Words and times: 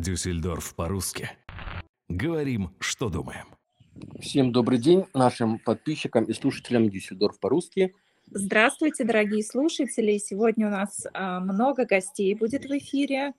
Дюссельдорф 0.00 0.74
по-русски. 0.74 1.30
Говорим, 2.08 2.70
что 2.78 3.08
думаем. 3.08 3.46
Всем 4.20 4.52
добрый 4.52 4.78
день 4.78 5.06
нашим 5.12 5.58
подписчикам 5.58 6.24
и 6.24 6.32
слушателям 6.32 6.88
Дюссельдорф 6.88 7.40
по-русски. 7.40 7.94
Здравствуйте, 8.30 9.04
дорогие 9.04 9.42
слушатели. 9.42 10.18
Сегодня 10.18 10.68
у 10.68 10.70
нас 10.70 11.06
а, 11.12 11.40
много 11.40 11.84
гостей 11.84 12.34
будет 12.34 12.64
в 12.64 12.78
эфире. 12.78 13.32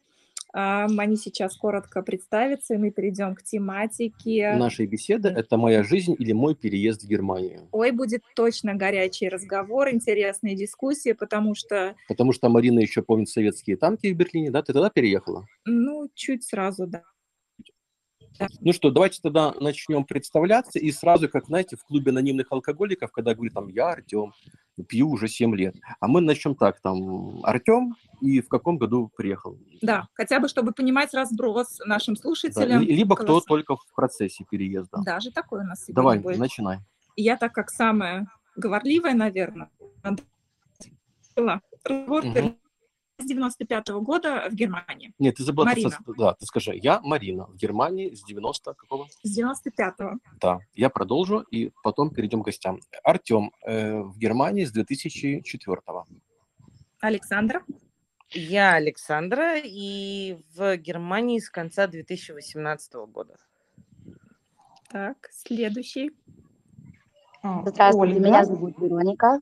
Они 0.51 1.15
сейчас 1.15 1.55
коротко 1.55 2.01
представятся, 2.01 2.73
и 2.73 2.77
мы 2.77 2.89
перейдем 2.91 3.35
к 3.35 3.43
тематике. 3.43 4.53
Нашей 4.53 4.87
беседы– 4.87 5.29
это 5.35 5.57
«Моя 5.57 5.83
жизнь 5.83 6.15
или 6.17 6.31
мой 6.31 6.55
переезд 6.55 7.03
в 7.03 7.07
Германию». 7.07 7.67
Ой, 7.71 7.91
будет 7.91 8.23
точно 8.35 8.73
горячий 8.73 9.29
разговор, 9.29 9.89
интересные 9.89 10.55
дискуссии, 10.55 11.13
потому 11.13 11.53
что... 11.53 11.95
Потому 12.07 12.33
что 12.33 12.49
Марина 12.49 12.79
еще 12.79 13.03
помнит 13.03 13.29
советские 13.29 13.77
танки 13.77 14.11
в 14.11 14.17
Берлине, 14.17 14.49
да? 14.49 14.63
Ты 14.63 14.73
тогда 14.73 14.89
переехала? 14.89 15.45
Ну, 15.65 16.09
чуть 16.15 16.43
сразу, 16.43 16.87
да. 16.87 17.03
Ну 18.61 18.73
что, 18.73 18.89
давайте 18.89 19.19
тогда 19.21 19.53
начнем 19.59 20.05
представляться. 20.05 20.79
И 20.79 20.91
сразу, 20.91 21.29
как, 21.29 21.45
знаете, 21.45 21.75
в 21.75 21.83
клубе 21.83 22.11
анонимных 22.11 22.47
алкоголиков, 22.51 23.11
когда 23.11 23.33
говорит 23.33 23.53
там 23.53 23.67
«я 23.67 23.89
Артем, 23.89 24.33
пью 24.83 25.09
уже 25.09 25.27
7 25.27 25.55
лет». 25.55 25.75
А 25.99 26.07
мы 26.07 26.21
начнем 26.21 26.55
так, 26.55 26.79
там, 26.81 27.43
Артем, 27.43 27.95
и 28.21 28.41
в 28.41 28.47
каком 28.47 28.77
году 28.77 29.11
приехал? 29.15 29.57
Да, 29.81 30.07
хотя 30.13 30.39
бы, 30.39 30.47
чтобы 30.47 30.71
понимать 30.71 31.13
разброс 31.13 31.79
нашим 31.85 32.15
слушателям. 32.15 32.85
Да, 32.85 32.85
либо 32.85 33.15
кто 33.15 33.41
только 33.41 33.75
в 33.75 33.85
процессе 33.95 34.45
переезда. 34.49 35.01
Даже 35.03 35.31
такой 35.31 35.61
у 35.61 35.63
нас 35.63 35.79
сегодня 35.79 35.95
Давай, 35.95 36.19
будет. 36.19 36.37
начинай. 36.37 36.79
Я 37.15 37.37
так 37.37 37.53
как 37.53 37.69
самая 37.69 38.27
говорливая, 38.55 39.13
наверное, 39.13 39.69
разговор 41.35 42.25
Мгм. 42.25 42.57
С 43.19 43.25
95 43.25 43.89
года 44.01 44.47
в 44.49 44.55
Германии. 44.55 45.13
Нет, 45.19 45.35
ты 45.35 45.43
забыла, 45.43 45.65
Марина. 45.65 45.89
ты- 45.89 46.13
да, 46.17 46.33
ты 46.33 46.45
скажи, 46.45 46.71
я 46.75 47.01
Марина, 47.01 47.45
в 47.47 47.55
Германии 47.55 48.13
с 48.13 48.23
90 48.23 48.73
какого? 48.73 49.07
С 49.23 49.37
95-го. 49.37 50.19
Да, 50.39 50.59
я 50.73 50.89
продолжу, 50.89 51.39
и 51.51 51.71
потом 51.83 52.11
перейдем 52.11 52.41
к 52.41 52.45
гостям. 52.45 52.79
Артем 53.03 53.51
э, 53.65 53.99
в 53.99 54.17
Германии 54.17 54.65
с 54.65 54.71
2004 54.71 55.81
Александр. 57.01 57.63
Я 58.31 58.73
Александра 58.73 59.57
и 59.57 60.37
в 60.55 60.77
Германии 60.77 61.39
с 61.39 61.49
конца 61.49 61.87
2018 61.87 62.93
года. 63.07 63.35
Так, 64.89 65.29
следующий. 65.31 66.11
А, 67.41 67.61
Здравствуйте, 67.65 68.15
Ольга. 68.15 68.27
меня 68.27 68.45
зовут 68.45 68.77
Вероника. 68.79 69.39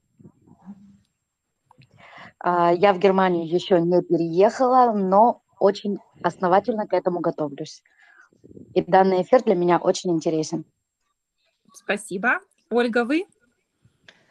А, 2.39 2.73
Я 2.73 2.93
в 2.93 2.99
Германию 2.99 3.47
еще 3.47 3.79
не 3.81 4.01
переехала, 4.01 4.93
но 4.93 5.41
очень 5.59 5.99
основательно 6.21 6.87
к 6.87 6.93
этому 6.93 7.19
готовлюсь. 7.19 7.83
И 8.73 8.81
данный 8.81 9.23
эфир 9.23 9.43
для 9.43 9.55
меня 9.55 9.77
очень 9.77 10.11
интересен. 10.11 10.65
Спасибо. 11.73 12.39
Ольга, 12.69 13.05
вы? 13.05 13.25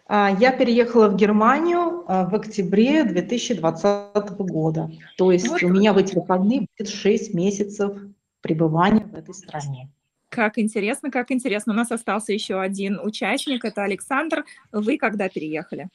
А, 0.06 0.30
Я 0.38 0.52
переехала 0.52 1.08
в 1.08 1.16
Германию 1.16 2.04
а, 2.06 2.28
в 2.28 2.34
октябре 2.34 3.04
2020 3.04 4.30
года. 4.38 4.90
То 5.16 5.32
есть 5.32 5.48
Вот 5.48 5.62
у 5.62 5.68
меня 5.68 5.92
в 5.92 5.98
эти 5.98 6.14
выходные 6.14 6.66
будет 6.78 6.88
6 6.88 7.34
месяцев 7.34 7.96
пребывания 8.40 9.04
в 9.04 9.14
этой 9.14 9.34
стране. 9.34 9.90
Как 10.28 10.58
интересно, 10.58 11.10
как 11.10 11.30
интересно. 11.30 11.72
У 11.72 11.76
нас 11.76 11.90
остался 11.90 12.32
еще 12.32 12.60
один 12.60 13.00
участник, 13.00 13.64
это 13.64 13.82
Александр. 13.82 14.44
Вы 14.70 14.98
когда 14.98 15.28
переехали? 15.28 15.88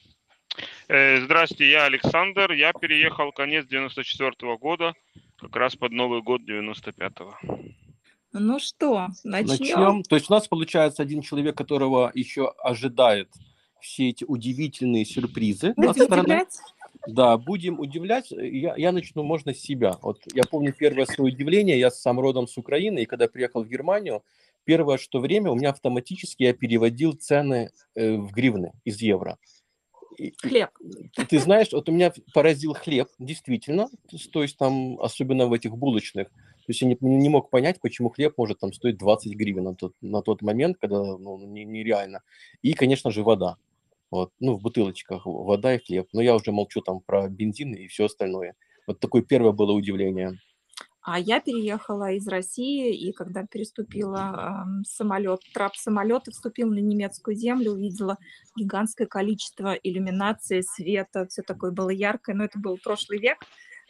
Э, 0.88 1.20
Здрасте, 1.20 1.70
я 1.70 1.84
Александр. 1.84 2.52
Я 2.52 2.72
переехал 2.72 3.32
конец 3.32 3.66
94 3.66 4.56
года, 4.56 4.94
как 5.38 5.54
раз 5.56 5.76
под 5.76 5.92
Новый 5.92 6.22
год 6.22 6.42
95-го. 6.42 7.36
Ну 8.34 8.58
что, 8.58 9.08
начнем? 9.24 9.48
Начнем. 9.48 10.02
То 10.04 10.16
есть 10.16 10.30
у 10.30 10.32
нас 10.32 10.48
получается 10.48 11.02
один 11.02 11.20
человек, 11.20 11.56
которого 11.56 12.10
еще 12.14 12.48
ожидает 12.58 13.28
все 13.80 14.08
эти 14.08 14.24
удивительные 14.24 15.04
сюрпризы. 15.04 15.74
Будете 15.76 16.04
стороны. 16.04 16.22
удивлять? 16.22 16.58
Да, 17.06 17.36
будем 17.36 17.80
удивлять. 17.80 18.30
Я, 18.30 18.74
я 18.76 18.92
начну, 18.92 19.22
можно, 19.22 19.52
с 19.52 19.58
себя. 19.58 19.98
Вот 20.00 20.20
я 20.32 20.44
помню 20.44 20.72
первое 20.72 21.04
свое 21.04 21.32
удивление. 21.32 21.78
Я 21.78 21.90
сам 21.90 22.20
родом 22.20 22.46
с 22.46 22.56
Украины, 22.56 23.00
и 23.00 23.06
когда 23.06 23.28
приехал 23.28 23.64
в 23.64 23.68
Германию, 23.68 24.22
первое, 24.64 24.98
что 24.98 25.18
время 25.18 25.50
у 25.50 25.56
меня 25.56 25.70
автоматически 25.70 26.44
я 26.44 26.54
переводил 26.54 27.12
цены 27.12 27.70
э, 27.94 28.16
в 28.16 28.30
гривны 28.32 28.72
из 28.84 29.00
евро. 29.02 29.36
Хлеб. 30.42 30.70
ты 31.28 31.38
знаешь, 31.38 31.68
вот 31.72 31.88
у 31.88 31.92
меня 31.92 32.12
поразил 32.34 32.74
хлеб, 32.74 33.08
действительно, 33.18 33.88
то 33.88 34.16
есть- 34.16 34.30
то 34.30 34.42
есть 34.42 34.56
там, 34.56 35.00
особенно 35.00 35.46
в 35.46 35.52
этих 35.52 35.76
булочных, 35.76 36.28
то 36.28 36.68
есть 36.68 36.82
я 36.82 36.88
не, 36.88 36.96
не 37.00 37.28
мог 37.28 37.50
понять, 37.50 37.80
почему 37.80 38.10
хлеб 38.10 38.34
может 38.36 38.60
там 38.60 38.72
стоить 38.72 38.98
20 38.98 39.34
гривен 39.34 39.64
на 39.64 39.74
тот, 39.74 39.94
на 40.00 40.22
тот 40.22 40.42
момент, 40.42 40.76
когда 40.80 41.02
ну, 41.02 41.38
не- 41.46 41.64
нереально. 41.64 42.20
И, 42.62 42.72
конечно 42.74 43.10
же, 43.10 43.22
вода. 43.22 43.56
Вот, 44.10 44.30
ну, 44.40 44.56
в 44.56 44.60
бутылочках 44.62 45.22
вода 45.24 45.74
и 45.74 45.78
хлеб. 45.78 46.06
Но 46.12 46.20
я 46.20 46.34
уже 46.34 46.52
молчу 46.52 46.82
там 46.82 47.00
про 47.00 47.28
бензин 47.28 47.72
и 47.74 47.86
все 47.88 48.04
остальное. 48.04 48.54
Вот 48.86 49.00
такое 49.00 49.22
первое 49.22 49.52
было 49.52 49.72
удивление. 49.72 50.38
А 51.04 51.18
я 51.18 51.40
переехала 51.40 52.12
из 52.12 52.28
России, 52.28 52.94
и 52.94 53.12
когда 53.12 53.44
переступила 53.44 54.64
эм, 54.64 54.84
самолет, 54.84 55.40
трап 55.52 55.74
самолета, 55.74 56.30
вступила 56.30 56.70
на 56.70 56.78
немецкую 56.78 57.34
землю, 57.34 57.72
увидела 57.72 58.18
гигантское 58.56 59.08
количество 59.08 59.74
иллюминации, 59.74 60.60
света, 60.60 61.26
все 61.26 61.42
такое 61.42 61.72
было 61.72 61.90
яркое, 61.90 62.36
но 62.36 62.44
это 62.44 62.60
был 62.60 62.78
прошлый 62.78 63.18
век. 63.18 63.38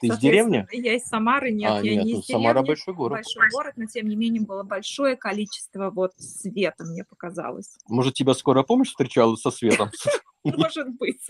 Ты 0.00 0.06
из 0.06 0.18
деревни? 0.18 0.66
Я 0.72 0.96
из 0.96 1.04
Самары, 1.04 1.52
нет, 1.52 1.70
а, 1.70 1.82
я 1.82 1.96
нет, 1.96 2.04
не 2.06 2.14
ну, 2.14 2.20
из 2.20 2.26
Самара 2.26 2.54
деревни. 2.54 2.68
большой 2.68 2.94
город. 2.94 3.12
Большой 3.12 3.50
город, 3.50 3.72
но 3.76 3.84
тем 3.84 4.08
не 4.08 4.16
менее 4.16 4.42
было 4.42 4.62
большое 4.62 5.14
количество 5.14 5.90
вот 5.90 6.12
света, 6.16 6.84
мне 6.84 7.04
показалось. 7.04 7.76
Может, 7.88 8.14
тебя 8.14 8.32
скорая 8.32 8.64
помощь 8.64 8.88
встречала 8.88 9.36
со 9.36 9.50
светом? 9.50 9.90
Может 10.44 10.88
быть. 10.96 11.26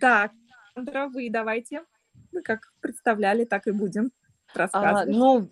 Так, 0.00 0.32
Сандра, 0.74 1.06
вы 1.06 1.30
давайте. 1.30 1.84
Мы 2.32 2.42
как 2.42 2.72
представляли, 2.80 3.44
так 3.44 3.68
и 3.68 3.70
будем 3.70 4.10
А, 4.72 5.04
ну, 5.04 5.48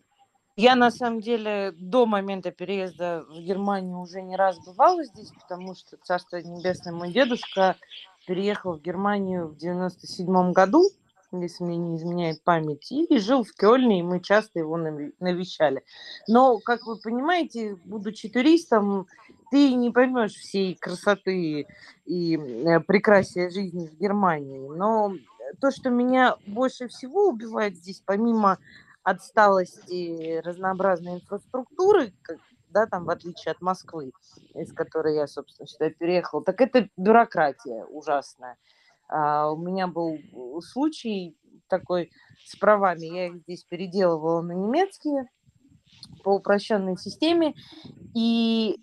я 0.56 0.74
на 0.74 0.90
самом 0.90 1.20
деле 1.20 1.72
до 1.72 2.06
момента 2.06 2.50
переезда 2.50 3.24
в 3.28 3.38
Германию 3.40 4.00
уже 4.00 4.22
не 4.22 4.36
раз 4.36 4.58
бывала 4.64 5.04
здесь, 5.04 5.30
потому 5.40 5.74
что, 5.74 5.98
царство 6.02 6.36
небесное, 6.36 6.94
мой 6.94 7.12
дедушка 7.12 7.76
переехал 8.26 8.78
в 8.78 8.82
Германию 8.82 9.48
в 9.48 9.56
97 9.56 10.52
году, 10.52 10.82
если 11.32 11.64
мне 11.64 11.76
не 11.76 11.96
изменяет 11.96 12.42
память, 12.42 12.90
и 12.90 13.18
жил 13.18 13.44
в 13.44 13.52
Кёльне, 13.52 14.00
и 14.00 14.02
мы 14.02 14.20
часто 14.20 14.60
его 14.60 14.76
навещали. 14.76 15.82
Но, 16.26 16.58
как 16.58 16.86
вы 16.86 16.96
понимаете, 16.96 17.76
будучи 17.84 18.28
туристом, 18.28 19.06
ты 19.50 19.74
не 19.74 19.90
поймешь 19.90 20.32
всей 20.32 20.74
красоты 20.74 21.66
и 22.06 22.36
э, 22.36 22.80
прекрасия 22.80 23.50
жизни 23.50 23.88
в 23.88 23.98
Германии. 23.98 24.68
Но 24.68 25.12
то, 25.60 25.70
что 25.70 25.90
меня 25.90 26.36
больше 26.46 26.88
всего 26.88 27.28
убивает 27.28 27.76
здесь, 27.76 28.02
помимо 28.04 28.58
отсталости 29.06 30.41
разнообразной 30.41 31.15
инфраструктуры, 31.15 32.12
да, 32.71 32.87
там, 32.87 33.05
в 33.05 33.11
отличие 33.11 33.53
от 33.53 33.61
Москвы, 33.61 34.11
из 34.55 34.72
которой 34.72 35.15
я, 35.15 35.28
собственно, 35.28 35.69
сюда 35.69 35.91
переехала, 35.91 36.43
так 36.43 36.61
это 36.61 36.89
бюрократия 36.97 37.84
ужасная. 37.84 38.56
А, 39.09 39.53
у 39.53 39.56
меня 39.59 39.87
был 39.87 40.15
э, 40.17 40.61
случай 40.61 41.37
такой 41.69 42.11
с 42.44 42.56
правами, 42.56 43.06
я 43.06 43.27
их 43.28 43.37
здесь 43.43 43.62
переделывала 43.62 44.43
на 44.43 44.53
немецкие 44.53 45.28
по 46.25 46.31
упрощенной 46.31 46.97
системе, 46.97 47.55
и 48.12 48.77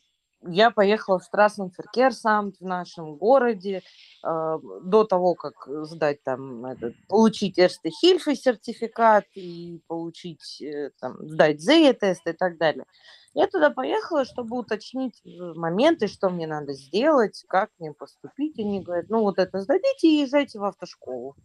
я 0.47 0.71
поехала 0.71 1.19
в 1.19 1.23
Страссенферкерсамт 1.23 2.57
в 2.59 2.65
нашем 2.65 3.15
городе 3.15 3.81
э, 4.23 4.59
до 4.83 5.03
того, 5.03 5.35
как 5.35 5.53
сдать 5.85 6.23
там 6.23 6.65
этот, 6.65 6.95
получить 7.07 7.59
Эрсте 7.59 7.89
Хильфе 7.89 8.35
сертификат 8.35 9.25
и 9.35 9.81
получить 9.87 10.61
э, 10.61 10.91
там 10.99 11.17
сдать 11.27 11.61
ЗЕ-тест 11.61 12.27
и 12.27 12.33
так 12.33 12.57
далее. 12.57 12.85
Я 13.33 13.47
туда 13.47 13.71
поехала, 13.71 14.25
чтобы 14.25 14.57
уточнить 14.57 15.21
моменты, 15.25 16.07
что 16.07 16.29
мне 16.29 16.45
надо 16.45 16.73
сделать, 16.73 17.43
как 17.47 17.71
мне 17.79 17.91
поступить. 17.91 18.59
Они 18.59 18.81
говорят, 18.81 19.09
ну 19.09 19.21
вот 19.21 19.39
это 19.39 19.59
сдадите 19.61 20.07
и 20.07 20.21
езжайте 20.21 20.59
в 20.59 20.63
автошколу. 20.63 21.35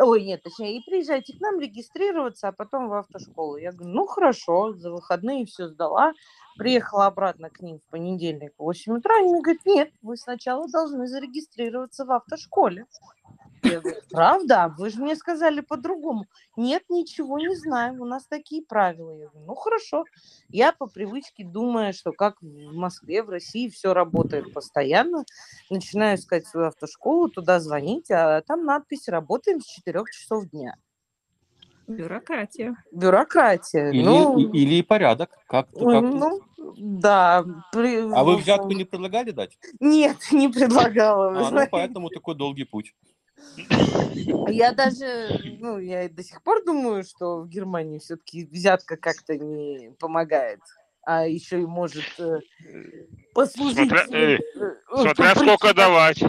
Ой, 0.00 0.22
нет, 0.22 0.44
точнее, 0.44 0.76
и 0.78 0.84
приезжайте 0.84 1.36
к 1.36 1.40
нам 1.40 1.58
регистрироваться, 1.58 2.48
а 2.48 2.52
потом 2.52 2.88
в 2.88 2.94
автошколу. 2.94 3.56
Я 3.56 3.72
говорю, 3.72 3.94
ну 3.94 4.06
хорошо, 4.06 4.72
за 4.74 4.92
выходные 4.92 5.44
все 5.44 5.68
сдала. 5.68 6.12
Приехала 6.58 7.06
обратно 7.06 7.50
к 7.50 7.60
ним 7.60 7.78
в 7.78 7.90
понедельник 7.90 8.52
в 8.58 8.64
8 8.64 8.98
утра, 8.98 9.16
они 9.18 9.30
мне 9.32 9.42
говорят, 9.42 9.64
нет, 9.64 9.90
вы 10.02 10.16
сначала 10.16 10.68
должны 10.68 11.06
зарегистрироваться 11.06 12.04
в 12.04 12.10
автошколе. 12.10 12.84
Я 13.62 13.80
говорю, 13.80 14.00
правда? 14.10 14.74
Вы 14.76 14.90
же 14.90 15.00
мне 15.00 15.14
сказали 15.14 15.60
по-другому. 15.60 16.26
Нет, 16.56 16.82
ничего 16.88 17.38
не 17.38 17.54
знаю, 17.54 18.02
у 18.02 18.04
нас 18.04 18.26
такие 18.26 18.62
правила. 18.62 19.12
Я 19.12 19.28
говорю, 19.28 19.46
ну 19.46 19.54
хорошо. 19.54 20.04
Я 20.48 20.72
по 20.72 20.86
привычке 20.86 21.44
думаю, 21.44 21.92
что 21.92 22.12
как 22.12 22.40
в 22.40 22.74
Москве, 22.74 23.22
в 23.22 23.30
России 23.30 23.68
все 23.68 23.94
работает 23.94 24.52
постоянно. 24.52 25.24
Начинаю 25.70 26.16
искать 26.16 26.46
свою 26.46 26.68
автошколу, 26.68 27.28
туда 27.28 27.60
звонить, 27.60 28.10
а 28.10 28.42
там 28.42 28.64
надпись 28.64 29.08
«Работаем 29.08 29.60
с 29.60 29.66
4 29.66 30.02
часов 30.10 30.48
дня». 30.50 30.76
Бюрократия. 31.88 32.76
Бюрократия. 32.92 33.90
Или, 33.90 34.02
ну, 34.04 34.38
и- 34.38 34.58
или 34.58 34.82
порядок. 34.82 35.30
Как, 35.46 35.68
как... 35.72 36.02
ну, 36.02 36.40
да. 36.76 37.44
при- 37.72 38.12
А 38.14 38.22
вы 38.24 38.36
взятку 38.36 38.72
не 38.72 38.84
предлагали 38.84 39.30
дать? 39.30 39.58
Нет, 39.80 40.16
не 40.32 40.48
предлагала. 40.48 41.48
А, 41.48 41.50
ну 41.50 41.66
поэтому 41.70 42.10
такой 42.10 42.34
долгий 42.34 42.64
путь. 42.64 42.94
Я 44.48 44.72
даже, 44.72 45.40
ну, 45.60 45.78
я 45.78 46.04
и 46.04 46.08
до 46.08 46.22
сих 46.22 46.42
пор 46.42 46.62
думаю, 46.64 47.02
что 47.04 47.40
в 47.40 47.48
Германии 47.48 47.98
все-таки 47.98 48.44
взятка 48.46 48.96
как-то 48.96 49.36
не 49.38 49.92
помогает, 49.98 50.60
а 51.02 51.26
еще 51.26 51.62
и 51.62 51.66
может 51.66 52.04
э, 52.18 52.40
послужить... 53.34 53.90
Смотря- 53.90 54.14
э, 54.14 54.38
Смотря 54.90 55.34
причиной- 55.34 55.56
сколько 55.56 55.74
давать. 55.74 56.22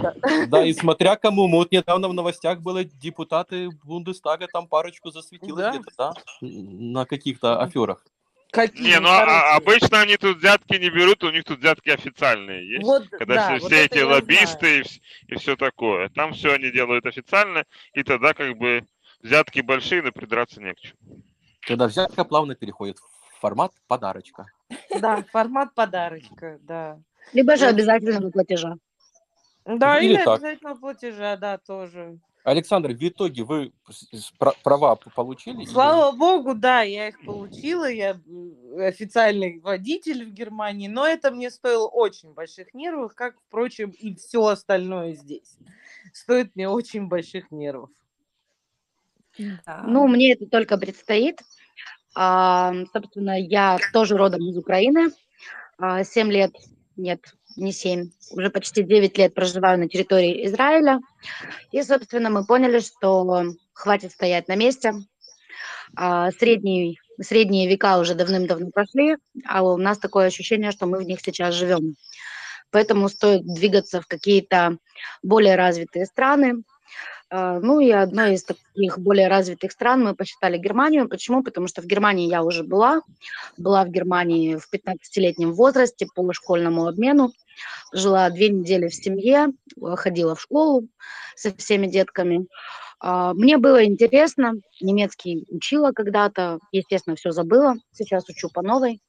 Да, 0.50 0.66
и 0.66 0.74
смотря 0.74 1.16
кому. 1.16 1.48
Мы 1.48 1.58
Вот 1.60 1.72
недавно 1.72 2.08
в 2.10 2.14
новостях 2.14 2.60
было, 2.62 2.84
депутаты 2.84 3.70
Бундестага 3.84 4.48
там 4.48 4.68
парочку 4.68 5.12
засветилось 5.12 5.62
Да. 5.64 5.70
где-то, 5.72 5.92
да? 5.98 6.14
На 6.42 7.06
каких-то 7.06 7.62
аферах. 7.62 8.06
Какие 8.52 8.84
Не, 8.94 9.00
ну 9.00 9.10
а- 9.10 9.20
хорошие. 9.20 9.52
обычно 9.58 10.02
они 10.02 10.18
тут 10.18 10.38
взятки 10.38 10.74
не 10.78 10.90
берут, 10.90 11.24
у 11.24 11.30
них 11.30 11.44
тут 11.44 11.60
взятки 11.60 11.90
официальные 11.90 12.68
есть. 12.68 12.84
Вот, 12.84 13.08
Когда 13.10 13.36
да, 13.36 13.44
все, 13.46 13.60
вот 13.64 13.72
все 13.72 13.86
эти 13.86 14.00
лоббисты 14.00 14.80
и, 14.82 14.84
и 15.28 15.36
все 15.36 15.56
такое. 15.56 16.10
Там 16.10 16.34
все 16.34 16.54
они 16.54 16.72
делают 16.72 17.06
официально, 17.06 17.64
и 17.94 18.02
тогда 18.04 18.34
как 18.34 18.58
бы 18.58 18.86
взятки 19.22 19.60
большие, 19.62 20.02
но 20.02 20.12
придраться 20.12 20.60
не 20.62 20.74
к 20.74 20.80
чему. 20.80 20.98
Когда 21.62 21.88
взятка 21.88 22.24
плавно 22.24 22.56
переходит 22.56 22.98
в 22.98 23.40
формат 23.40 23.72
подарочка. 23.88 24.48
Да, 25.00 25.24
формат 25.32 25.76
подарочка, 25.76 26.58
да. 26.64 27.00
Либо 27.34 27.56
же 27.58 27.66
обязательного 27.68 28.32
платежа. 28.32 28.76
Да, 29.66 30.00
Или 30.00 30.14
или 30.16 30.24
так. 30.24 30.36
обязательно 30.38 30.76
платежа, 30.76 31.38
да, 31.38 31.58
тоже. 31.58 32.18
Александр, 32.44 32.94
в 32.94 33.08
итоге 33.08 33.44
вы 33.44 33.72
права 34.64 34.96
получили? 34.96 35.58
или- 35.62 35.66
Слава 35.70 36.16
богу, 36.16 36.56
да, 36.56 36.82
я 36.82 37.10
их 37.10 37.24
получила, 37.24 37.88
я 37.90 38.20
официальный 38.80 39.60
водитель 39.60 40.26
в 40.26 40.30
Германии, 40.32 40.88
но 40.88 41.06
это 41.06 41.30
мне 41.32 41.52
стоило 41.52 41.88
очень 41.88 42.34
больших 42.34 42.74
нервов, 42.74 43.14
как, 43.14 43.36
впрочем, 43.48 43.92
и 43.92 44.16
все 44.16 44.46
остальное 44.46 45.14
здесь. 45.14 45.58
Стоит 46.14 46.56
мне 46.56 46.68
очень 46.70 47.08
больших 47.08 47.52
нервов. 47.52 47.90
Да. 49.38 49.84
Ну, 49.86 50.08
мне 50.08 50.34
это 50.34 50.48
только 50.48 50.78
предстоит. 50.78 51.40
А, 52.16 52.74
собственно, 52.92 53.40
я 53.40 53.78
тоже 53.94 54.18
родом 54.18 54.42
из 54.50 54.58
Украины. 54.58 55.12
А, 55.78 56.04
Семь 56.04 56.32
лет, 56.32 56.52
нет, 57.00 57.22
не 57.56 57.72
семь, 57.72 58.12
уже 58.32 58.50
почти 58.50 58.84
девять 58.84 59.18
лет 59.18 59.34
проживаю 59.34 59.80
на 59.80 59.88
территории 59.88 60.46
Израиля. 60.46 61.00
И, 61.72 61.82
собственно, 61.82 62.30
мы 62.30 62.46
поняли, 62.46 62.80
что 62.80 63.44
хватит 63.74 64.12
стоять 64.12 64.48
на 64.48 64.56
месте. 64.56 64.94
А, 65.96 66.32
Средний, 66.32 67.00
средние 67.22 67.68
века 67.68 67.98
уже 67.98 68.16
давным-давно 68.16 68.70
прошли, 68.72 69.18
а 69.48 69.64
у 69.64 69.78
нас 69.78 69.98
такое 69.98 70.28
ощущение, 70.28 70.72
что 70.72 70.86
мы 70.86 71.00
в 71.00 71.04
них 71.04 71.20
сейчас 71.22 71.56
живем. 71.56 71.96
Поэтому 72.72 73.10
стоит 73.10 73.44
двигаться 73.46 74.02
в 74.02 74.08
какие-то 74.08 74.78
более 75.24 75.56
развитые 75.56 76.06
страны, 76.06 76.64
Ну 77.32 77.80
и 77.80 77.92
одной 77.92 78.34
из 78.34 78.44
таких 78.44 78.98
более 78.98 79.28
развитых 79.28 79.72
стран 79.72 80.04
мы 80.04 80.16
посчитали 80.16 80.58
Германию. 80.58 81.08
Почему? 81.08 81.44
Потому 81.44 81.68
что 81.68 81.82
в 81.82 81.86
Германии 81.86 82.28
я 82.28 82.44
уже 82.44 82.64
была. 82.64 83.02
Была 83.58 83.84
в 83.86 83.90
Германии 83.90 84.56
в 84.56 84.68
15-летнем 84.74 85.54
возрасте 85.54 86.08
по 86.16 86.34
школьному 86.34 86.88
обмену. 86.88 87.32
Жила 87.94 88.30
две 88.30 88.50
недели 88.50 88.88
в 88.88 88.96
семье, 88.96 89.48
ходила 89.96 90.36
в 90.36 90.42
школу 90.42 90.88
со 91.36 91.56
всеми 91.56 91.88
детками. 91.88 92.48
А, 93.00 93.34
Мне 93.34 93.58
было 93.58 93.86
интересно. 93.86 94.54
Немецкий 94.82 95.46
учила 95.50 95.92
когда-то. 95.92 96.60
Естественно, 96.72 97.16
все 97.16 97.32
забыла. 97.32 97.76
Сейчас 97.92 98.28
учу 98.30 98.50
по 98.54 98.62
новой. 98.62 99.02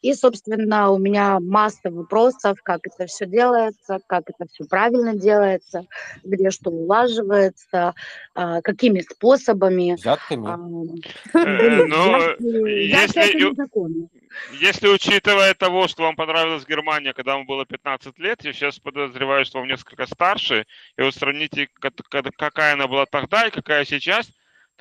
И, 0.00 0.14
собственно, 0.14 0.90
у 0.90 0.98
меня 0.98 1.38
масса 1.40 1.90
вопросов, 1.90 2.58
как 2.62 2.80
это 2.86 3.06
все 3.06 3.26
делается, 3.26 3.98
как 4.06 4.24
это 4.28 4.46
все 4.52 4.64
правильно 4.64 5.14
делается, 5.14 5.86
где 6.24 6.50
что 6.50 6.70
улаживается, 6.70 7.94
а, 8.34 8.60
какими 8.62 9.00
способами. 9.00 9.94
Взятками? 9.94 10.48
А, 10.48 10.58
Э, 11.34 11.84
ну, 11.86 12.18
если. 12.40 13.52
Если 14.58 14.88
учитывая 14.88 15.52
того, 15.54 15.88
что 15.88 16.04
вам 16.04 16.16
понравилась 16.16 16.66
Германия, 16.66 17.12
когда 17.12 17.34
вам 17.34 17.46
было 17.46 17.66
15 17.66 18.18
лет, 18.18 18.42
я 18.44 18.52
сейчас 18.54 18.78
подозреваю, 18.78 19.44
что 19.44 19.58
вам 19.58 19.68
несколько 19.68 20.06
старше, 20.06 20.64
и 20.96 21.02
вот 21.02 21.14
сравните, 21.14 21.68
ка- 21.74 21.90
ка- 21.90 22.30
какая 22.36 22.72
она 22.72 22.86
была 22.88 23.04
тогда 23.06 23.46
и 23.46 23.50
какая 23.50 23.84
сейчас, 23.84 24.30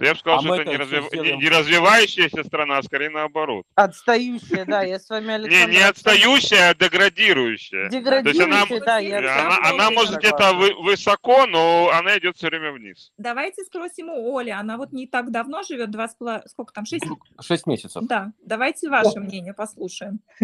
то 0.02 0.06
я 0.08 0.14
бы 0.14 0.20
сказал, 0.20 0.40
А 0.40 0.42
что 0.42 0.54
это 0.56 0.62
это 0.64 0.72
не, 0.72 0.78
развив- 0.78 1.08
сделаем. 1.10 1.40
не 1.40 1.50
развивающаяся 1.50 2.44
страна, 2.44 2.80
а 2.80 2.84
скорее 2.84 3.12
наоборот. 3.12 3.66
Отстающая, 3.76 4.66
да, 4.66 4.82
я 4.82 4.98
с 5.00 5.08
вами, 5.10 5.26
Не, 5.28 5.32
Александр. 5.34 5.70
не 5.74 5.82
отстающая, 5.82 6.70
а 6.70 6.74
деградирующая. 6.74 7.90
Деградирующая, 7.90 8.46
она- 8.46 8.86
да, 8.86 8.98
я 8.98 9.18
Она, 9.20 9.58
она 9.70 9.92
может 9.92 10.18
где-то 10.18 10.54
высоко, 10.82 11.46
но 11.46 11.92
она 11.94 12.18
идет 12.18 12.36
все 12.38 12.48
время 12.48 12.72
вниз. 12.72 13.12
Давайте 13.20 13.64
спросим 13.64 14.10
у 14.10 14.36
Оли. 14.38 14.50
Она 14.50 14.78
вот 14.78 14.92
не 14.92 15.06
так 15.06 15.30
давно 15.32 15.62
живет, 15.62 15.92
два 15.92 16.08
с 16.08 16.16
половиной, 16.16 16.48
сколько 16.50 16.74
там, 16.74 16.86
шесть? 16.88 17.06
Шесть 17.40 17.68
месяцев. 17.68 18.02
Да, 18.08 18.32
давайте 18.44 18.90
ваше 18.90 19.20
мнение 19.20 19.54
послушаем. 19.54 20.20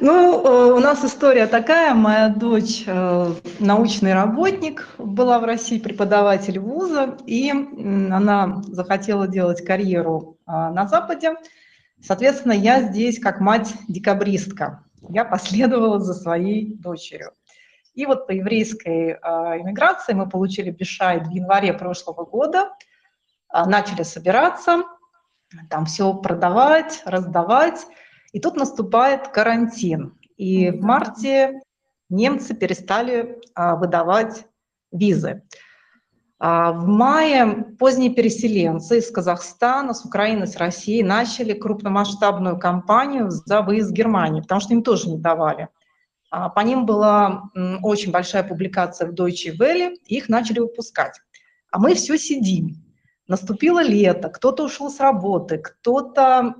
Ну, 0.00 0.44
э, 0.44 0.72
у 0.74 0.78
нас 0.80 1.04
история 1.04 1.46
такая. 1.46 1.94
Моя 1.94 2.28
дочь 2.28 2.84
э, 2.86 3.32
научный 3.60 4.14
работник, 4.14 4.88
была 4.98 5.38
в 5.38 5.44
России 5.44 5.78
преподаватель 5.78 6.58
вуза, 6.58 7.16
и 7.26 7.50
м, 7.50 8.08
она 8.42 8.62
захотела 8.62 9.26
делать 9.26 9.64
карьеру 9.64 10.38
а, 10.46 10.70
на 10.70 10.86
Западе. 10.86 11.34
Соответственно, 12.00 12.52
я 12.52 12.82
здесь 12.82 13.18
как 13.18 13.40
мать-декабристка. 13.40 14.84
Я 15.08 15.24
последовала 15.24 16.00
за 16.00 16.14
своей 16.14 16.74
дочерью. 16.74 17.32
И 17.94 18.06
вот 18.06 18.26
по 18.26 18.32
еврейской 18.32 19.18
а, 19.20 19.58
иммиграции 19.58 20.14
мы 20.14 20.28
получили 20.28 20.70
Бишайд 20.70 21.26
в 21.26 21.30
январе 21.30 21.72
прошлого 21.72 22.24
года, 22.24 22.74
а, 23.48 23.68
начали 23.68 24.02
собираться, 24.02 24.84
там 25.68 25.84
все 25.86 26.14
продавать, 26.14 27.02
раздавать. 27.04 27.86
И 28.32 28.40
тут 28.40 28.56
наступает 28.56 29.28
карантин. 29.28 30.18
И 30.36 30.70
в 30.70 30.82
марте 30.82 31.60
немцы 32.08 32.54
перестали 32.54 33.38
выдавать 33.54 34.46
визы. 34.90 35.42
А, 36.44 36.72
в 36.72 36.88
мае 36.88 37.66
поздние 37.78 38.10
переселенцы 38.12 38.98
из 38.98 39.12
Казахстана, 39.12 39.94
с 39.94 40.04
Украины, 40.04 40.48
с 40.48 40.56
России 40.56 41.00
начали 41.00 41.52
крупномасштабную 41.52 42.58
кампанию 42.58 43.30
за 43.30 43.62
выезд 43.62 43.90
в 43.90 43.92
Германию, 43.92 44.42
потому 44.42 44.60
что 44.60 44.74
им 44.74 44.82
тоже 44.82 45.08
не 45.08 45.18
давали. 45.18 45.68
А, 46.32 46.48
По 46.48 46.58
ним 46.62 46.84
была 46.84 47.44
очень 47.84 48.10
большая 48.10 48.42
публикация 48.42 49.08
в 49.08 49.14
Deutsche 49.14 49.56
Welle, 49.56 49.94
их 50.06 50.28
начали 50.28 50.58
выпускать. 50.58 51.20
А 51.70 51.78
мы 51.78 51.94
все 51.94 52.18
сидим. 52.18 52.74
Наступило 53.28 53.80
лето, 53.80 54.28
кто-то 54.28 54.64
ушел 54.64 54.90
с 54.90 54.98
работы, 54.98 55.58
кто-то 55.58 56.56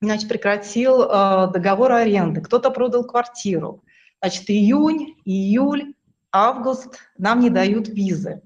значит, 0.00 0.28
прекратил 0.28 1.02
э, 1.02 1.50
договор 1.52 1.92
аренды, 1.92 2.40
кто-то 2.40 2.70
продал 2.70 3.04
квартиру. 3.04 3.84
Значит, 4.20 4.50
июнь, 4.50 5.14
июль, 5.24 5.94
август 6.32 6.98
нам 7.16 7.38
не 7.38 7.48
дают 7.48 7.86
визы. 7.86 8.42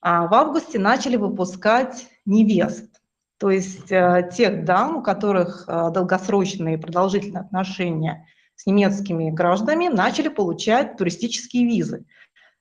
А 0.00 0.26
в 0.26 0.34
августе 0.34 0.78
начали 0.78 1.16
выпускать 1.16 2.06
невест, 2.24 3.00
то 3.38 3.50
есть 3.50 3.90
э, 3.90 4.30
тех 4.34 4.64
дам, 4.64 4.98
у 4.98 5.02
которых 5.02 5.64
э, 5.66 5.90
долгосрочные 5.92 6.78
продолжительные 6.78 7.40
отношения 7.42 8.26
с 8.54 8.66
немецкими 8.66 9.30
гражданами, 9.30 9.88
начали 9.88 10.28
получать 10.28 10.96
туристические 10.96 11.66
визы, 11.66 12.04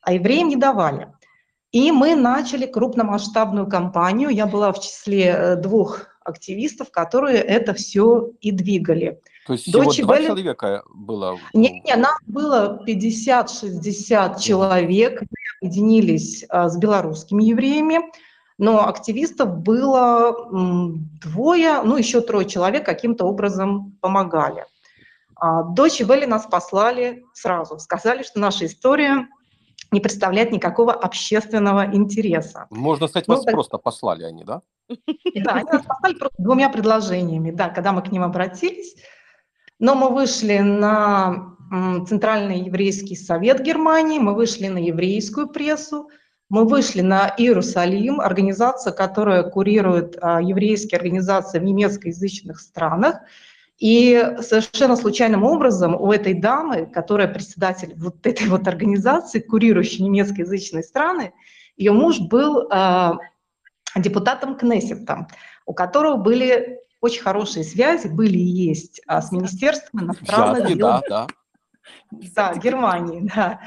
а 0.02 0.14
евреям 0.14 0.50
не 0.50 0.56
давали. 0.56 1.14
И 1.72 1.92
мы 1.92 2.16
начали 2.16 2.66
крупномасштабную 2.66 3.68
кампанию. 3.68 4.30
Я 4.30 4.48
была 4.48 4.72
в 4.72 4.82
числе 4.82 5.26
э, 5.26 5.56
двух 5.56 6.08
активистов, 6.24 6.92
которые 6.92 7.38
это 7.38 7.74
все 7.74 8.32
и 8.42 8.52
двигали. 8.52 9.22
То 9.50 9.54
есть 9.54 9.66
всего 9.66 9.82
Deutsche 9.86 10.04
два 10.04 10.20
Welle- 10.20 10.26
человека 10.28 10.84
было? 10.94 11.40
Не, 11.56 11.82
не, 11.84 11.96
нас 11.96 12.16
было 12.28 12.84
50-60 12.88 14.40
человек, 14.40 15.22
мы 15.22 15.28
объединились 15.60 16.46
а, 16.50 16.70
с 16.70 16.78
белорусскими 16.78 17.44
евреями, 17.44 18.02
но 18.60 18.88
активистов 18.88 19.58
было 19.58 20.36
двое, 20.52 21.82
ну 21.82 21.98
еще 21.98 22.22
трое 22.22 22.46
человек 22.48 22.86
каким-то 22.86 23.26
образом 23.26 23.98
помогали. 24.02 24.66
А, 25.36 25.64
Дочь 25.64 26.00
Вели 26.00 26.28
нас 26.28 26.46
послали 26.46 27.26
сразу, 27.34 27.80
сказали, 27.80 28.22
что 28.22 28.40
наша 28.40 28.68
история 28.68 29.28
не 29.92 30.00
представляет 30.00 30.52
никакого 30.52 30.94
общественного 30.94 31.88
интереса. 31.92 32.68
Можно 32.70 33.08
сказать, 33.08 33.28
Ну, 33.28 33.34
вас 33.34 33.46
так- 33.46 33.54
просто 33.56 33.80
послали 33.80 34.26
они, 34.26 34.44
да? 34.44 34.62
Да, 34.90 35.54
они 35.54 35.72
нас 35.72 35.84
послали 35.88 36.14
просто 36.14 36.36
двумя 36.38 36.70
предложениями, 36.70 37.50
да, 37.50 37.70
когда 37.70 37.94
мы 37.94 38.04
к 38.04 38.12
ним 38.12 38.22
обратились. 38.22 38.96
Но 39.80 39.96
мы 39.96 40.10
вышли 40.10 40.58
на 40.60 41.56
Центральный 42.08 42.60
еврейский 42.62 43.16
совет 43.16 43.62
Германии, 43.62 44.20
мы 44.20 44.36
вышли 44.36 44.68
на 44.68 44.78
еврейскую 44.78 45.48
прессу, 45.48 46.10
мы 46.50 46.66
вышли 46.66 47.02
на 47.02 47.34
Иерусалим, 47.38 48.20
организация, 48.20 48.92
которая 48.92 49.44
курирует 49.44 50.18
а, 50.20 50.42
еврейские 50.42 50.98
организации 50.98 51.60
в 51.60 51.64
немецкоязычных 51.64 52.60
странах. 52.60 53.18
И 53.78 54.36
совершенно 54.42 54.96
случайным 54.96 55.44
образом 55.44 55.96
у 55.96 56.12
этой 56.12 56.34
дамы, 56.34 56.88
которая 56.88 57.28
председатель 57.28 57.94
вот 57.96 58.26
этой 58.26 58.48
вот 58.48 58.68
организации, 58.68 59.40
курирующей 59.40 60.04
немецкоязычные 60.04 60.84
страны, 60.84 61.34
ее 61.78 61.94
муж 61.94 62.20
был 62.20 62.68
э, 62.70 63.12
депутатом 63.96 64.58
Кнессета, 64.58 65.28
у 65.66 65.74
которого 65.74 66.18
были 66.18 66.80
очень 67.02 67.22
хорошие 67.22 67.64
связи, 67.64 68.08
были 68.08 68.38
и 68.38 68.68
есть 68.70 69.02
а, 69.08 69.22
с 69.22 69.32
Министерством 69.32 70.06
иностранных 70.06 70.68
дел. 70.68 70.78
Да, 70.78 71.02
да. 71.10 71.28
Да, 72.12 72.54
Германии, 72.56 73.30
да. 73.36 73.62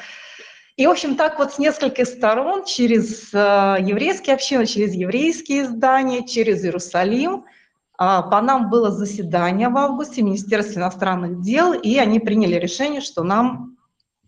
И, 0.76 0.86
в 0.86 0.90
общем, 0.90 1.16
так 1.16 1.38
вот 1.38 1.52
с 1.52 1.58
нескольких 1.58 2.06
сторон, 2.06 2.64
через 2.64 3.32
э, 3.34 3.76
еврейские 3.80 4.34
общины, 4.34 4.64
через 4.66 4.94
еврейские 4.94 5.64
издания, 5.64 6.26
через 6.26 6.64
Иерусалим, 6.64 7.34
э, 7.34 7.42
по 7.98 8.40
нам 8.40 8.70
было 8.70 8.90
заседание 8.90 9.68
в 9.68 9.76
августе 9.76 10.22
Министерства 10.22 10.80
иностранных 10.80 11.42
дел, 11.42 11.74
и 11.74 11.98
они 11.98 12.20
приняли 12.20 12.54
решение, 12.54 13.02
что 13.02 13.22
нам 13.22 13.76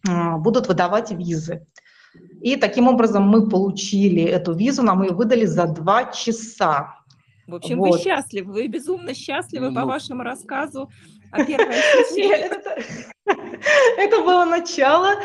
э, 0.06 0.37
будут 0.37 0.68
выдавать 0.68 1.12
визы. 1.12 1.66
И 2.42 2.56
таким 2.56 2.88
образом 2.88 3.26
мы 3.26 3.49
получили 3.49 4.23
эту 4.23 4.52
визу, 4.52 4.82
нам 4.82 5.02
ее 5.02 5.12
выдали 5.12 5.46
за 5.46 5.66
два 5.66 6.04
часа. 6.12 6.99
В 7.46 7.54
общем, 7.54 7.78
вот. 7.78 7.92
вы 7.92 7.98
счастливы, 7.98 8.52
вы 8.52 8.66
безумно 8.66 9.14
счастливы 9.14 9.70
ну, 9.70 9.74
по 9.74 9.86
вашему 9.86 10.22
рассказу 10.22 10.90
о 11.30 11.44
первой 11.44 11.74
это, 11.74 12.82
это 13.98 14.22
было 14.22 14.44
начало. 14.44 15.16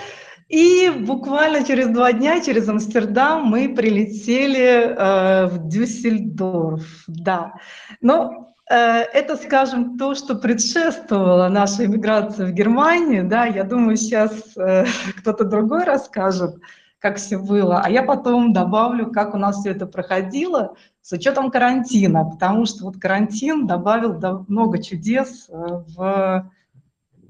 И 0.50 0.90
буквально 0.90 1.64
через 1.64 1.90
два 1.90 2.12
дня, 2.12 2.42
через 2.42 2.68
Амстердам, 2.68 3.46
мы 3.46 3.70
прилетели 3.70 4.96
э, 4.96 5.46
в 5.46 5.68
Дюссельдорф. 5.68 7.04
Да. 7.06 7.54
Но 8.02 8.56
э, 8.68 8.76
это, 8.76 9.38
скажем, 9.38 9.96
то, 10.00 10.16
что 10.16 10.34
предшествовало 10.34 11.50
нашей 11.50 11.86
эмиграции 11.86 12.46
в 12.46 12.52
Германию. 12.52 13.30
Да, 13.30 13.46
я 13.46 13.64
думаю, 13.64 13.96
сейчас 13.96 14.32
э, 14.58 14.86
кто-то 15.20 15.44
другой 15.44 15.84
расскажет, 15.84 16.56
как 17.00 17.18
все 17.18 17.38
было. 17.38 17.82
А 17.82 17.90
я 17.90 18.04
потом 18.04 18.54
добавлю, 18.54 19.12
как 19.12 19.34
у 19.34 19.38
нас 19.38 19.60
все 19.60 19.72
это 19.72 19.88
проходило 19.88 20.76
с 21.02 21.12
учетом 21.14 21.50
карантина, 21.50 22.26
потому 22.26 22.66
что 22.66 22.84
вот 22.86 22.98
карантин 22.98 23.66
добавил 23.66 24.20
много 24.48 24.84
чудес 24.84 25.50
э, 25.50 25.54
в 25.54 26.52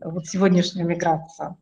вот 0.01 0.25
сегодняшнюю 0.25 0.87
миграцию. 0.87 1.57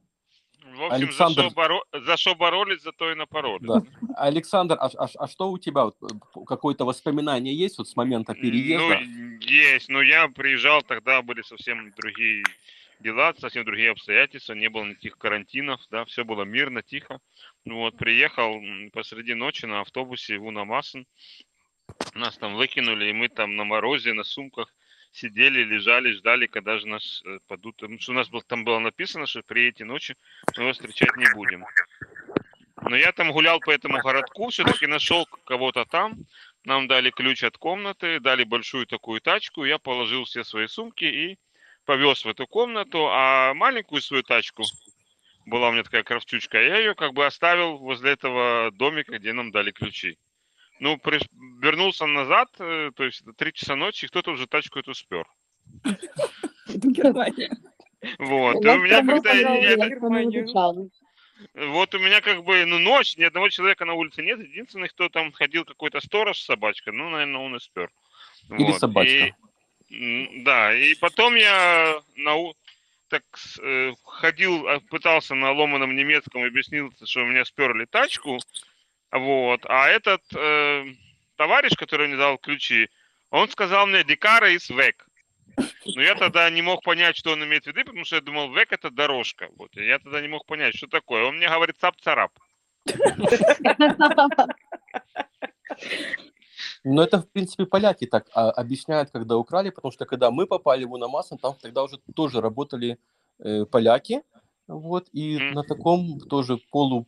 В 0.77 0.83
общем, 0.83 0.95
Александр... 0.95 1.41
за, 1.41 1.49
что 1.49 1.55
боро... 1.55 1.81
за 2.05 2.17
что 2.17 2.35
боролись, 2.35 2.83
за 2.83 2.91
то 2.91 3.11
и 3.11 3.15
напоролись. 3.15 3.67
Да. 3.67 3.81
Александр, 4.15 4.77
а, 4.79 4.89
а, 4.95 5.07
а 5.17 5.27
что 5.27 5.49
у 5.49 5.57
тебя? 5.57 5.89
Какое-то 6.45 6.85
воспоминание 6.85 7.55
есть 7.55 7.79
вот 7.79 7.89
с 7.89 7.95
момента 7.95 8.35
переезда? 8.35 8.99
Ну, 8.99 9.39
есть. 9.39 9.89
Но 9.89 10.03
я 10.03 10.27
приезжал, 10.27 10.83
тогда 10.83 11.23
были 11.23 11.41
совсем 11.41 11.91
другие 11.97 12.43
дела, 12.99 13.33
совсем 13.37 13.65
другие 13.65 13.91
обстоятельства, 13.91 14.53
не 14.53 14.69
было 14.69 14.85
никаких 14.85 15.17
карантинов, 15.17 15.81
да, 15.89 16.05
все 16.05 16.23
было 16.23 16.43
мирно, 16.43 16.81
тихо. 16.81 17.19
Вот, 17.65 17.97
приехал 17.97 18.61
посреди 18.93 19.33
ночи 19.33 19.65
на 19.65 19.81
автобусе 19.81 20.37
в 20.37 20.45
Унамасен, 20.45 21.05
нас 22.13 22.37
там 22.37 22.55
выкинули, 22.55 23.09
и 23.09 23.13
мы 23.13 23.29
там 23.29 23.55
на 23.55 23.63
морозе, 23.63 24.13
на 24.13 24.23
сумках 24.23 24.73
сидели, 25.11 25.63
лежали, 25.63 26.11
ждали, 26.13 26.47
когда 26.47 26.77
же 26.77 26.87
нас 26.87 27.21
э, 27.25 27.39
падут. 27.47 27.81
У 27.83 28.13
нас 28.13 28.29
был, 28.29 28.41
там 28.41 28.63
было 28.63 28.79
написано, 28.79 29.25
что 29.25 29.41
при 29.41 29.67
эти 29.69 29.83
ночи 29.83 30.15
мы 30.55 30.63
его 30.63 30.73
встречать 30.73 31.15
не 31.17 31.33
будем. 31.33 31.65
Но 32.81 32.95
я 32.95 33.11
там 33.11 33.31
гулял 33.31 33.59
по 33.59 33.71
этому 33.71 33.99
городку, 34.01 34.49
все-таки 34.49 34.85
нашел 34.85 35.25
кого-то 35.45 35.85
там. 35.85 36.25
Нам 36.63 36.87
дали 36.87 37.09
ключ 37.09 37.43
от 37.43 37.57
комнаты, 37.57 38.19
дали 38.19 38.43
большую 38.43 38.85
такую 38.85 39.21
тачку. 39.21 39.65
Я 39.65 39.79
положил 39.79 40.25
все 40.25 40.43
свои 40.43 40.67
сумки 40.67 41.05
и 41.05 41.39
повез 41.87 42.25
в 42.25 42.29
эту 42.29 42.45
комнату. 42.45 43.07
А 43.09 43.53
маленькую 43.55 44.01
свою 44.01 44.21
тачку, 44.21 44.63
была 45.45 45.69
у 45.69 45.71
меня 45.71 45.83
такая 45.83 46.03
кравчучка, 46.03 46.61
я 46.61 46.77
ее 46.77 46.93
как 46.93 47.13
бы 47.13 47.25
оставил 47.25 47.77
возле 47.77 48.11
этого 48.11 48.69
домика, 48.71 49.17
где 49.17 49.33
нам 49.33 49.51
дали 49.51 49.71
ключи. 49.71 50.19
Ну, 50.79 50.97
при... 50.97 51.19
вернулся 51.59 52.05
назад, 52.05 52.49
э, 52.59 52.91
то 52.95 53.03
есть 53.03 53.23
три 53.37 53.51
часа 53.53 53.75
ночи, 53.75 54.05
и 54.05 54.07
кто-то 54.09 54.31
уже 54.31 54.45
тачку 54.45 54.77
эту 54.77 54.93
спер. 54.93 55.25
Вот. 58.19 58.63
И 58.63 58.67
у 58.67 58.77
меня 58.77 59.03
когда 59.03 59.33
вот 61.55 61.93
у 61.95 61.99
меня 61.99 62.21
как 62.21 62.43
бы, 62.43 62.65
ну, 62.65 62.79
ночь, 62.79 63.15
ни 63.17 63.23
одного 63.23 63.49
человека 63.49 63.85
на 63.85 63.93
улице 63.93 64.21
нет. 64.21 64.39
Единственный, 64.39 64.89
кто 64.89 65.09
там 65.09 65.31
ходил, 65.31 65.65
какой-то 65.65 65.99
сторож 65.99 66.39
с 66.39 66.45
собачкой, 66.45 66.93
ну, 66.93 67.09
наверное, 67.09 67.41
он 67.41 67.55
и 67.55 67.59
спер. 67.59 67.91
Или 68.49 68.71
вот. 68.71 68.79
собачка. 68.79 69.35
Да, 69.89 70.73
и 70.73 70.95
потом 70.95 71.35
я 71.35 72.01
на, 72.17 72.35
так 73.07 73.23
э, 73.61 73.93
ходил, 74.03 74.67
а, 74.67 74.81
пытался 74.81 75.33
на 75.33 75.51
ломаном 75.51 75.95
немецком 75.95 76.43
объяснил, 76.43 76.91
что 77.05 77.21
у 77.21 77.25
меня 77.25 77.45
сперли 77.45 77.85
тачку, 77.85 78.39
вот. 79.11 79.61
А 79.65 79.87
этот 79.87 80.21
э, 80.35 80.85
товарищ, 81.37 81.73
который 81.77 82.07
мне 82.07 82.17
дал 82.17 82.37
ключи, 82.37 82.89
он 83.29 83.49
сказал 83.49 83.87
мне 83.87 84.03
«Дикара 84.03 84.51
из 84.51 84.69
век». 84.69 85.07
Но 85.85 86.01
я 86.01 86.15
тогда 86.15 86.49
не 86.49 86.61
мог 86.61 86.83
понять, 86.83 87.17
что 87.17 87.31
он 87.31 87.43
имеет 87.43 87.63
в 87.63 87.67
виду, 87.67 87.85
потому 87.85 88.05
что 88.05 88.17
я 88.17 88.21
думал, 88.21 88.53
век 88.53 88.73
это 88.73 88.91
дорожка. 88.91 89.49
Вот. 89.57 89.75
И 89.77 89.85
я 89.85 89.99
тогда 89.99 90.21
не 90.21 90.27
мог 90.27 90.45
понять, 90.45 90.75
что 90.75 90.87
такое. 90.87 91.23
Он 91.23 91.37
мне 91.37 91.47
говорит 91.47 91.77
цап-царап. 91.79 92.31
Но 96.83 97.03
это, 97.03 97.21
в 97.21 97.29
принципе, 97.29 97.65
поляки 97.65 98.05
так 98.05 98.27
а, 98.33 98.51
объясняют, 98.51 99.11
когда 99.11 99.37
украли, 99.37 99.69
потому 99.69 99.91
что 99.91 100.05
когда 100.05 100.31
мы 100.31 100.45
попали 100.47 100.85
в 100.85 100.93
Унамасан, 100.93 101.37
там 101.37 101.55
тогда 101.61 101.83
уже 101.83 101.99
тоже 102.15 102.41
работали 102.41 102.97
э, 103.39 103.65
поляки, 103.65 104.21
вот, 104.67 105.07
и 105.13 105.37
на 105.53 105.63
таком 105.63 106.19
тоже 106.19 106.57
полу 106.71 107.07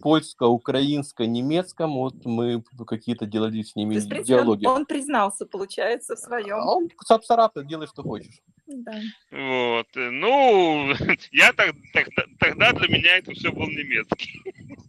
польско-украинско-немецком, 0.00 1.92
вот 1.94 2.24
мы 2.24 2.62
какие-то 2.86 3.26
делали 3.26 3.62
с 3.62 3.76
ними 3.76 3.98
То 3.98 4.14
есть, 4.16 4.26
диалоги. 4.26 4.66
Он, 4.66 4.76
он 4.76 4.86
признался, 4.86 5.46
получается, 5.46 6.16
в 6.16 6.18
своем. 6.18 6.56
А 6.56 6.76
он 6.76 6.90
сапсарапа, 7.04 7.62
делай, 7.62 7.86
что 7.86 8.02
хочешь. 8.02 8.40
Да. 8.66 9.00
Вот. 9.30 9.86
Э, 9.96 10.10
ну, 10.10 10.92
я 11.32 11.52
так, 11.52 11.74
так, 11.92 12.08
тогда 12.38 12.72
для 12.72 12.88
меня 12.88 13.18
это 13.18 13.32
все 13.32 13.50
был 13.50 13.66
немецкий. 13.66 14.42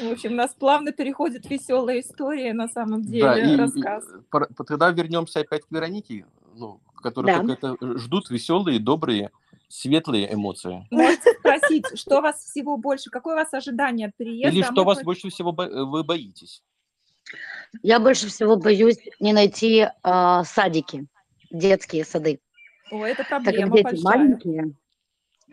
В 0.00 0.12
общем, 0.12 0.32
у 0.32 0.36
нас 0.36 0.54
плавно 0.54 0.92
переходит 0.92 1.48
веселая 1.48 2.00
история, 2.00 2.52
на 2.52 2.68
самом 2.68 3.02
деле, 3.02 3.22
да, 3.22 3.38
и, 3.38 3.56
рассказ. 3.56 4.04
И, 4.08 4.64
тогда 4.64 4.90
вернемся 4.90 5.40
опять 5.40 5.62
к 5.64 5.70
Веронике, 5.70 6.26
ну, 6.54 6.80
которые 7.02 7.42
да. 7.42 7.52
это 7.52 7.98
ждут 7.98 8.30
веселые, 8.30 8.78
добрые 8.78 9.30
светлые 9.68 10.32
эмоции. 10.32 10.86
Можете 10.90 11.32
спросить, 11.38 11.86
что 11.98 12.20
вас 12.20 12.44
всего 12.44 12.76
больше, 12.76 13.10
какое 13.10 13.34
у 13.34 13.38
вас 13.38 13.52
ожидание 13.54 14.08
от 14.08 14.16
переезда? 14.16 14.56
Или 14.56 14.62
что 14.62 14.84
вас 14.84 15.02
больше 15.02 15.30
всего 15.30 15.54
э, 15.62 15.84
вы 15.84 16.04
боитесь? 16.04 16.62
Я 17.82 17.98
больше 17.98 18.28
всего 18.28 18.56
боюсь 18.56 18.98
не 19.18 19.32
найти 19.32 19.86
э, 19.86 20.42
садики, 20.44 21.06
детские 21.50 22.04
сады. 22.04 22.40
О, 22.90 23.04
это 23.06 23.24
проблема 23.24 23.54
так 23.54 23.56
как 23.56 23.72
дети 23.72 23.82
большая. 23.82 24.02
маленькие. 24.02 24.74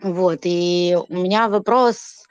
Вот, 0.01 0.39
и 0.43 0.98
у 1.08 1.13
меня 1.13 1.48
вопрос, 1.48 2.25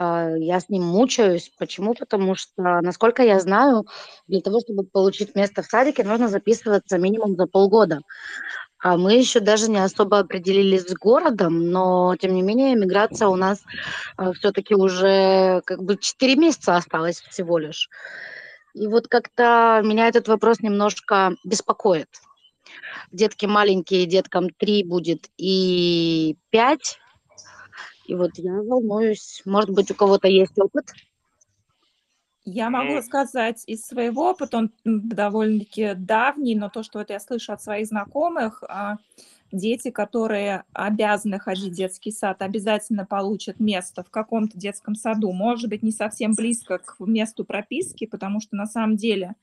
э, 0.00 0.34
я 0.38 0.58
с 0.58 0.68
ним 0.68 0.82
мучаюсь. 0.84 1.52
Почему? 1.58 1.94
Потому 1.94 2.34
что, 2.34 2.80
насколько 2.80 3.22
я 3.22 3.38
знаю, 3.38 3.86
для 4.26 4.40
того, 4.40 4.60
чтобы 4.60 4.84
получить 4.84 5.36
место 5.36 5.62
в 5.62 5.66
садике, 5.66 6.02
нужно 6.02 6.28
записываться 6.28 6.98
минимум 6.98 7.36
за 7.36 7.46
полгода. 7.46 8.00
А 8.82 8.96
мы 8.96 9.14
еще 9.14 9.40
даже 9.40 9.70
не 9.70 9.78
особо 9.78 10.20
определились 10.20 10.88
с 10.88 10.94
городом, 10.94 11.70
но 11.70 12.16
тем 12.16 12.32
не 12.32 12.40
менее 12.40 12.74
миграция 12.74 13.28
у 13.28 13.36
нас 13.36 13.60
э, 14.16 14.32
все-таки 14.32 14.74
уже 14.74 15.60
как 15.66 15.82
бы 15.82 15.98
4 15.98 16.36
месяца 16.36 16.76
осталось 16.76 17.20
всего 17.20 17.58
лишь. 17.58 17.90
И 18.74 18.86
вот 18.86 19.08
как-то 19.08 19.82
меня 19.84 20.08
этот 20.08 20.28
вопрос 20.28 20.60
немножко 20.60 21.34
беспокоит. 21.44 22.08
Детки 23.12 23.46
маленькие, 23.46 24.06
деткам 24.06 24.48
3 24.48 24.84
будет 24.84 25.28
и 25.36 26.36
5. 26.50 26.98
И 28.10 28.14
вот 28.16 28.32
я 28.38 28.54
волнуюсь, 28.54 29.40
может 29.44 29.70
быть, 29.70 29.88
у 29.92 29.94
кого-то 29.94 30.26
есть 30.26 30.58
опыт? 30.58 30.92
Я 32.44 32.68
могу 32.68 33.00
сказать 33.02 33.62
из 33.68 33.86
своего 33.86 34.30
опыта, 34.30 34.58
он 34.58 34.72
довольно-таки 34.84 35.94
давний, 35.94 36.56
но 36.56 36.68
то, 36.70 36.82
что 36.82 36.98
вот 36.98 37.10
я 37.10 37.20
слышу 37.20 37.52
от 37.52 37.62
своих 37.62 37.86
знакомых, 37.86 38.64
а, 38.66 38.96
дети, 39.52 39.92
которые 39.92 40.64
обязаны 40.72 41.38
ходить 41.38 41.72
в 41.72 41.76
детский 41.76 42.10
сад, 42.10 42.42
обязательно 42.42 43.06
получат 43.06 43.60
место 43.60 44.02
в 44.02 44.10
каком-то 44.10 44.58
детском 44.58 44.96
саду. 44.96 45.30
Может 45.30 45.70
быть, 45.70 45.84
не 45.84 45.92
совсем 45.92 46.32
близко 46.32 46.78
к 46.78 46.96
месту 46.98 47.44
прописки, 47.44 48.06
потому 48.06 48.40
что 48.40 48.56
на 48.56 48.66
самом 48.66 48.96
деле 48.96 49.36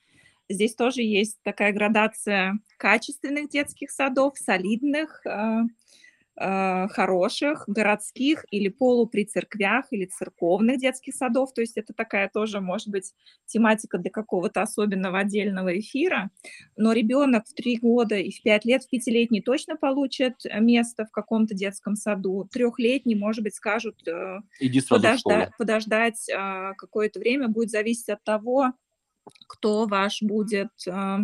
здесь 0.49 0.75
тоже 0.75 1.03
есть 1.03 1.37
такая 1.41 1.71
градация 1.71 2.59
качественных 2.75 3.47
детских 3.47 3.91
садов, 3.91 4.37
солидных, 4.37 5.25
а, 5.25 5.61
хороших 6.39 7.63
городских 7.67 8.45
или 8.51 8.69
полупри 8.69 9.25
церквях 9.25 9.85
или 9.91 10.05
церковных 10.05 10.77
детских 10.79 11.15
садов. 11.15 11.53
То 11.53 11.61
есть 11.61 11.77
это 11.77 11.93
такая 11.93 12.29
тоже, 12.31 12.61
может 12.61 12.89
быть, 12.89 13.13
тематика 13.47 13.97
для 13.97 14.11
какого-то 14.11 14.61
особенного 14.61 15.19
отдельного 15.19 15.79
эфира. 15.79 16.29
Но 16.75 16.93
ребенок 16.93 17.47
в 17.47 17.53
три 17.53 17.77
года 17.77 18.15
и 18.15 18.31
в 18.31 18.41
пять 18.43 18.65
лет, 18.65 18.83
в 18.83 18.89
пятилетний 18.89 19.41
точно 19.41 19.77
получит 19.77 20.35
место 20.59 21.05
в 21.05 21.11
каком-то 21.11 21.55
детском 21.55 21.95
саду. 21.95 22.47
Трехлетний, 22.51 23.15
может 23.15 23.43
быть, 23.43 23.55
скажут 23.55 24.07
э, 24.07 24.39
Иди 24.59 24.79
подожда- 24.79 25.49
подождать 25.57 26.29
э, 26.29 26.73
какое-то 26.77 27.19
время. 27.19 27.47
Будет 27.47 27.71
зависеть 27.71 28.09
от 28.09 28.23
того, 28.23 28.73
кто 29.47 29.85
ваш 29.87 30.21
будет 30.21 30.71
э, 30.85 30.91
э, 30.91 31.19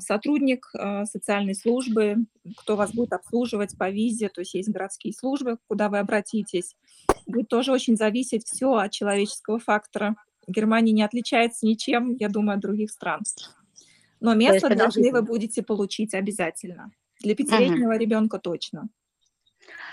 сотрудник 0.00 0.68
э, 0.74 1.04
социальной 1.04 1.54
службы, 1.54 2.16
кто 2.56 2.76
вас 2.76 2.92
будет 2.92 3.12
обслуживать 3.12 3.76
по 3.78 3.88
визе, 3.88 4.28
то 4.28 4.40
есть 4.40 4.54
есть 4.54 4.68
городские 4.68 5.14
службы, 5.14 5.58
куда 5.68 5.88
вы 5.88 5.98
обратитесь. 5.98 6.76
Будет 7.26 7.48
тоже 7.48 7.72
очень 7.72 7.96
зависеть 7.96 8.44
все 8.46 8.74
от 8.74 8.90
человеческого 8.90 9.58
фактора. 9.58 10.16
Германия 10.46 10.92
не 10.92 11.02
отличается 11.02 11.66
ничем, 11.66 12.16
я 12.18 12.28
думаю, 12.28 12.56
от 12.56 12.62
других 12.62 12.90
стран. 12.90 13.20
Но 14.20 14.34
место 14.34 14.68
должны 14.68 14.76
подождите. 14.76 15.12
вы 15.12 15.22
будете 15.22 15.62
получить 15.62 16.14
обязательно. 16.14 16.90
Для 17.20 17.34
пятилетнего 17.34 17.96
ребенка 17.96 18.38
точно. 18.38 18.88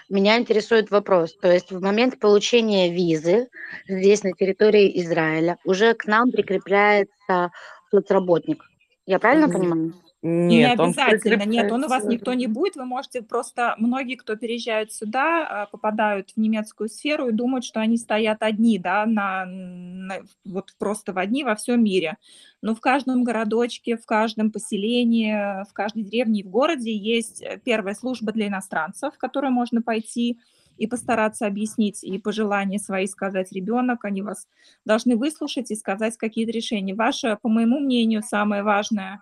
Меня 0.09 0.37
интересует 0.37 0.91
вопрос. 0.91 1.35
То 1.37 1.51
есть 1.51 1.71
в 1.71 1.81
момент 1.81 2.19
получения 2.19 2.91
визы 2.91 3.47
здесь, 3.87 4.23
на 4.23 4.33
территории 4.33 4.99
Израиля, 5.01 5.57
уже 5.63 5.93
к 5.93 6.05
нам 6.05 6.31
прикрепляется 6.31 7.51
соцработник. 7.89 8.70
Я 9.11 9.19
правильно 9.19 9.49
понимаю? 9.49 9.93
не 10.23 10.59
Нет, 10.59 10.79
он 10.79 10.91
обязательно, 10.91 11.45
нет, 11.45 11.69
он 11.69 11.83
у 11.83 11.89
вас 11.89 12.05
никто 12.05 12.33
не 12.33 12.47
будет, 12.47 12.77
вы 12.77 12.85
можете 12.85 13.21
просто, 13.21 13.75
многие, 13.77 14.15
кто 14.15 14.37
переезжают 14.37 14.93
сюда, 14.93 15.45
а, 15.45 15.65
попадают 15.65 16.29
в 16.29 16.37
немецкую 16.37 16.87
сферу 16.87 17.27
и 17.27 17.33
думают, 17.33 17.65
что 17.65 17.81
они 17.81 17.97
стоят 17.97 18.41
одни, 18.41 18.79
да, 18.79 19.05
на, 19.05 19.45
на- 19.45 20.21
вот 20.45 20.73
просто 20.79 21.11
в 21.11 21.17
одни 21.17 21.43
во 21.43 21.55
всем 21.55 21.83
мире. 21.83 22.15
Но 22.61 22.73
в 22.73 22.79
каждом 22.79 23.25
городочке, 23.25 23.97
в 23.97 24.05
каждом 24.05 24.49
поселении, 24.49 25.33
в 25.69 25.73
каждой 25.73 26.03
деревне 26.03 26.39
и 26.39 26.43
в 26.43 26.49
городе 26.49 26.95
есть 26.95 27.41
э, 27.41 27.59
первая 27.61 27.95
служба 27.95 28.31
для 28.31 28.47
иностранцев, 28.47 29.13
в 29.13 29.17
которую 29.17 29.51
можно 29.51 29.81
пойти 29.81 30.39
и 30.77 30.87
постараться 30.87 31.47
объяснить 31.47 32.03
и 32.03 32.17
пожелания 32.17 32.79
свои 32.79 33.07
сказать 33.07 33.51
ребенок, 33.51 34.05
они 34.05 34.21
вас 34.21 34.47
должны 34.85 35.15
выслушать 35.15 35.71
и 35.71 35.75
сказать 35.75 36.17
какие-то 36.17 36.51
решения. 36.51 36.95
Ваше, 36.95 37.37
по 37.41 37.49
моему 37.49 37.79
мнению, 37.79 38.21
самое 38.23 38.63
важное 38.63 39.21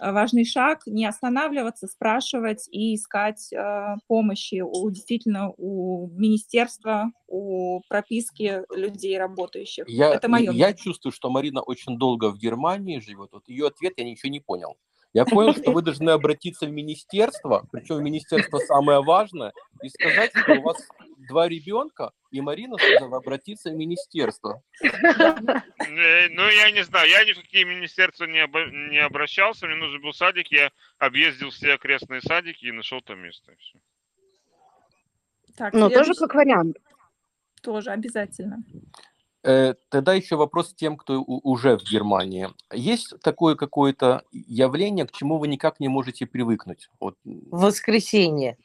э, 0.00 0.12
важный 0.12 0.44
шаг 0.44 0.82
не 0.86 1.06
останавливаться, 1.06 1.86
спрашивать 1.86 2.68
и 2.70 2.94
искать 2.94 3.52
э, 3.52 3.96
помощи 4.06 4.62
у 4.62 4.90
действительно 4.90 5.52
у 5.56 6.08
министерства, 6.08 7.12
у 7.26 7.80
прописки 7.88 8.62
людей 8.74 9.18
работающих. 9.18 9.88
Я, 9.88 10.14
Это 10.14 10.28
мое 10.28 10.52
я 10.52 10.72
чувствую, 10.74 11.12
что 11.12 11.30
Марина 11.30 11.62
очень 11.62 11.98
долго 11.98 12.30
в 12.30 12.38
Германии 12.38 13.00
живет. 13.00 13.30
Вот 13.32 13.48
ее 13.48 13.68
ответ 13.68 13.94
я 13.96 14.04
ничего 14.04 14.30
не 14.30 14.40
понял. 14.40 14.76
Я 15.12 15.24
понял, 15.24 15.54
что 15.54 15.72
вы 15.72 15.82
должны 15.82 16.10
обратиться 16.10 16.66
в 16.66 16.70
министерство, 16.70 17.66
причем 17.72 18.02
министерство 18.02 18.58
самое 18.58 19.02
важное, 19.02 19.52
и 19.82 19.88
сказать, 19.88 20.32
что 20.36 20.54
у 20.54 20.62
вас 20.62 20.86
два 21.28 21.48
ребенка, 21.48 22.12
и 22.30 22.40
Марина 22.40 22.76
сказала 22.78 23.18
обратиться 23.18 23.70
в 23.70 23.74
министерство. 23.74 24.62
Э, 24.82 26.28
Ну, 26.30 26.48
я 26.48 26.70
не 26.70 26.84
знаю, 26.84 27.08
я 27.08 27.24
ни 27.24 27.32
в 27.32 27.40
какие 27.40 27.64
министерства 27.64 28.24
не, 28.24 28.38
обо- 28.44 28.70
не 28.70 28.98
обращался, 28.98 29.66
мне 29.66 29.76
нужен 29.76 30.00
был 30.02 30.12
садик, 30.12 30.48
я 30.52 30.70
объездил 30.98 31.50
все 31.50 31.74
окрестные 31.74 32.20
садики 32.20 32.66
и 32.66 32.72
нашел 32.72 33.00
там 33.00 33.20
место. 33.20 33.52
Так, 35.56 35.72
Ну, 35.74 35.90
тоже 35.90 36.14
как 36.14 36.34
вариант. 36.34 36.76
тоже 37.62 37.90
обязательно. 37.90 38.62
Э, 39.42 39.74
Тогда 39.88 40.14
еще 40.14 40.36
вопрос 40.36 40.74
тем, 40.74 40.96
кто 40.96 41.22
уже 41.22 41.76
в 41.78 41.82
Германии. 41.84 42.48
Есть 42.72 43.18
такое 43.22 43.54
какое-то 43.54 44.22
явление, 44.32 45.06
к 45.06 45.12
чему 45.12 45.38
вы 45.38 45.48
никак 45.48 45.80
не 45.80 45.88
можете 45.88 46.26
привыкнуть? 46.26 46.88
Вот, 47.00 47.16
Воскресенье. 47.24 48.56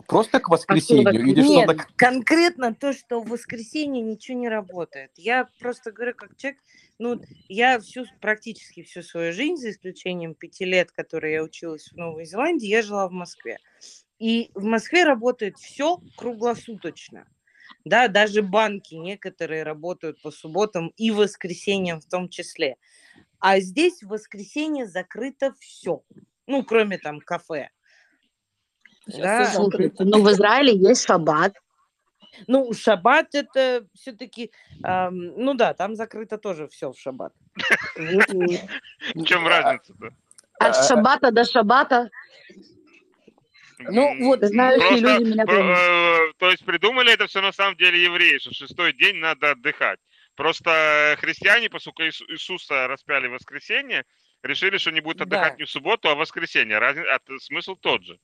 Просто 0.00 0.40
к 0.40 0.48
воскресенью 0.48 1.12
или 1.12 1.42
Нет, 1.42 1.70
что-то... 1.70 1.86
конкретно 1.96 2.74
то, 2.74 2.92
что 2.92 3.20
в 3.20 3.28
воскресенье 3.28 4.02
ничего 4.02 4.38
не 4.38 4.48
работает. 4.48 5.10
Я 5.16 5.48
просто 5.60 5.92
говорю, 5.92 6.14
как 6.14 6.36
человек, 6.36 6.60
ну, 6.98 7.20
я 7.48 7.78
всю, 7.80 8.04
практически 8.20 8.82
всю 8.82 9.02
свою 9.02 9.32
жизнь, 9.32 9.56
за 9.56 9.70
исключением 9.70 10.34
пяти 10.34 10.64
лет, 10.64 10.92
которые 10.92 11.34
я 11.34 11.42
училась 11.42 11.88
в 11.88 11.96
Новой 11.96 12.24
Зеландии, 12.24 12.66
я 12.66 12.82
жила 12.82 13.08
в 13.08 13.12
Москве. 13.12 13.58
И 14.18 14.50
в 14.54 14.64
Москве 14.64 15.04
работает 15.04 15.58
все 15.58 15.98
круглосуточно. 16.16 17.26
Да, 17.84 18.08
даже 18.08 18.42
банки 18.42 18.94
некоторые 18.94 19.64
работают 19.64 20.22
по 20.22 20.30
субботам 20.30 20.92
и 20.96 21.10
воскресеньям 21.10 22.00
в 22.00 22.06
том 22.06 22.28
числе. 22.28 22.76
А 23.40 23.58
здесь 23.58 24.02
в 24.02 24.08
воскресенье 24.08 24.86
закрыто 24.86 25.54
все. 25.58 26.04
Ну, 26.46 26.64
кроме 26.64 26.98
там 26.98 27.20
кафе. 27.20 27.70
Да. 29.06 29.46
Слушайте, 29.46 30.04
ну 30.04 30.22
в 30.22 30.30
Израиле 30.30 30.74
есть 30.74 31.06
шаббат. 31.06 31.54
Ну, 32.46 32.72
шаббат 32.72 33.34
это 33.34 33.86
все-таки, 33.94 34.50
ну 34.80 35.54
да, 35.54 35.74
там 35.74 35.94
закрыто 35.96 36.38
тоже 36.38 36.66
все 36.68 36.90
в 36.90 36.98
шаббат. 36.98 37.32
В 37.94 39.24
чем 39.24 39.46
разница-то? 39.46 40.10
От 40.58 40.86
шаббата 40.86 41.30
до 41.30 41.44
шаббата. 41.44 42.10
Ну, 43.78 44.26
вот, 44.26 44.42
Знающие 44.42 45.00
люди 45.00 45.24
меня 45.30 45.42
э, 45.42 46.32
то 46.38 46.50
есть 46.50 46.64
придумали 46.64 47.12
это 47.12 47.26
все 47.26 47.40
на 47.40 47.52
самом 47.52 47.76
деле 47.76 48.00
евреи, 48.02 48.38
что 48.38 48.50
в 48.50 48.54
шестой 48.54 48.92
день 48.92 49.16
надо 49.16 49.50
отдыхать. 49.50 49.98
Просто 50.36 51.16
христиане, 51.18 51.68
поскольку 51.68 52.02
Иису- 52.02 52.24
Иисуса 52.30 52.86
распяли 52.86 53.26
в 53.26 53.32
воскресенье, 53.32 54.04
решили, 54.44 54.78
что 54.78 54.92
не 54.92 55.00
будут 55.00 55.18
Да. 55.18 55.24
отдыхать 55.24 55.58
не 55.58 55.64
в 55.64 55.70
субботу, 55.70 56.08
а 56.08 56.14
в 56.14 56.18
воскресенье. 56.18 56.78
Разни- 56.78 57.04
а 57.04 57.18
смысл 57.40 57.74
тот 57.74 58.04
же. 58.04 58.18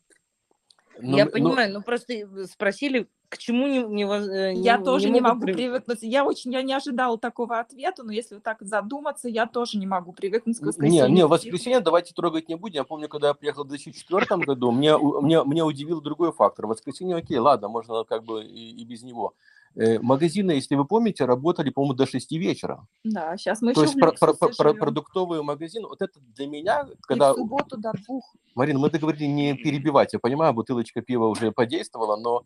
Ну, 1.01 1.17
я 1.17 1.25
ну, 1.27 1.31
понимаю, 1.31 1.73
ну 1.73 1.83
просто 1.83 2.13
э, 2.13 2.27
спросили, 2.47 3.09
к 3.29 3.39
чему 3.39 3.67
не, 3.67 3.83
не, 3.83 4.05
э, 4.05 4.53
не- 4.55 4.63
Я 4.63 4.79
тоже 4.79 5.11
не, 5.11 5.21
могу 5.21 5.43
привыкнуть. 5.43 5.99
Я 6.03 6.25
очень, 6.25 6.53
я 6.53 6.63
не 6.63 6.73
ожидала 6.73 7.19
такого 7.19 7.59
ответа, 7.59 8.03
но 8.03 8.13
если 8.13 8.37
вот 8.37 8.45
так 8.45 8.59
задуматься, 8.63 9.29
я 9.29 9.47
тоже 9.47 9.79
не 9.79 9.87
могу 9.87 10.13
привыкнуть 10.13 10.59
к 10.59 10.63
Не, 10.63 10.67
воскресенью. 10.67 11.11
не, 11.11 11.27
воскресенье 11.27 11.81
давайте 11.81 12.15
трогать 12.15 12.49
не 12.49 12.57
будем. 12.57 12.77
Я 12.77 12.85
помню, 12.85 13.09
когда 13.09 13.29
я 13.29 13.35
приехал 13.35 13.65
в 13.65 13.69
2004 13.69 14.45
году, 14.45 14.71
мне, 14.71 14.97
у- 14.97 15.21
мне, 15.21 15.43
мне 15.43 15.63
удивил 15.63 16.01
другой 16.01 16.33
фактор. 16.33 16.67
Воскресенье, 16.67 17.17
окей, 17.17 17.39
ладно, 17.39 17.69
можно 17.69 18.05
как 18.05 18.25
бы 18.25 18.45
и, 18.45 18.71
и 18.71 18.85
без 18.85 19.03
него. 19.03 19.35
Э, 19.81 20.01
Магазины, 20.01 20.51
если 20.53 20.75
вы 20.75 20.85
помните, 20.85 21.25
работали, 21.25 21.71
по-моему, 21.71 21.95
до 21.95 22.05
6 22.07 22.33
вечера. 22.33 22.85
Да, 23.05 23.37
сейчас 23.37 23.62
мы 23.62 23.73
То 23.75 23.83
еще 23.83 23.91
есть 23.93 24.01
про- 24.01 24.11
про- 24.12 24.35
про- 24.35 24.53
живем. 24.71 24.81
продуктовые 24.81 25.43
магазины, 25.43 25.87
вот 25.87 26.03
это 26.03 26.19
для 26.35 26.49
меня, 26.49 26.88
И 26.91 26.97
когда... 27.03 27.33
в 27.33 27.37
субботу 27.37 27.77
до 27.77 27.93
двух. 27.93 28.35
Марина, 28.57 28.81
мы 28.81 28.91
договорились 28.91 29.29
не 29.29 29.55
перебивать. 29.55 30.12
Я 30.12 30.19
понимаю, 30.19 30.53
бутылочка 30.53 31.01
пива 31.01 31.27
уже 31.27 31.53
подействовала, 31.53 32.17
но 32.17 32.43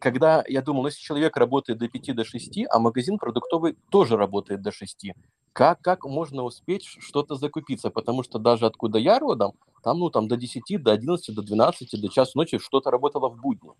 когда 0.00 0.42
я 0.48 0.62
думал, 0.62 0.86
если 0.86 0.98
человек 1.00 1.36
работает 1.36 1.78
до 1.78 1.88
5 1.88 2.12
до 2.16 2.24
6, 2.24 2.66
а 2.68 2.78
магазин 2.80 3.18
продуктовый 3.18 3.76
тоже 3.90 4.16
работает 4.16 4.60
до 4.60 4.72
6, 4.72 5.12
как, 5.52 5.80
как 5.80 6.04
можно 6.04 6.42
успеть 6.42 6.82
что-то 6.84 7.36
закупиться? 7.36 7.90
Потому 7.90 8.24
что 8.24 8.40
даже 8.40 8.66
откуда 8.66 8.98
я 8.98 9.20
родом, 9.20 9.52
там, 9.84 10.00
ну, 10.00 10.10
там 10.10 10.26
до 10.26 10.36
10, 10.36 10.82
до 10.82 10.90
11, 10.90 11.32
до 11.32 11.42
12, 11.42 12.00
до 12.00 12.08
часу 12.08 12.32
ночи 12.34 12.58
что-то 12.58 12.90
работало 12.90 13.28
в 13.28 13.40
будни. 13.40 13.70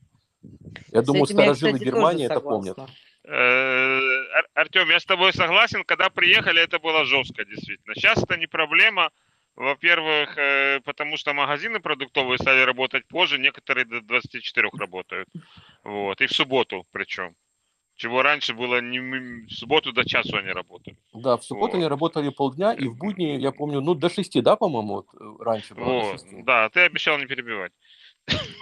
Я 0.92 1.02
С 1.02 1.07
думаю, 1.07 1.24
я, 1.28 1.35
старожилы 1.35 1.72
кстати, 1.72 1.85
Германии 1.85 2.26
это 2.26 2.40
помнят. 2.40 2.76
согласна. 2.76 2.94
Артем, 4.54 4.90
я 4.90 5.00
с 5.00 5.04
тобой 5.04 5.33
согласен, 5.33 5.85
когда 5.85 6.11
приехали, 6.11 6.62
это 6.62 6.78
было 6.78 7.04
жестко, 7.04 7.44
действительно. 7.44 7.94
Сейчас 7.94 8.22
это 8.22 8.37
не 8.37 8.46
проблема. 8.46 9.11
Во-первых, 9.57 10.37
э, 10.37 10.80
потому 10.85 11.16
что 11.16 11.33
магазины 11.33 11.78
продуктовые 11.80 12.38
стали 12.38 12.62
работать 12.62 13.07
позже, 13.07 13.38
некоторые 13.38 13.85
до 13.85 14.00
24 14.00 14.68
работают. 14.78 15.28
Вот. 15.85 16.20
И 16.20 16.26
в 16.26 16.33
субботу 16.33 16.87
причем. 16.92 17.35
Чего 17.96 18.22
раньше 18.22 18.54
было 18.54 18.80
не 18.80 18.98
в 18.98 19.50
субботу 19.52 19.92
до 19.92 20.04
часу 20.04 20.37
они 20.37 20.48
работали. 20.50 20.96
Да, 21.12 21.37
в 21.37 21.44
субботу 21.44 21.72
Вот. 21.72 21.78
они 21.78 21.87
работали 21.87 22.30
полдня, 22.30 22.72
и 22.72 22.88
в 22.88 22.96
будни, 22.96 23.38
я 23.38 23.52
помню, 23.52 23.80
ну, 23.80 23.94
до 23.94 24.09
6, 24.11 24.42
да, 24.42 24.57
по-моему, 24.57 24.94
вот, 24.94 25.07
э, 25.14 25.44
раньше 25.44 25.74
было 25.74 25.87
до 25.87 25.92
Вот. 25.92 26.20
6. 26.20 26.44
Да, 26.44 26.68
ты 26.70 26.80
обещал 26.80 27.18
не 27.18 27.26
перебивать. 27.26 27.70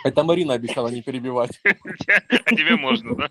Это 0.04 0.24
Марина 0.24 0.54
обещала 0.54 0.88
не 0.88 1.02
перебивать. 1.02 1.60
А 1.64 2.50
тебе 2.54 2.76
можно, 2.76 3.14
да? 3.14 3.30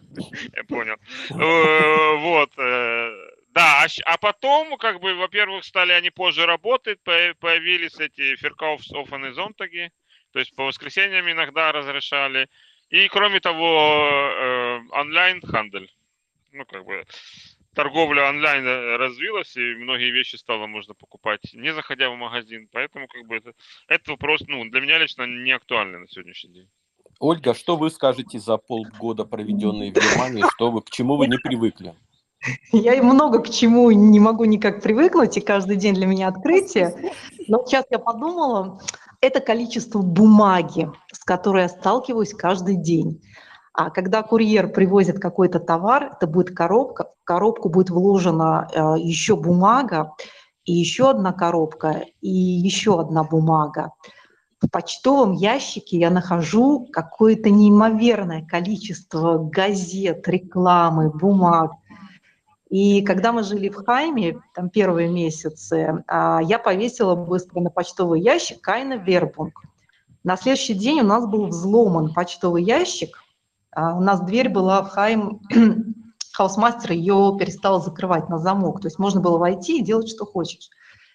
Я 0.56 0.64
понял. 0.64 0.96
Э, 1.30 2.16
Вот. 2.18 2.52
э, 2.58 3.12
Да, 3.54 3.84
а 3.84 3.88
а 4.06 4.18
потом, 4.18 4.78
как 4.78 5.02
бы, 5.02 5.14
во-первых, 5.16 5.66
стали 5.66 5.92
они 5.92 6.10
позже 6.10 6.46
работать, 6.46 7.02
по- 7.04 7.34
появились 7.40 8.00
эти 8.00 8.36
феркауфс 8.38 8.92
offene 8.94 9.34
Sonntagi, 9.34 9.90
то 10.32 10.40
есть 10.40 10.56
по 10.56 10.64
воскресеньям 10.66 11.30
иногда 11.30 11.72
разрешали. 11.74 12.48
И, 12.90 13.08
кроме 13.10 13.40
того, 13.42 14.00
э, 14.34 14.80
онлайн-хандель. 14.92 15.90
Ну, 16.54 16.66
как 16.66 16.86
бы, 16.86 17.06
торговля 17.76 18.30
онлайн 18.30 18.66
э, 18.66 18.98
развилась, 18.98 19.56
и 19.56 19.76
многие 19.76 20.12
вещи 20.12 20.36
стало 20.36 20.68
можно 20.68 20.94
покупать, 20.94 21.42
не 21.54 21.74
заходя 21.74 22.10
в 22.10 22.16
магазин. 22.16 22.68
Поэтому, 22.72 23.08
как 23.08 23.26
бы, 23.28 23.38
это, 23.38 23.54
этот 23.88 24.08
вопрос, 24.10 24.42
ну, 24.48 24.64
для 24.70 24.82
меня 24.82 25.00
лично 25.00 25.26
не 25.26 25.52
актуальный 25.52 26.00
на 26.00 26.08
сегодняшний 26.08 26.54
день. 26.54 26.70
Ольга, 27.20 27.54
что 27.54 27.78
вы 27.78 27.92
скажете 27.92 28.40
за 28.40 28.58
полгода, 28.58 29.26
проведенные 29.26 29.92
в 29.92 29.96
Германии, 29.96 30.44
что 30.56 30.72
вы, 30.72 30.82
к 30.82 30.90
чему 30.90 31.18
вы 31.18 31.28
не 31.28 31.38
привыкли? 31.38 31.94
Я 32.72 33.02
много 33.04 33.40
к 33.44 33.50
чему 33.50 33.92
не 33.92 34.20
могу 34.20 34.46
никак 34.46 34.82
привыкнуть, 34.82 35.38
и 35.38 35.42
каждый 35.42 35.76
день 35.76 35.94
для 35.94 36.08
меня 36.08 36.28
открытие. 36.30 37.14
Но 37.48 37.64
сейчас 37.66 37.86
я 37.92 38.00
подумала, 38.00 38.82
это 39.22 39.40
количество 39.40 40.02
бумаги, 40.02 40.90
с 41.12 41.24
которой 41.24 41.64
я 41.64 41.70
сталкиваюсь 41.70 42.34
каждый 42.34 42.76
день. 42.76 43.22
А 43.74 43.90
когда 43.90 44.22
курьер 44.22 44.70
привозит 44.70 45.20
какой-то 45.20 45.60
товар, 45.60 46.12
это 46.16 46.28
будет 46.28 46.56
коробка, 46.56 47.10
в 47.22 47.24
коробку 47.24 47.70
будет 47.70 47.90
вложена 47.90 48.68
э, 48.74 48.96
еще 49.00 49.36
бумага, 49.36 50.14
и 50.66 50.74
еще 50.74 51.10
одна 51.10 51.32
коробка, 51.32 52.06
и 52.22 52.30
еще 52.30 53.00
одна 53.00 53.24
бумага. 53.24 53.94
В 54.62 54.70
почтовом 54.70 55.32
ящике 55.32 55.98
я 55.98 56.12
нахожу 56.12 56.88
какое-то 56.92 57.50
неимоверное 57.50 58.46
количество 58.46 59.38
газет, 59.40 60.28
рекламы, 60.28 61.10
бумаг. 61.10 61.72
И 62.70 63.02
когда 63.02 63.32
мы 63.32 63.44
жили 63.44 63.70
в 63.70 63.84
Хайме, 63.84 64.40
там 64.54 64.70
первые 64.70 65.10
месяцы, 65.10 66.04
а, 66.08 66.42
я 66.44 66.60
повесила 66.60 67.16
быстро 67.16 67.60
на 67.60 67.70
почтовый 67.70 68.22
ящик 68.22 68.62
Кайна 68.62 68.94
Вербунг. 68.98 69.62
На 70.24 70.38
следующий 70.38 70.76
день 70.76 71.00
у 71.00 71.06
нас 71.06 71.26
был 71.26 71.48
взломан 71.48 72.14
почтовый 72.14 72.64
ящик. 72.64 73.18
А, 73.74 73.96
у 73.96 74.02
нас 74.02 74.22
дверь 74.22 74.50
была 74.50 74.82
в 74.84 74.90
Heim, 74.90 75.42
Hausmeister 76.34 76.92
ее 76.92 77.36
перестал 77.40 77.82
закрывать 77.82 78.30
на 78.30 78.38
замок. 78.38 78.82
То 78.82 78.88
есть 78.88 79.00
можно 79.00 79.22
было 79.22 79.38
войти 79.38 79.80
и 79.80 79.84
делать, 79.84 80.10
что 80.10 80.26
хочешь. 80.26 80.70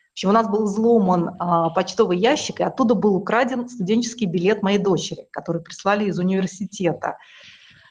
В 0.08 0.12
общем, 0.12 0.30
у 0.30 0.32
нас 0.32 0.48
был 0.48 0.64
взломан 0.64 1.36
а, 1.38 1.70
почтовый 1.70 2.18
ящик, 2.18 2.60
и 2.60 2.64
оттуда 2.64 2.94
был 2.94 3.16
украден 3.16 3.68
студенческий 3.68 4.26
билет 4.26 4.62
моей 4.62 4.78
дочери, 4.78 5.28
который 5.30 5.60
прислали 5.60 6.06
из 6.06 6.18
университета. 6.18 7.18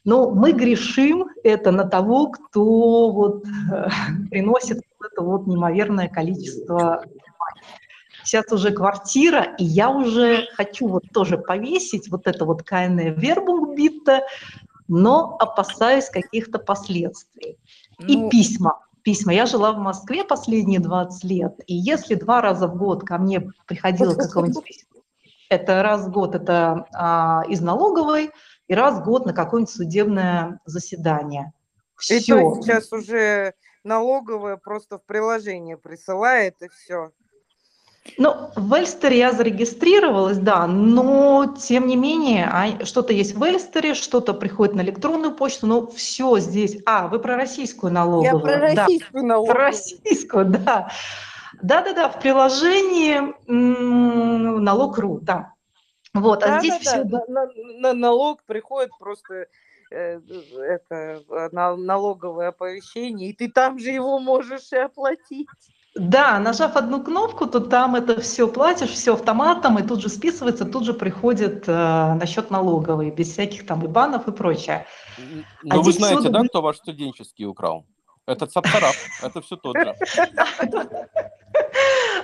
Но 0.06 0.32
мы 0.32 0.52
грешим 0.52 1.28
это 1.44 1.72
на 1.72 1.84
того, 1.84 2.28
кто 2.28 3.12
вот, 3.12 3.46
э, 3.46 3.90
приносит 4.30 4.82
это 5.04 5.22
вот 5.22 5.46
неимоверное 5.48 6.08
количество 6.08 7.04
Сейчас 8.26 8.52
уже 8.52 8.72
квартира, 8.72 9.56
и 9.58 9.64
я 9.64 9.90
уже 9.90 10.48
хочу 10.56 10.88
вот 10.88 11.04
тоже 11.14 11.38
повесить 11.38 12.10
вот 12.10 12.26
это 12.26 12.44
вот 12.44 12.64
кайное 12.64 13.12
вербунг 13.12 13.78
битта, 13.78 14.24
но 14.88 15.38
опасаюсь 15.40 16.10
каких-то 16.10 16.58
последствий. 16.58 17.60
Ну... 18.00 18.28
И 18.28 18.30
письма. 18.30 18.80
Письма. 19.04 19.34
Я 19.34 19.46
жила 19.46 19.72
в 19.72 19.78
Москве 19.78 20.24
последние 20.24 20.80
20 20.80 21.24
лет, 21.24 21.54
и 21.68 21.76
если 21.76 22.16
два 22.16 22.42
раза 22.42 22.68
в 22.68 22.76
год 22.76 23.04
ко 23.04 23.20
мне 23.20 23.52
приходило 23.68 24.14
какое-нибудь 24.16 24.64
письмо, 24.64 25.02
это 25.50 25.84
раз 25.84 26.08
в 26.08 26.12
год 26.12 26.34
это 26.34 26.88
а, 26.94 27.44
из 27.48 27.62
налоговой, 27.62 28.32
и 28.68 28.74
раз 28.74 29.00
в 29.00 29.04
год 29.04 29.28
на 29.28 29.34
какое-нибудь 29.34 29.72
судебное 29.72 30.60
заседание. 30.66 31.54
Все. 31.96 32.18
И 32.18 32.20
то 32.22 32.62
сейчас 32.62 32.92
уже 32.92 33.54
налоговая 33.84 34.58
просто 34.58 34.98
в 34.98 35.06
приложение 35.06 35.78
присылает, 35.78 36.56
и 36.64 36.70
все. 36.70 37.12
Ну, 38.18 38.52
в 38.56 38.74
Эльстере 38.74 39.18
я 39.18 39.32
зарегистрировалась, 39.32 40.38
да, 40.38 40.68
но 40.68 41.56
тем 41.60 41.88
не 41.88 41.96
менее, 41.96 42.46
а, 42.46 42.86
что-то 42.86 43.14
есть 43.14 43.34
в 43.34 43.44
Эльстере, 43.44 43.94
что-то 43.94 44.34
приходит 44.34 44.76
на 44.76 44.82
электронную 44.82 45.34
почту, 45.34 45.68
но 45.68 45.88
все 45.88 46.38
здесь. 46.38 46.78
А, 46.86 47.08
вы 47.08 47.20
про 47.20 47.36
российскую 47.36 47.92
налоговую. 47.92 48.26
Я 48.26 48.40
про 48.40 48.58
российскую 48.60 49.24
да, 49.24 49.28
налоговую. 49.28 49.56
Про 49.56 49.64
российскую, 49.64 50.46
да. 50.66 50.92
Да-да-да, 51.62 52.10
в 52.10 52.20
приложении 52.20 53.34
налог.ру, 53.48 55.20
да. 55.22 55.54
Вот, 56.14 56.44
а 56.44 56.48
да, 56.48 56.58
а 56.58 56.60
здесь 56.60 56.74
да, 56.76 56.80
все... 56.80 57.04
Да. 57.04 57.24
На, 57.28 57.48
на 57.80 57.94
налог 57.94 58.44
приходит 58.44 58.92
просто 59.00 59.48
э, 59.92 60.20
это 60.58 61.22
на, 61.52 61.76
налоговое 61.76 62.50
оповещение, 62.50 63.32
и 63.32 63.34
ты 63.34 63.50
там 63.50 63.80
же 63.80 63.90
его 63.90 64.20
можешь 64.20 64.72
и 64.72 64.78
оплатить. 64.78 65.48
Да, 65.96 66.40
нажав 66.40 66.78
одну 66.78 67.04
кнопку, 67.04 67.46
то 67.46 67.60
там 67.62 67.96
это 67.96 68.20
все 68.20 68.48
платишь, 68.48 68.90
все 68.90 69.14
автоматом, 69.14 69.80
и 69.80 69.88
тут 69.88 70.02
же 70.02 70.10
списывается, 70.10 70.66
тут 70.66 70.84
же 70.84 70.94
приходит 70.94 71.70
э, 71.70 71.72
на 71.72 72.26
счет 72.26 72.52
налоговый, 72.52 73.12
без 73.12 73.32
всяких 73.32 73.66
там 73.66 73.86
ибанов 73.86 74.28
и 74.28 74.32
прочее. 74.32 74.86
Ну, 75.64 75.70
а 75.70 75.78
вы 75.82 75.94
знаете, 75.94 76.20
все... 76.20 76.30
да, 76.30 76.44
кто 76.44 76.62
ваш 76.62 76.78
студенческий 76.78 77.46
украл? 77.46 77.86
Это 78.28 78.48
Цапсараб, 78.48 78.96
это 79.22 79.42
все 79.42 79.56
тот 79.56 79.76
же. 79.78 79.96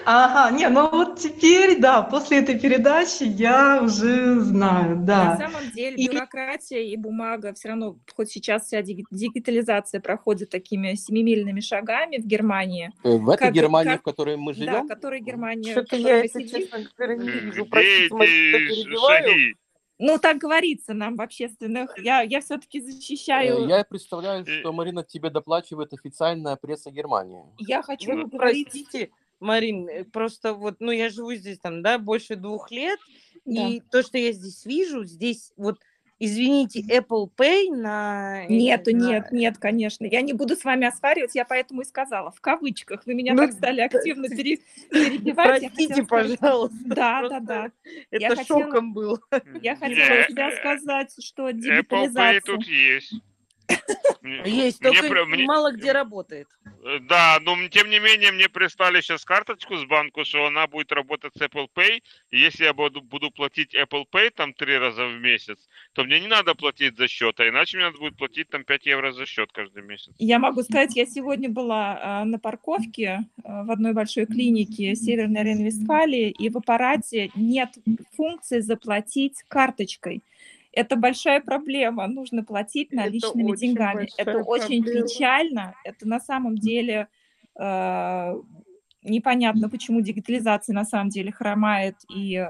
Ага, 0.03 0.55
не, 0.55 0.67
ну 0.67 0.89
вот 0.89 1.19
теперь, 1.19 1.79
да, 1.79 2.01
после 2.01 2.39
этой 2.39 2.59
передачи 2.59 3.23
я 3.23 3.81
уже 3.83 4.39
знаю, 4.39 4.97
да. 4.97 5.37
На 5.37 5.37
самом 5.37 5.69
деле 5.71 6.07
бюрократия 6.07 6.83
и 6.83 6.97
бумага 6.97 7.53
все 7.53 7.69
равно, 7.69 7.97
хоть 8.15 8.31
сейчас 8.31 8.65
вся 8.65 8.81
дигитализация 8.81 10.01
проходит 10.01 10.49
такими 10.49 10.95
семимильными 10.95 11.59
шагами 11.59 12.17
в 12.17 12.25
Германии. 12.25 12.91
Э, 13.03 13.09
в 13.09 13.29
этой 13.29 13.45
как, 13.45 13.53
Германии, 13.53 13.91
как... 13.91 14.01
в 14.01 14.03
которой 14.03 14.37
мы 14.37 14.53
живем? 14.53 14.87
Да, 14.87 14.95
которой 14.95 15.21
Германия. 15.21 15.71
Что-то 15.71 15.95
я 15.97 16.25
это, 16.25 16.41
честно 16.41 16.79
говоря, 16.97 17.15
не 17.15 17.29
вижу. 17.29 17.65
Простите, 17.65 18.09
перебиваю. 18.09 19.55
Ну, 20.03 20.17
так 20.17 20.39
говорится 20.39 20.95
нам 20.95 21.15
в 21.15 21.21
общественных. 21.21 21.95
Я, 21.99 22.21
я 22.21 22.41
все-таки 22.41 22.81
защищаю... 22.81 23.65
Э, 23.65 23.69
я 23.69 23.83
представляю, 23.83 24.43
что, 24.47 24.73
Марина, 24.73 25.03
тебе 25.03 25.29
доплачивает 25.29 25.93
официальная 25.93 26.55
пресса 26.55 26.89
Германии. 26.89 27.43
Я 27.59 27.83
хочу 27.83 28.11
ну, 28.13 28.27
говорить... 28.27 28.67
Простите, 28.71 29.11
Марин, 29.39 29.87
э, 29.87 30.03
просто 30.05 30.55
вот, 30.55 30.77
ну, 30.79 30.91
я 30.91 31.09
живу 31.09 31.35
здесь 31.35 31.59
там, 31.59 31.83
да, 31.83 31.99
больше 31.99 32.35
двух 32.35 32.71
лет, 32.71 32.99
да. 33.45 33.67
и 33.67 33.79
то, 33.79 34.01
что 34.01 34.17
я 34.17 34.31
здесь 34.31 34.65
вижу, 34.65 35.03
здесь 35.03 35.53
вот 35.55 35.77
извините, 36.21 36.81
Apple 36.81 37.29
Pay 37.35 37.75
на... 37.75 38.45
Нет, 38.47 38.85
на... 38.85 38.91
нет, 38.91 39.31
нет, 39.31 39.57
конечно. 39.57 40.05
Я 40.05 40.21
не 40.21 40.33
буду 40.33 40.55
с 40.55 40.63
вами 40.63 40.87
оспаривать, 40.87 41.35
я 41.35 41.43
поэтому 41.45 41.81
и 41.81 41.85
сказала, 41.85 42.31
в 42.31 42.39
кавычках. 42.39 43.05
Вы 43.05 43.15
меня 43.15 43.33
ну, 43.33 43.39
так 43.39 43.53
стали 43.53 43.81
активно 43.81 44.29
пере... 44.29 44.59
перебивать. 44.91 45.61
Простите, 45.61 46.03
пожалуйста. 46.03 46.77
Да, 46.85 47.27
да, 47.27 47.39
да. 47.39 47.71
Это 48.11 48.21
я 48.21 48.35
шоком 48.45 48.69
хотела... 48.71 48.81
был. 48.91 49.19
Я 49.61 49.75
хотела 49.75 50.23
тебя 50.27 50.51
сказать, 50.51 51.13
что 51.19 51.49
дигитализация... 51.51 52.33
Apple 52.33 52.37
Pay 52.37 52.41
тут 52.45 52.67
есть. 52.67 53.13
Есть, 54.45 54.81
только 54.81 55.25
мне, 55.25 55.45
мало 55.45 55.71
где 55.71 55.91
работает. 55.91 56.47
Э, 56.83 56.99
да, 56.99 57.39
но 57.41 57.55
тем 57.69 57.89
не 57.89 57.99
менее 57.99 58.31
мне 58.31 58.49
прислали 58.49 59.01
сейчас 59.01 59.25
карточку 59.25 59.77
с 59.77 59.85
банку, 59.85 60.23
что 60.25 60.45
она 60.45 60.67
будет 60.67 60.91
работать 60.91 61.33
с 61.35 61.41
Apple 61.41 61.67
Pay. 61.75 62.01
И 62.29 62.39
если 62.39 62.65
я 62.65 62.73
буду, 62.73 63.01
буду 63.01 63.31
платить 63.31 63.75
Apple 63.75 64.05
Pay 64.11 64.31
там 64.31 64.53
три 64.53 64.77
раза 64.77 65.07
в 65.07 65.19
месяц, 65.19 65.57
то 65.93 66.03
мне 66.03 66.19
не 66.19 66.27
надо 66.27 66.55
платить 66.55 66.97
за 66.97 67.07
счет, 67.07 67.39
а 67.39 67.49
иначе 67.49 67.77
мне 67.77 67.87
надо 67.87 67.97
будет 67.97 68.17
платить 68.17 68.49
там 68.49 68.63
5 68.63 68.85
евро 68.85 69.11
за 69.11 69.25
счет 69.25 69.51
каждый 69.51 69.83
месяц. 69.83 70.13
Я 70.19 70.39
могу 70.39 70.63
сказать, 70.63 70.95
я 70.95 71.05
сегодня 71.05 71.49
была 71.49 72.21
э, 72.21 72.23
на 72.25 72.39
парковке 72.39 73.25
э, 73.37 73.41
в 73.43 73.71
одной 73.71 73.93
большой 73.93 74.25
клинике 74.25 74.95
Северной 74.95 75.43
Рейн-Вестфалии, 75.43 76.29
и 76.29 76.49
в 76.49 76.57
аппарате 76.57 77.31
нет 77.35 77.69
функции 78.15 78.59
заплатить 78.59 79.43
карточкой. 79.47 80.21
Это 80.71 80.95
большая 80.95 81.41
проблема. 81.41 82.07
Нужно 82.07 82.43
платить 82.43 82.91
наличными 82.93 83.51
это 83.51 83.59
деньгами. 83.59 84.07
Это 84.17 84.31
проблема. 84.31 84.47
очень 84.47 84.83
печально. 84.83 85.75
Это 85.83 86.07
на 86.07 86.19
самом 86.19 86.57
деле 86.57 87.07
э, 87.59 88.35
непонятно, 89.03 89.69
почему 89.69 90.01
дигитализация 90.01 90.73
на 90.73 90.85
самом 90.85 91.09
деле 91.09 91.31
хромает 91.31 91.95
и 92.13 92.47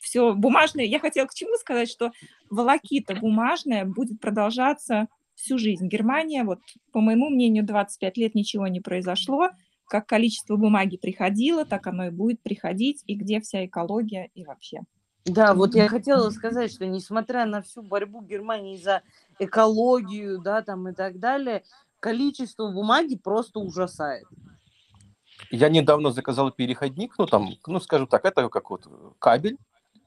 все 0.00 0.34
бумажное. 0.34 0.84
Я 0.84 0.98
хотела 0.98 1.26
к 1.26 1.34
чему 1.34 1.56
сказать, 1.56 1.88
что 1.88 2.12
волокита 2.48 3.14
бумажная 3.14 3.84
будет 3.84 4.20
продолжаться 4.20 5.08
всю 5.34 5.58
жизнь. 5.58 5.88
Германия, 5.88 6.44
вот 6.44 6.60
по 6.92 7.00
моему 7.00 7.30
мнению, 7.30 7.64
25 7.64 8.16
лет 8.18 8.34
ничего 8.34 8.66
не 8.66 8.80
произошло. 8.80 9.50
Как 9.86 10.06
количество 10.06 10.56
бумаги 10.56 10.96
приходило, 10.96 11.64
так 11.64 11.86
оно 11.86 12.06
и 12.06 12.10
будет 12.10 12.40
приходить, 12.42 13.02
и 13.06 13.14
где 13.14 13.40
вся 13.40 13.64
экология 13.64 14.30
и 14.34 14.44
вообще. 14.44 14.80
Да, 15.24 15.54
вот 15.54 15.74
я 15.74 15.88
хотела 15.88 16.30
сказать, 16.30 16.72
что 16.72 16.86
несмотря 16.86 17.44
на 17.44 17.62
всю 17.62 17.82
борьбу 17.82 18.22
Германии 18.22 18.76
за 18.76 19.02
экологию, 19.38 20.40
да, 20.40 20.62
там 20.62 20.88
и 20.88 20.92
так 20.92 21.18
далее, 21.18 21.62
количество 22.00 22.70
бумаги 22.70 23.16
просто 23.16 23.60
ужасает. 23.60 24.26
Я 25.50 25.68
недавно 25.68 26.10
заказал 26.10 26.50
переходник, 26.50 27.14
ну 27.18 27.26
там, 27.26 27.50
ну 27.66 27.80
скажем 27.80 28.06
так, 28.06 28.24
это 28.24 28.48
как 28.48 28.70
вот 28.70 28.86
кабель, 29.18 29.58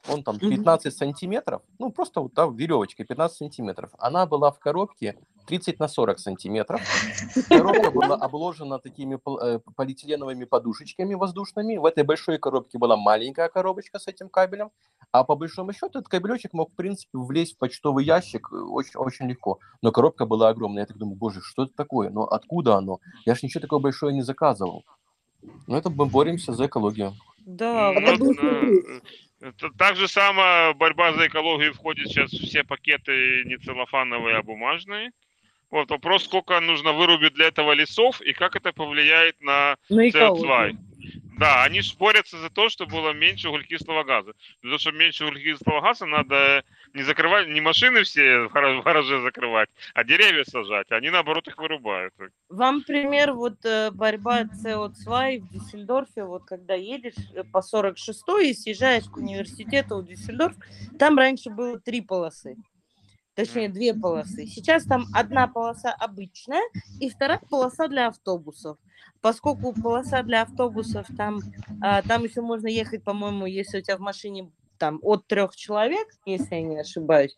он 0.08 0.22
там 0.22 0.38
15 0.38 0.94
сантиметров, 0.94 1.62
ну 1.78 1.90
просто 1.90 2.20
вот 2.20 2.34
там 2.34 2.54
веревочка 2.56 3.04
15 3.04 3.36
сантиметров. 3.36 3.90
Она 3.98 4.26
была 4.26 4.50
в 4.50 4.58
коробке 4.58 5.16
30 5.46 5.78
на 5.78 5.88
40 5.88 6.18
сантиметров. 6.18 6.80
Коробка 7.48 7.90
была 7.90 8.16
обложена 8.16 8.78
такими 8.78 9.18
э, 9.42 9.58
полиэтиленовыми 9.76 10.44
подушечками 10.44 11.14
воздушными. 11.14 11.76
В 11.76 11.84
этой 11.84 12.04
большой 12.04 12.38
коробке 12.38 12.78
была 12.78 12.96
маленькая 12.96 13.48
коробочка 13.48 13.98
с 13.98 14.06
этим 14.06 14.28
кабелем. 14.28 14.70
А 15.12 15.24
по 15.24 15.36
большому 15.36 15.72
счету 15.72 15.98
этот 15.98 16.08
кабелечек 16.08 16.52
мог, 16.52 16.72
в 16.72 16.76
принципе, 16.76 17.18
влезть 17.18 17.54
в 17.54 17.58
почтовый 17.58 18.04
ящик 18.04 18.48
э, 18.52 18.56
очень, 18.56 18.98
очень 18.98 19.28
легко. 19.28 19.58
Но 19.82 19.92
коробка 19.92 20.26
была 20.26 20.48
огромная. 20.48 20.82
Я 20.82 20.86
так 20.86 20.98
думаю, 20.98 21.16
боже, 21.16 21.40
что 21.42 21.64
это 21.64 21.72
такое? 21.76 22.10
Но 22.10 22.24
откуда 22.24 22.76
оно? 22.76 23.00
Я 23.26 23.34
же 23.34 23.40
ничего 23.42 23.60
такого 23.60 23.80
большое 23.80 24.14
не 24.14 24.22
заказывал. 24.22 24.84
Но 25.66 25.76
это 25.76 25.90
мы 25.90 26.06
боремся 26.06 26.52
за 26.52 26.66
экологию. 26.66 27.12
Да, 27.46 27.92
ну, 27.92 28.32
Это 29.40 29.68
так 29.76 29.96
же 29.96 30.08
самое 30.08 30.72
борьба 30.74 31.12
за 31.12 31.26
экологию 31.26 31.74
входит 31.74 32.08
сейчас 32.08 32.30
все 32.30 32.64
пакеты 32.64 33.44
не 33.44 33.58
целлофановые, 33.58 34.38
а 34.38 34.42
бумажные. 34.42 35.12
Вот 35.74 35.90
вопрос, 35.90 36.22
сколько 36.24 36.60
нужно 36.60 36.92
вырубить 36.92 37.34
для 37.34 37.46
этого 37.48 37.72
лесов 37.72 38.20
и 38.20 38.32
как 38.32 38.54
это 38.54 38.72
повлияет 38.72 39.40
на, 39.40 39.76
На 39.88 40.06
CO2. 40.06 40.10
экологию. 40.10 40.78
Да, 41.36 41.64
они 41.64 41.80
ж 41.82 41.96
борются 41.96 42.38
за 42.38 42.48
то, 42.48 42.68
чтобы 42.68 42.92
было 42.92 43.12
меньше 43.12 43.48
углекислого 43.48 44.04
газа. 44.04 44.34
Для 44.62 44.70
того, 44.70 44.78
чтобы 44.78 44.98
меньше 44.98 45.26
углекислого 45.26 45.80
газа, 45.80 46.06
надо 46.06 46.62
не 46.92 47.02
закрывать, 47.02 47.48
не 47.48 47.60
машины 47.60 48.04
все 48.04 48.44
в 48.44 48.52
гара- 48.52 48.80
в 48.80 48.84
гараже 48.84 49.20
закрывать, 49.20 49.68
а 49.94 50.04
деревья 50.04 50.44
сажать. 50.44 50.92
Они, 50.92 51.10
наоборот, 51.10 51.48
их 51.48 51.58
вырубают. 51.58 52.14
Вам 52.48 52.84
пример 52.84 53.32
вот 53.32 53.64
э, 53.64 53.90
борьба 53.90 54.42
CO2 54.42 55.40
в 55.40 55.48
Дюссельдорфе, 55.52 56.22
вот 56.22 56.44
когда 56.44 56.74
едешь 56.74 57.14
э, 57.34 57.42
по 57.42 57.62
46 57.62 58.22
и 58.44 58.54
съезжаешь 58.54 59.06
к 59.06 59.16
университету 59.16 59.96
в 59.98 60.06
Дюссельдорф, 60.06 60.54
там 61.00 61.18
раньше 61.18 61.50
было 61.50 61.80
три 61.80 62.00
полосы, 62.00 62.54
точнее 63.34 63.68
две 63.68 63.94
полосы. 63.94 64.46
Сейчас 64.46 64.84
там 64.84 65.06
одна 65.12 65.46
полоса 65.46 65.92
обычная 65.92 66.62
и 67.00 67.08
вторая 67.08 67.40
полоса 67.50 67.88
для 67.88 68.08
автобусов. 68.08 68.78
Поскольку 69.20 69.72
полоса 69.72 70.22
для 70.22 70.42
автобусов 70.42 71.06
там, 71.16 71.40
а, 71.80 72.02
там 72.02 72.24
еще 72.24 72.42
можно 72.42 72.66
ехать, 72.66 73.02
по-моему, 73.02 73.46
если 73.46 73.78
у 73.78 73.82
тебя 73.82 73.96
в 73.96 74.00
машине 74.00 74.50
там 74.78 74.98
от 75.02 75.26
трех 75.26 75.56
человек, 75.56 76.06
если 76.26 76.56
я 76.56 76.62
не 76.62 76.78
ошибаюсь. 76.78 77.36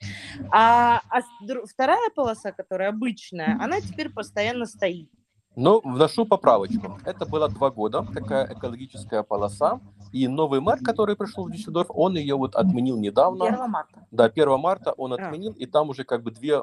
А, 0.51 1.01
а 1.11 1.21
вторая 1.65 2.11
полоса, 2.15 2.53
которая 2.53 2.89
обычная, 2.89 3.59
она 3.61 3.81
теперь 3.81 4.11
постоянно 4.11 4.67
стоит. 4.67 5.09
Ну, 5.57 5.81
вношу 5.83 6.27
поправочку. 6.27 6.99
Это 7.05 7.25
было 7.25 7.49
два 7.49 7.71
года, 7.71 8.07
такая 8.15 8.47
экологическая 8.53 9.23
полоса. 9.23 9.81
И 10.13 10.29
новый 10.29 10.61
мэр, 10.61 10.81
который 10.85 11.17
пришел 11.17 11.47
в 11.47 11.51
Дюссельдорф, 11.51 11.89
он 11.89 12.17
ее 12.17 12.37
вот 12.37 12.55
отменил 12.55 12.99
недавно. 12.99 13.47
1 13.47 13.71
марта. 13.71 14.07
Да, 14.11 14.27
1 14.27 14.61
марта 14.61 14.93
он 14.93 15.15
А. 15.15 15.17
отменил, 15.17 15.53
и 15.53 15.67
там 15.67 15.89
уже 15.89 16.05
как 16.05 16.23
бы 16.23 16.31
две 16.31 16.63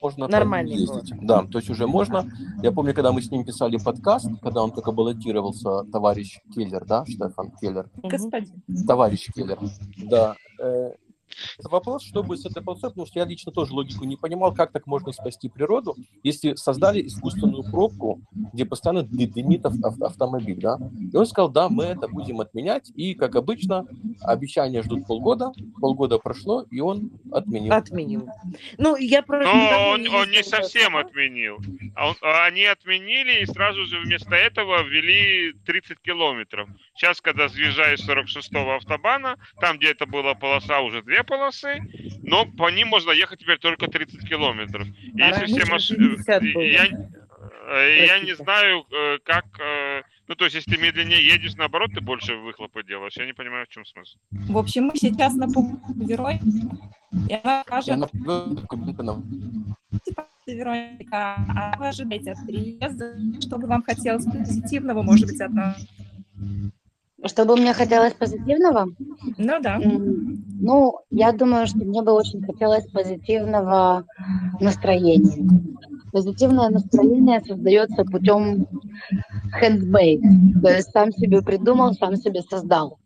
можно 0.00 0.28
Нормально 0.28 0.70
ним 0.70 0.78
ездить. 0.78 1.12
Да, 1.20 1.44
то 1.44 1.58
есть 1.58 1.70
уже 1.70 1.86
можно. 1.86 2.26
Я 2.62 2.72
помню, 2.72 2.94
когда 2.94 3.12
мы 3.12 3.20
с 3.22 3.30
ним 3.30 3.44
писали 3.44 3.78
подкаст, 3.78 4.28
когда 4.42 4.62
он 4.62 4.70
только 4.70 4.92
баллотировался, 4.92 5.84
товарищ 5.84 6.38
Келлер, 6.54 6.84
да, 6.84 7.04
Штефан 7.06 7.50
Келлер. 7.60 7.90
Господин. 8.02 8.62
товарищ 8.86 9.30
Келлер, 9.34 9.58
да. 10.04 10.36
Вопрос, 11.62 12.04
что 12.04 12.22
будет 12.22 12.40
с 12.40 12.46
этой 12.46 12.62
полосой, 12.62 12.90
потому 12.90 13.06
что 13.06 13.18
я 13.18 13.24
лично 13.24 13.52
тоже 13.52 13.72
логику 13.72 14.04
не 14.04 14.16
понимал, 14.16 14.54
как 14.54 14.72
так 14.72 14.86
можно 14.86 15.12
спасти 15.12 15.48
природу, 15.48 15.96
если 16.22 16.54
создали 16.54 17.06
искусственную 17.06 17.64
пробку, 17.70 18.20
где 18.52 18.64
постоянно 18.64 19.02
ды- 19.02 19.26
дымит 19.26 19.64
ав- 19.66 19.74
ав- 19.82 20.00
автомобиль, 20.02 20.58
да. 20.60 20.78
И 21.12 21.16
он 21.16 21.26
сказал, 21.26 21.48
да, 21.50 21.68
мы 21.68 21.84
это 21.84 22.08
будем 22.08 22.40
отменять, 22.40 22.90
и, 22.94 23.14
как 23.14 23.36
обычно, 23.36 23.86
обещания 24.22 24.82
ждут 24.82 25.06
полгода, 25.06 25.52
полгода 25.80 26.18
прошло, 26.18 26.64
и 26.70 26.80
он 26.80 27.10
отменил. 27.32 27.72
Отменил. 27.72 28.28
Ну, 28.78 28.96
я 28.96 29.22
просто... 29.22 29.46
Но 29.52 29.90
он, 29.90 30.08
он 30.08 30.30
не 30.30 30.42
совсем 30.42 30.96
отменил. 30.96 31.58
А 31.94 32.08
он- 32.08 32.16
а 32.22 32.46
они 32.46 32.64
отменили 32.64 33.42
и 33.42 33.46
сразу 33.46 33.84
же 33.86 33.98
вместо 34.00 34.34
этого 34.34 34.82
ввели 34.82 35.52
30 35.64 35.98
километров. 36.00 36.68
Сейчас, 36.94 37.20
когда 37.20 37.48
съезжаешь 37.48 38.00
с 38.00 38.08
46-го 38.08 38.74
автобана, 38.76 39.36
там, 39.60 39.76
где 39.78 39.90
это 39.90 40.06
была 40.06 40.34
полоса, 40.34 40.80
уже 40.80 41.02
две 41.02 41.22
полосы, 41.26 41.80
но 42.22 42.46
по 42.46 42.70
ним 42.70 42.88
можно 42.88 43.10
ехать 43.12 43.40
теперь 43.40 43.58
только 43.58 43.86
30 43.88 44.28
километров. 44.28 44.86
А 45.20 45.28
если 45.28 45.46
все 45.46 45.70
машины... 45.70 46.16
50 46.16 46.42
было. 46.54 46.62
Я, 46.62 46.86
э, 46.86 48.06
я 48.06 48.20
не 48.20 48.34
знаю, 48.34 48.84
э, 48.92 49.18
как... 49.24 49.44
э, 49.60 50.02
Ну, 50.28 50.34
то 50.34 50.44
есть, 50.44 50.56
если 50.56 50.72
ты 50.74 50.80
медленнее 50.80 51.24
едешь, 51.24 51.54
наоборот, 51.56 51.90
ты 51.94 52.00
больше 52.00 52.34
выхлопа 52.36 52.82
делаешь. 52.82 53.16
Я 53.16 53.26
не 53.26 53.32
понимаю, 53.32 53.66
в 53.66 53.68
чем 53.68 53.84
смысл. 53.84 54.16
В 54.30 54.58
общем, 54.58 54.84
мы 54.84 54.96
сейчас 54.96 55.34
на 55.34 55.46
и 57.28 57.34
она 57.34 57.58
Я 57.58 57.62
скажет, 57.66 57.98
на- 57.98 58.08
Вероника, 60.46 61.34
а 61.48 61.76
вы 61.78 61.88
ожидаете 61.88 62.32
от 62.32 62.46
переезда, 62.46 63.16
что 63.40 63.58
бы 63.58 63.66
вам 63.66 63.82
хотелось 63.82 64.24
позитивного, 64.24 65.02
может 65.02 65.26
быть, 65.26 65.40
от 65.40 65.52
нас? 65.52 65.86
Что 67.24 67.44
бы 67.46 67.56
мне 67.56 67.72
хотелось 67.72 68.12
позитивного? 68.12 68.88
Ну 69.38 69.60
да. 69.60 69.78
Ну, 69.80 70.98
я 71.10 71.32
думаю, 71.32 71.66
что 71.66 71.78
мне 71.78 72.02
бы 72.02 72.12
очень 72.12 72.42
хотелось 72.44 72.86
позитивного 72.90 74.04
настроения. 74.60 75.48
Позитивное 76.12 76.68
настроение 76.68 77.42
создается 77.46 78.04
путем 78.04 78.66
handmade, 79.60 80.22
то 80.62 80.70
есть 80.70 80.90
сам 80.90 81.12
себе 81.12 81.42
придумал, 81.42 81.92
сам 81.94 82.16
себе 82.16 82.42
создал. 82.42 82.98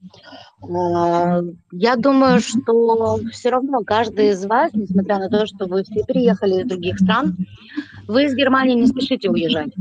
А, 0.62 1.40
Я 1.72 1.96
думаю, 1.96 2.40
что 2.40 3.18
все 3.32 3.50
равно 3.50 3.82
каждый 3.84 4.30
из 4.30 4.44
вас, 4.44 4.70
несмотря 4.74 5.18
на 5.18 5.28
то, 5.28 5.46
что 5.46 5.66
вы 5.66 5.82
все 5.84 6.04
переехали 6.04 6.62
из 6.62 6.68
других 6.68 6.98
стран, 6.98 7.36
вы 8.06 8.24
из 8.24 8.34
Германии 8.34 8.74
не 8.74 8.86
спешите 8.86 9.30
уезжать. 9.30 9.72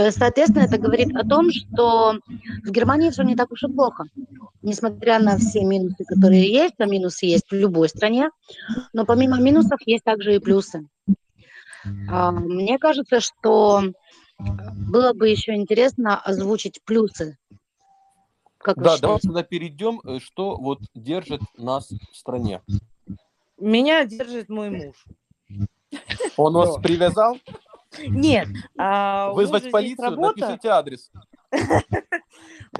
Есть, 0.00 0.18
соответственно, 0.18 0.64
это 0.64 0.78
говорит 0.78 1.14
о 1.16 1.26
том, 1.26 1.50
что 1.50 2.18
в 2.64 2.70
Германии 2.70 3.10
все 3.10 3.22
не 3.22 3.36
так 3.36 3.50
уж 3.50 3.62
и 3.64 3.68
плохо 3.68 4.04
несмотря 4.66 5.20
на 5.20 5.38
все 5.38 5.64
минусы, 5.64 6.04
которые 6.04 6.50
есть, 6.52 6.74
а 6.78 6.86
минусы 6.86 7.26
есть 7.26 7.50
в 7.50 7.54
любой 7.54 7.88
стране, 7.88 8.30
но 8.92 9.06
помимо 9.06 9.40
минусов 9.40 9.78
есть 9.86 10.04
также 10.04 10.34
и 10.34 10.38
плюсы. 10.40 10.86
А, 12.10 12.32
Мне 12.32 12.78
кажется, 12.78 13.20
что 13.20 13.84
было 14.38 15.12
бы 15.12 15.28
еще 15.28 15.54
интересно 15.54 16.20
озвучить 16.20 16.82
плюсы. 16.84 17.38
Как 18.58 18.76
Да, 18.76 18.98
давайте 18.98 19.28
тогда 19.28 19.44
перейдем, 19.44 20.00
э, 20.04 20.18
что 20.18 20.56
вот 20.56 20.80
держит 20.94 21.40
нас 21.56 21.88
в 21.88 22.16
стране. 22.16 22.60
Меня 23.58 24.04
держит 24.04 24.48
мой 24.48 24.70
муж. 24.70 25.04
Он 26.36 26.54
вас 26.54 26.76
привязал? 26.82 27.38
Нет, 27.98 28.48
а, 28.78 29.32
Вызвать 29.32 29.70
полицию? 29.70 30.10
работа, 30.10 30.40
Напишите 30.40 30.68
адрес. 30.68 31.10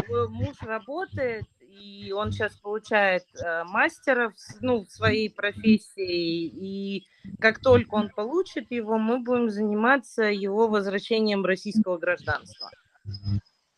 муж 0.08 0.56
работает, 0.62 1.46
и 1.60 2.12
он 2.12 2.32
сейчас 2.32 2.54
получает 2.56 3.24
э, 3.34 3.64
мастера 3.64 4.32
ну, 4.60 4.84
в 4.84 4.90
своей 4.90 5.30
профессии, 5.30 6.46
и 6.46 7.06
как 7.40 7.60
только 7.60 7.94
он 7.94 8.10
получит 8.10 8.70
его, 8.70 8.98
мы 8.98 9.20
будем 9.20 9.50
заниматься 9.50 10.24
его 10.24 10.68
возвращением 10.68 11.44
российского 11.44 11.98
гражданства. 11.98 12.70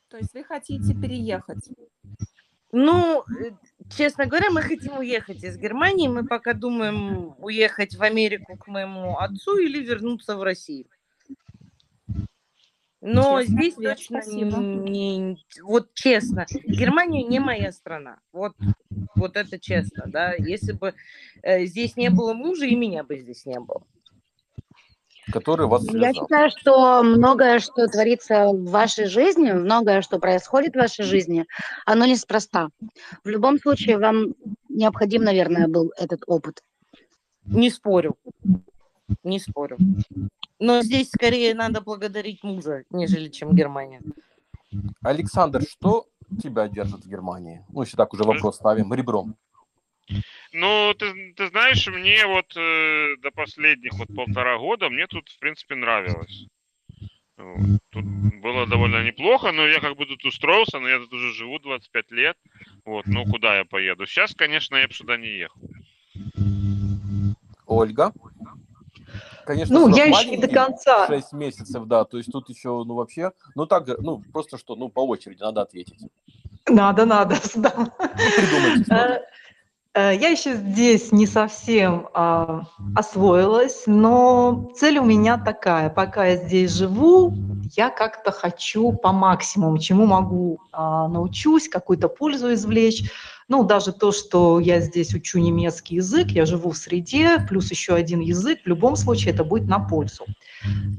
То 0.08 0.16
есть 0.16 0.32
вы 0.34 0.44
хотите 0.44 0.94
переехать? 0.94 1.68
Ну, 2.70 3.22
э, 3.22 3.50
честно 3.96 4.26
говоря, 4.26 4.50
мы 4.50 4.62
хотим 4.62 4.98
уехать 4.98 5.42
из 5.42 5.56
Германии. 5.56 6.08
Мы 6.08 6.26
пока 6.26 6.52
думаем 6.52 7.34
уехать 7.38 7.94
в 7.94 8.02
Америку 8.02 8.56
к 8.56 8.66
моему 8.68 9.18
отцу 9.18 9.56
или 9.56 9.82
вернуться 9.82 10.36
в 10.36 10.42
Россию. 10.42 10.86
Но 13.00 13.40
Интересный 13.40 13.70
здесь 13.70 13.74
точно 13.74 14.22
спасибо. 14.22 14.56
не, 14.58 15.18
не- 15.18 15.38
вот 15.62 15.94
честно, 15.94 16.46
Германия 16.64 17.22
не 17.22 17.38
моя 17.38 17.70
страна. 17.70 18.18
Вот, 18.32 18.54
вот 19.14 19.36
это 19.36 19.58
честно, 19.58 20.04
да. 20.06 20.34
Если 20.34 20.72
бы 20.72 20.94
э, 21.42 21.66
здесь 21.66 21.96
не 21.96 22.10
было 22.10 22.34
мужа, 22.34 22.66
и 22.66 22.74
меня 22.74 23.04
бы 23.04 23.16
здесь 23.18 23.46
не 23.46 23.60
было. 23.60 23.82
который 25.30 25.68
вас 25.68 25.84
Я 25.84 25.90
связал. 25.92 26.12
считаю, 26.24 26.50
что 26.50 27.02
многое, 27.04 27.60
что 27.60 27.86
творится 27.86 28.48
в 28.48 28.64
вашей 28.64 29.06
жизни, 29.06 29.52
многое, 29.52 30.02
что 30.02 30.18
происходит 30.18 30.74
в 30.74 30.78
вашей 30.78 31.04
жизни, 31.04 31.46
оно 31.86 32.04
неспроста. 32.04 32.70
В 33.22 33.28
любом 33.28 33.60
случае, 33.60 33.98
вам 33.98 34.34
необходим, 34.68 35.22
наверное, 35.22 35.68
был 35.68 35.92
этот 35.96 36.22
опыт. 36.26 36.64
Не 37.44 37.70
спорю. 37.70 38.16
Не 39.22 39.38
спорю. 39.38 39.78
Но 40.58 40.82
здесь 40.82 41.08
скорее 41.08 41.54
надо 41.54 41.80
благодарить 41.80 42.42
мужа, 42.42 42.84
нежели 42.90 43.28
чем 43.28 43.54
Германия. 43.54 44.02
Александр, 45.02 45.62
что 45.62 46.06
тебя 46.42 46.68
держит 46.68 47.04
в 47.04 47.08
Германии? 47.08 47.64
Ну, 47.70 47.82
если 47.82 47.96
так 47.96 48.12
уже 48.12 48.24
вопрос 48.24 48.56
ставим, 48.56 48.92
ребром. 48.92 49.36
Ну, 50.52 50.94
ты, 50.98 51.34
ты 51.36 51.48
знаешь, 51.48 51.86
мне 51.88 52.26
вот 52.26 52.56
э, 52.56 53.16
до 53.22 53.30
последних 53.30 53.92
вот 53.94 54.08
полтора 54.14 54.58
года 54.58 54.88
мне 54.88 55.06
тут, 55.06 55.28
в 55.28 55.38
принципе, 55.38 55.74
нравилось. 55.74 56.46
Вот. 57.36 57.80
Тут 57.90 58.04
было 58.42 58.66
довольно 58.66 59.04
неплохо, 59.04 59.52
но 59.52 59.66
я 59.66 59.80
как 59.80 59.96
бы 59.96 60.06
тут 60.06 60.24
устроился, 60.24 60.80
но 60.80 60.88
я 60.88 60.98
тут 60.98 61.12
уже 61.12 61.32
живу 61.34 61.58
25 61.58 62.10
лет. 62.10 62.36
Вот, 62.84 63.06
ну 63.06 63.24
куда 63.24 63.58
я 63.58 63.64
поеду? 63.64 64.06
Сейчас, 64.06 64.34
конечно, 64.34 64.76
я 64.76 64.88
бы 64.88 64.94
сюда 64.94 65.16
не 65.16 65.28
ехал. 65.28 65.60
Ольга? 67.66 68.12
Конечно, 69.48 69.78
Ну, 69.78 69.88
я 69.88 70.04
еще 70.04 70.28
не 70.28 70.36
до 70.36 70.46
конца. 70.46 71.06
6 71.06 71.32
месяцев, 71.32 71.86
да, 71.86 72.04
то 72.04 72.18
есть 72.18 72.30
тут 72.30 72.50
еще, 72.50 72.84
ну, 72.84 72.96
вообще, 72.96 73.32
ну, 73.54 73.64
так, 73.64 73.88
ну, 73.98 74.22
просто 74.30 74.58
что, 74.58 74.76
ну, 74.76 74.90
по 74.90 75.00
очереди 75.00 75.40
надо 75.40 75.62
ответить. 75.62 75.98
Надо, 76.68 77.06
надо, 77.06 77.36
да. 77.54 77.72
Ну, 77.74 77.86
придумайте. 77.96 78.94
Э, 78.94 79.20
э, 79.94 80.16
Я 80.18 80.28
еще 80.28 80.54
здесь 80.54 81.12
не 81.12 81.26
совсем 81.26 82.10
а, 82.12 82.64
освоилась, 82.94 83.84
но 83.86 84.70
цель 84.76 84.98
у 84.98 85.04
меня 85.04 85.38
такая. 85.38 85.88
Пока 85.88 86.26
я 86.26 86.36
здесь 86.36 86.72
живу, 86.72 87.32
я 87.74 87.88
как-то 87.88 88.32
хочу 88.32 88.92
по 88.92 89.12
максимуму, 89.12 89.78
чему 89.78 90.04
могу 90.04 90.60
а, 90.72 91.08
научусь, 91.08 91.70
какую-то 91.70 92.10
пользу 92.10 92.52
извлечь. 92.52 93.10
Ну, 93.48 93.64
даже 93.64 93.92
то, 93.92 94.12
что 94.12 94.60
я 94.60 94.80
здесь 94.80 95.14
учу 95.14 95.38
немецкий 95.38 95.96
язык, 95.96 96.28
я 96.28 96.44
живу 96.44 96.70
в 96.70 96.76
среде, 96.76 97.38
плюс 97.48 97.70
еще 97.70 97.94
один 97.94 98.20
язык, 98.20 98.60
в 98.62 98.66
любом 98.66 98.94
случае 98.94 99.32
это 99.32 99.42
будет 99.42 99.66
на 99.68 99.78
пользу. 99.78 100.26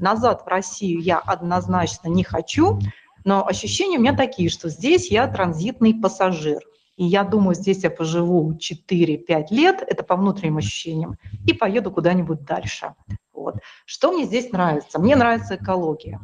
Назад 0.00 0.42
в 0.44 0.48
Россию 0.48 1.00
я 1.00 1.18
однозначно 1.18 2.08
не 2.08 2.24
хочу, 2.24 2.80
но 3.24 3.46
ощущения 3.46 3.98
у 3.98 4.00
меня 4.00 4.16
такие, 4.16 4.50
что 4.50 4.68
здесь 4.68 5.10
я 5.12 5.28
транзитный 5.28 5.94
пассажир. 5.94 6.58
И 6.96 7.04
я 7.04 7.22
думаю, 7.22 7.54
здесь 7.54 7.84
я 7.84 7.90
поживу 7.90 8.52
4-5 8.52 9.46
лет, 9.50 9.82
это 9.86 10.02
по 10.02 10.16
внутренним 10.16 10.58
ощущениям, 10.58 11.16
и 11.46 11.54
поеду 11.54 11.90
куда-нибудь 11.90 12.44
дальше. 12.44 12.94
Вот. 13.32 13.56
Что 13.86 14.12
мне 14.12 14.24
здесь 14.24 14.50
нравится? 14.52 14.98
Мне 14.98 15.16
нравится 15.16 15.54
экология. 15.54 16.20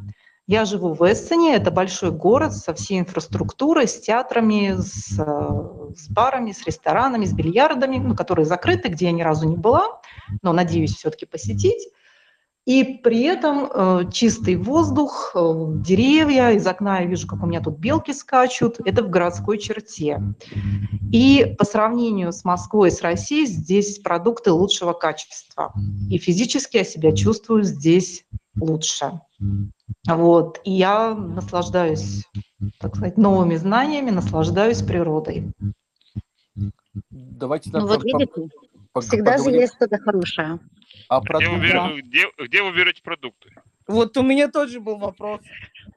Я 0.47 0.63
живу 0.63 0.93
в 0.93 1.01
Эссене, 1.01 1.55
это 1.55 1.71
большой 1.71 2.11
город 2.11 2.55
со 2.55 2.73
всей 2.73 2.99
инфраструктурой, 2.99 3.85
с 3.85 3.99
театрами, 3.99 4.75
с, 4.77 5.19
э, 5.19 5.93
с 5.93 6.09
барами, 6.09 6.53
с 6.53 6.65
ресторанами, 6.65 7.25
с 7.25 7.33
бильярдами, 7.33 7.97
ну, 7.97 8.15
которые 8.15 8.45
закрыты, 8.45 8.87
где 8.87 9.07
я 9.07 9.11
ни 9.11 9.21
разу 9.21 9.45
не 9.45 9.57
была, 9.57 9.99
но 10.41 10.53
надеюсь 10.53 10.95
все-таки 10.95 11.25
посетить. 11.25 11.89
И 12.65 12.83
при 13.03 13.23
этом 13.23 13.69
э, 13.69 14.11
чистый 14.11 14.55
воздух, 14.55 15.31
э, 15.35 15.39
деревья, 15.79 16.51
из 16.51 16.65
окна 16.65 17.01
я 17.01 17.07
вижу, 17.07 17.27
как 17.27 17.43
у 17.43 17.45
меня 17.45 17.61
тут 17.61 17.77
белки 17.77 18.13
скачут, 18.13 18.79
это 18.85 19.03
в 19.03 19.09
городской 19.09 19.57
черте. 19.57 20.21
И 21.11 21.55
по 21.57 21.65
сравнению 21.65 22.31
с 22.31 22.45
Москвой, 22.45 22.91
с 22.91 23.01
Россией, 23.01 23.47
здесь 23.47 23.99
продукты 23.99 24.53
лучшего 24.53 24.93
качества. 24.93 25.73
И 26.09 26.17
физически 26.17 26.77
я 26.77 26.83
себя 26.85 27.13
чувствую 27.13 27.63
здесь 27.63 28.25
лучше. 28.59 29.21
Вот. 30.07 30.59
И 30.63 30.71
я 30.71 31.13
наслаждаюсь, 31.13 32.25
так 32.79 32.95
сказать, 32.95 33.17
новыми 33.17 33.55
знаниями, 33.55 34.09
наслаждаюсь 34.09 34.81
природой. 34.81 35.51
Давайте 37.11 37.69
ну, 37.71 37.85
вот 37.85 38.03
видите, 38.03 38.49
всегда 39.01 39.37
же 39.37 39.51
есть 39.51 39.75
что-то 39.75 39.97
хорошее. 39.99 40.59
А 41.09 41.21
где, 41.21 41.47
вы 41.47 41.59
берете, 41.59 42.01
где, 42.01 42.25
где 42.39 42.63
вы 42.63 42.71
берете 42.75 43.01
продукты? 43.01 43.51
Вот 43.87 44.17
у 44.17 44.23
меня 44.23 44.49
тоже 44.49 44.81
был 44.81 44.97
вопрос. 44.97 45.41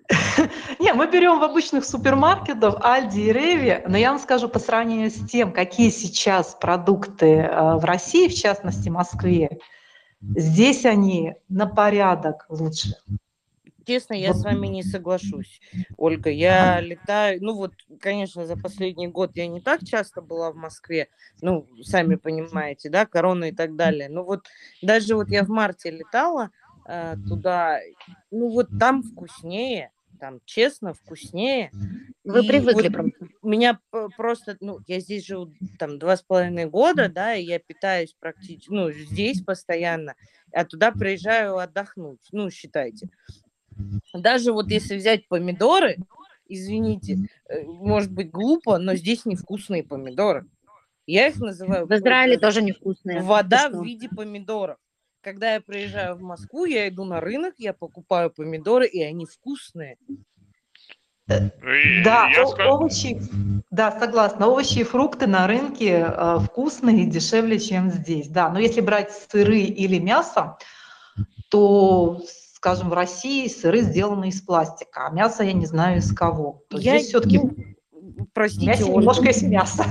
Не, 0.79 0.93
мы 0.93 1.11
берем 1.11 1.41
в 1.41 1.43
обычных 1.43 1.85
супермаркетах 1.85 2.77
Альди 2.85 3.21
и 3.21 3.33
Реви, 3.33 3.83
но 3.89 3.97
я 3.97 4.11
вам 4.11 4.21
скажу 4.21 4.49
по 4.49 4.61
сравнению 4.61 5.11
с 5.11 5.27
тем, 5.29 5.53
какие 5.53 5.91
сейчас 5.91 6.57
продукты 6.61 7.27
э, 7.27 7.77
в 7.77 7.85
России, 7.85 8.29
в 8.29 8.35
частности 8.35 8.89
в 8.89 8.93
Москве, 8.93 9.59
здесь 10.21 10.85
они 10.85 11.35
на 11.49 11.67
порядок 11.67 12.47
лучше. 12.49 12.95
Честно, 13.87 14.15
я 14.15 14.35
с 14.35 14.45
вами 14.45 14.67
не 14.69 14.83
соглашусь, 14.83 15.61
Ольга. 15.97 16.31
Я 16.31 16.81
летаю, 16.81 17.43
ну 17.43 17.55
вот, 17.55 17.73
конечно, 18.01 18.47
за 18.47 18.57
последний 18.57 19.09
год 19.09 19.33
я 19.35 19.49
не 19.49 19.61
так 19.61 19.85
часто 19.85 20.23
была 20.23 20.53
в 20.53 20.57
Москве, 20.57 21.09
ну, 21.41 21.67
сами 21.83 22.15
понимаете, 22.15 22.89
да, 22.91 23.07
корона 23.07 23.47
и 23.47 23.53
так 23.53 23.77
далее. 23.77 24.09
Ну 24.09 24.23
вот, 24.23 24.47
даже 24.83 25.17
вот 25.17 25.29
я 25.31 25.45
в 25.45 25.49
марте 25.49 25.91
летала 25.91 26.51
э, 26.87 27.17
туда, 27.27 27.81
ну 28.31 28.51
вот 28.51 28.69
там 28.79 29.03
вкуснее, 29.03 29.91
там 30.21 30.41
честно 30.45 30.95
вкуснее. 30.95 31.73
Вы 32.23 32.45
и 32.45 32.49
привыкли 32.49 32.89
вот. 32.89 33.20
Меня 33.43 33.81
просто, 34.17 34.57
ну, 34.61 34.81
я 34.87 35.01
здесь 35.01 35.27
живу 35.27 35.53
там 35.79 35.99
два 35.99 36.17
с 36.17 36.23
половиной 36.23 36.67
года, 36.67 37.09
да, 37.09 37.35
и 37.35 37.45
я 37.45 37.59
питаюсь 37.59 38.15
практически, 38.19 38.71
ну, 38.71 38.91
здесь 38.93 39.43
постоянно, 39.43 40.15
а 40.53 40.65
туда 40.65 40.93
приезжаю 40.93 41.57
отдохнуть, 41.57 42.21
ну, 42.33 42.51
считайте. 42.51 43.09
Даже 44.13 44.53
вот 44.53 44.69
если 44.69 44.97
взять 44.97 45.27
помидоры, 45.29 45.97
извините, 46.47 47.19
э, 47.49 47.63
может 47.65 48.13
быть 48.13 48.31
глупо, 48.31 48.79
но 48.79 48.95
здесь 48.95 49.25
невкусные 49.25 49.85
помидоры. 49.85 50.47
Я 51.07 51.29
их 51.29 51.37
называю... 51.37 51.87
В 51.87 51.93
Израиле 51.93 52.39
тоже 52.39 52.63
невкусные. 52.63 53.23
Вода 53.23 53.69
в 53.71 53.83
виде 53.83 54.09
помидоров. 54.09 54.77
Когда 55.23 55.55
я 55.55 55.61
приезжаю 55.61 56.17
в 56.17 56.23
Москву, 56.23 56.65
я 56.65 56.89
иду 56.89 57.05
на 57.05 57.21
рынок, 57.21 57.55
я 57.59 57.73
покупаю 57.73 58.31
помидоры, 58.31 58.87
и 58.87 59.03
они 59.03 59.27
вкусные. 59.27 59.99
Э, 61.31 62.03
да, 62.05 62.29
я 62.29 62.45
о- 62.45 62.75
овощи, 62.75 63.21
да, 63.71 63.97
согласна. 63.99 64.49
Овощи 64.49 64.81
и 64.81 64.85
фрукты 64.85 65.27
на 65.27 65.47
рынке 65.47 66.07
э, 66.07 66.39
вкусные 66.41 67.05
и 67.05 67.07
дешевле, 67.07 67.59
чем 67.59 67.91
здесь. 67.91 68.29
Да, 68.29 68.49
но 68.51 68.59
если 68.59 68.81
брать 68.81 69.13
сыры 69.13 69.61
или 69.61 69.99
мясо, 69.99 70.59
то 71.49 72.21
скажем, 72.55 72.91
в 72.91 72.93
России 72.93 73.49
сыры 73.49 73.81
сделаны 73.81 74.29
из 74.29 74.43
пластика, 74.43 75.07
а 75.07 75.11
мясо 75.11 75.43
я 75.43 75.53
не 75.53 75.67
знаю 75.67 75.99
из 75.99 76.13
кого. 76.13 76.63
То 76.69 76.79
я, 76.79 76.99
здесь 76.99 77.09
все-таки 77.09 77.39
ну, 77.39 78.29
простите, 78.35 78.67
мясо, 78.67 78.85
Ольга. 78.85 78.99
немножко 78.99 79.25
есть 79.25 79.43
мясо. 79.43 79.85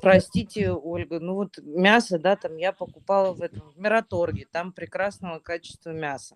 Простите, 0.00 0.70
Ольга, 0.70 1.20
ну 1.20 1.34
вот 1.34 1.58
мясо, 1.58 2.18
да, 2.18 2.36
там 2.36 2.56
я 2.56 2.72
покупала 2.72 3.34
в 3.34 3.42
этом 3.42 3.72
в 3.74 3.78
Мираторге, 3.78 4.46
там 4.50 4.72
прекрасного 4.72 5.38
качества 5.38 5.90
мяса 5.90 6.34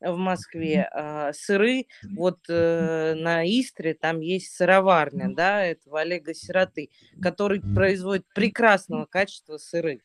в 0.00 0.16
Москве. 0.16 0.88
А, 0.92 1.32
сыры, 1.32 1.86
вот 2.16 2.38
э, 2.48 3.14
на 3.14 3.44
Истре 3.44 3.94
там 3.94 4.20
есть 4.20 4.54
сыроварня, 4.54 5.34
да, 5.34 5.64
этого 5.64 6.00
Олега 6.00 6.34
Сироты, 6.34 6.90
который 7.20 7.60
производит 7.60 8.26
прекрасного 8.34 9.06
качества 9.06 9.58
сыры. 9.58 10.02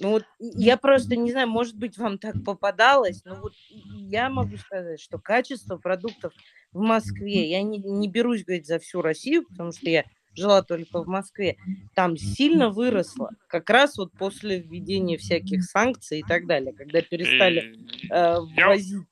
Ну 0.00 0.10
вот 0.12 0.24
я 0.38 0.78
просто 0.78 1.14
не 1.14 1.30
знаю, 1.30 1.48
может 1.48 1.76
быть, 1.76 1.98
вам 1.98 2.18
так 2.18 2.42
попадалось, 2.42 3.22
но 3.24 3.36
вот 3.36 3.52
я 3.68 4.30
могу 4.30 4.56
сказать, 4.56 4.98
что 4.98 5.18
качество 5.18 5.76
продуктов 5.76 6.32
в 6.72 6.80
Москве, 6.80 7.50
я 7.50 7.62
не, 7.62 7.78
не 7.78 8.08
берусь 8.08 8.44
говорить 8.44 8.66
за 8.66 8.78
всю 8.78 9.02
Россию, 9.02 9.46
потому 9.46 9.72
что 9.72 9.90
я 9.90 10.04
жила 10.34 10.62
только 10.62 11.02
в 11.02 11.08
Москве, 11.08 11.56
там 11.94 12.16
сильно 12.16 12.70
выросло, 12.70 13.30
как 13.48 13.68
раз 13.70 13.98
вот 13.98 14.12
после 14.12 14.60
введения 14.60 15.16
всяких 15.16 15.64
санкций 15.64 16.20
и 16.20 16.22
так 16.22 16.46
далее, 16.46 16.72
когда 16.72 17.02
перестали 17.02 17.76
э, 18.10 18.36
ввозить. 18.40 19.06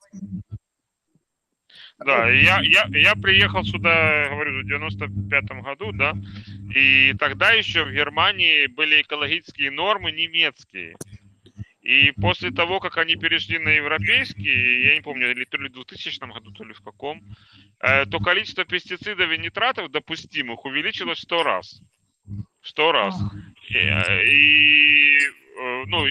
Да, 1.99 2.31
я, 2.31 2.61
я, 2.63 2.87
я 2.93 3.15
приехал 3.17 3.65
сюда, 3.65 4.29
говорю, 4.31 4.63
в 4.63 4.67
95 4.67 5.45
году, 5.63 5.91
да, 5.93 6.15
и 6.73 7.13
тогда 7.19 7.51
еще 7.51 7.85
в 7.85 7.93
Германии 7.93 8.69
были 8.69 9.03
экологические 9.03 9.73
нормы 9.73 10.13
немецкие. 10.13 10.97
И 11.89 12.13
после 12.21 12.51
того, 12.51 12.81
как 12.81 12.99
они 12.99 13.17
перешли 13.17 13.59
на 13.59 13.71
европейские, 13.71 14.89
я 14.89 14.95
не 14.95 15.01
помню, 15.01 15.31
или 15.31 15.45
то 15.47 15.57
ли 15.57 15.71
в 15.71 15.73
2000 15.73 16.19
году, 16.31 16.51
то 16.51 16.63
ли 16.63 16.75
в 16.75 16.83
каком, 16.83 17.23
э, 17.81 18.05
то 18.05 18.21
количество 18.21 18.67
пестицидов 18.67 19.33
и 19.33 19.39
нитратов 19.39 19.91
допустимых 19.91 20.67
увеличилось 20.67 21.21
сто 21.21 21.43
раз. 21.43 21.81
Сто 22.61 22.93
раз. 22.93 23.19
И, 23.71 23.79
э, 23.79 24.25
и 24.27 25.19
э, 25.59 25.85
ну, 25.87 26.05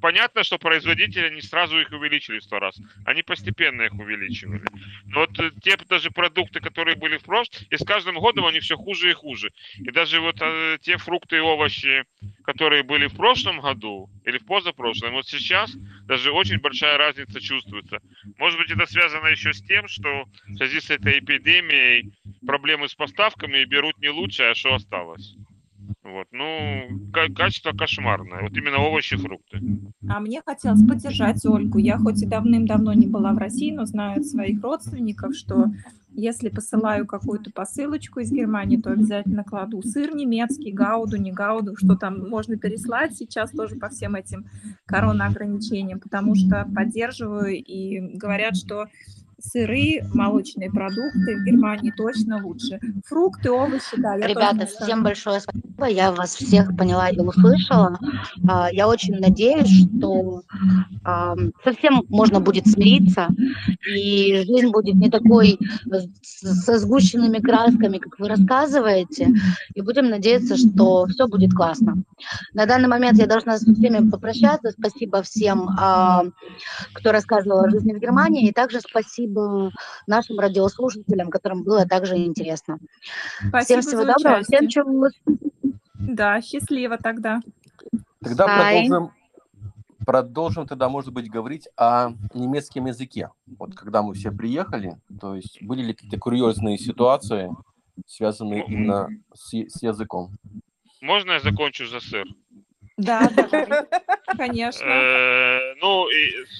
понятно, 0.00 0.44
что 0.44 0.58
производители 0.58 1.34
не 1.34 1.42
сразу 1.42 1.80
их 1.80 1.90
увеличили 1.90 2.38
сто 2.38 2.60
раз. 2.60 2.80
Они 3.04 3.24
постепенно 3.24 3.82
их 3.82 3.94
увеличивали. 3.94 4.62
Но 5.06 5.26
вот 5.26 5.32
те 5.64 5.76
даже 5.88 6.12
продукты, 6.12 6.60
которые 6.60 6.94
были 6.94 7.16
в 7.16 7.24
прошлом, 7.24 7.66
и 7.70 7.76
с 7.76 7.84
каждым 7.84 8.20
годом 8.20 8.46
они 8.46 8.60
все 8.60 8.76
хуже 8.76 9.10
и 9.10 9.14
хуже. 9.14 9.50
И 9.78 9.90
даже 9.90 10.20
вот 10.20 10.40
те 10.82 10.96
фрукты 10.96 11.38
и 11.38 11.40
овощи, 11.40 12.04
которые 12.44 12.82
были 12.82 13.06
в 13.06 13.16
прошлом 13.16 13.60
году 13.60 14.08
или 14.24 14.38
в 14.38 14.46
позапрошлом, 14.46 15.14
вот 15.14 15.26
сейчас 15.26 15.74
даже 16.06 16.30
очень 16.30 16.60
большая 16.60 16.98
разница 16.98 17.40
чувствуется. 17.40 17.98
Может 18.38 18.58
быть, 18.58 18.70
это 18.70 18.86
связано 18.86 19.28
еще 19.28 19.52
с 19.52 19.62
тем, 19.62 19.88
что 19.88 20.24
в 20.46 20.56
связи 20.56 20.80
с 20.80 20.90
этой 20.90 21.18
эпидемией 21.18 22.12
проблемы 22.46 22.88
с 22.88 22.94
поставками 22.94 23.64
берут 23.64 23.98
не 23.98 24.10
лучшее, 24.10 24.50
а 24.50 24.54
что 24.54 24.74
осталось. 24.74 25.34
Вот, 26.02 26.26
ну, 26.32 27.10
качество 27.34 27.72
кошмарное. 27.72 28.42
Вот 28.42 28.52
именно 28.56 28.78
овощи, 28.78 29.16
фрукты. 29.16 29.60
А 30.08 30.20
мне 30.20 30.42
хотелось 30.44 30.86
поддержать 30.86 31.44
Ольгу. 31.46 31.78
Я 31.78 31.98
хоть 31.98 32.22
и 32.22 32.26
давным-давно 32.26 32.92
не 32.92 33.06
была 33.06 33.32
в 33.32 33.38
России, 33.38 33.70
но 33.70 33.86
знаю 33.86 34.20
от 34.20 34.26
своих 34.26 34.62
родственников, 34.62 35.34
что 35.34 35.66
если 36.14 36.48
посылаю 36.48 37.06
какую-то 37.06 37.50
посылочку 37.50 38.20
из 38.20 38.30
Германии, 38.30 38.76
то 38.76 38.90
обязательно 38.90 39.44
кладу 39.44 39.82
сыр 39.82 40.14
немецкий, 40.14 40.72
гауду, 40.72 41.16
не 41.16 41.32
гауду, 41.32 41.76
что 41.76 41.96
там 41.96 42.28
можно 42.28 42.56
переслать 42.56 43.16
сейчас 43.16 43.50
тоже 43.50 43.76
по 43.76 43.88
всем 43.88 44.14
этим 44.14 44.46
коронаограничениям, 44.86 46.00
потому 46.00 46.34
что 46.34 46.68
поддерживаю 46.74 47.54
и 47.56 48.16
говорят, 48.16 48.56
что 48.56 48.86
сыры, 49.40 50.04
молочные 50.12 50.70
продукты 50.70 51.36
в 51.36 51.44
Германии 51.44 51.92
точно 51.96 52.44
лучше. 52.44 52.78
Фрукты, 53.06 53.50
овощи, 53.50 53.96
да. 53.96 54.14
Я 54.16 54.26
Ребята, 54.26 54.66
всем 54.66 55.02
большое 55.02 55.40
спасибо. 55.40 55.86
Я 55.86 56.12
вас 56.12 56.34
всех 56.34 56.76
поняла 56.76 57.08
и 57.08 57.18
услышала. 57.18 57.98
А, 58.48 58.70
я 58.72 58.88
очень 58.88 59.18
надеюсь, 59.18 59.88
что 59.88 60.42
совсем 61.62 62.02
можно 62.08 62.40
будет 62.40 62.66
смириться, 62.66 63.28
и 63.86 64.44
жизнь 64.46 64.70
будет 64.70 64.94
не 64.94 65.10
такой 65.10 65.58
со 66.22 66.78
сгущенными 66.78 67.38
красками, 67.38 67.98
как 67.98 68.18
вы 68.18 68.28
рассказываете, 68.28 69.28
и 69.74 69.80
будем 69.82 70.08
надеяться, 70.08 70.56
что 70.56 71.06
все 71.06 71.26
будет 71.26 71.52
классно. 71.52 72.02
На 72.54 72.66
данный 72.66 72.88
момент 72.88 73.18
я 73.18 73.26
должна 73.26 73.58
со 73.58 73.74
всеми 73.74 74.08
попрощаться. 74.08 74.72
Спасибо 74.78 75.22
всем, 75.22 75.68
а, 75.78 76.24
кто 76.94 77.12
рассказывал 77.12 77.64
о 77.64 77.70
жизни 77.70 77.92
в 77.92 77.98
Германии, 77.98 78.48
и 78.48 78.52
также 78.52 78.80
спасибо 78.80 79.23
спасибо 79.24 79.72
нашим 80.06 80.38
радиослушателям, 80.38 81.30
которым 81.30 81.62
было 81.62 81.86
также 81.86 82.16
интересно. 82.16 82.78
Спасибо 83.48 83.80
всем 83.80 83.82
всего 83.82 84.04
доброго, 84.04 84.42
всем 84.42 84.68
чего 84.68 85.08
Да, 85.94 86.40
счастливо 86.40 86.98
тогда. 86.98 87.40
Тогда 88.22 88.46
Ай. 88.46 88.86
продолжим, 88.86 89.12
продолжим 90.04 90.66
тогда, 90.66 90.88
может 90.88 91.12
быть, 91.12 91.30
говорить 91.30 91.68
о 91.76 92.10
немецком 92.32 92.86
языке. 92.86 93.30
Вот 93.58 93.74
когда 93.74 94.02
мы 94.02 94.14
все 94.14 94.30
приехали, 94.30 94.96
то 95.20 95.34
есть 95.34 95.62
были 95.62 95.82
ли 95.82 95.94
какие-то 95.94 96.18
курьезные 96.18 96.78
ситуации, 96.78 97.54
связанные 98.06 98.64
именно 98.66 99.08
с, 99.34 99.52
с 99.52 99.82
языком? 99.82 100.32
Можно 101.00 101.32
я 101.32 101.40
закончу 101.40 101.86
за 101.86 102.00
сыр? 102.00 102.26
Да. 102.96 103.28
Конечно. 104.36 104.84
Э, 104.84 105.74
Ну, 105.80 106.08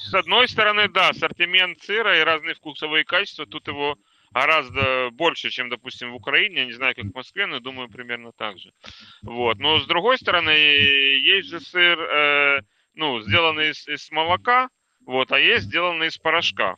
с 0.09 0.15
одной 0.15 0.49
стороны, 0.49 0.89
да, 0.89 1.11
ассортимент 1.11 1.83
сыра 1.83 2.19
и 2.19 2.25
разные 2.25 2.55
вкусовые 2.55 3.05
качества, 3.05 3.47
тут 3.47 3.69
его 3.69 3.97
гораздо 4.33 5.11
больше, 5.13 5.51
чем, 5.51 5.69
допустим, 5.69 6.11
в 6.11 6.17
Украине. 6.17 6.61
Я 6.61 6.67
не 6.67 6.73
знаю, 6.73 6.95
как 6.97 7.05
в 7.05 7.15
Москве, 7.15 7.47
но 7.47 7.61
думаю, 7.61 7.89
примерно 7.89 8.33
так 8.33 8.59
же. 8.59 8.73
Вот. 9.23 9.59
Но 9.59 9.79
с 9.79 9.87
другой 9.87 10.19
стороны, 10.19 10.51
есть 10.51 11.49
же 11.49 11.61
сыр, 11.61 12.01
э, 12.01 12.61
ну, 12.95 13.21
сделанный 13.21 13.71
из, 13.71 13.87
из 13.87 14.11
молока, 14.11 14.69
вот, 15.07 15.31
а 15.31 15.39
есть 15.39 15.67
сделанный 15.67 16.09
из 16.09 16.19
порошка. 16.19 16.77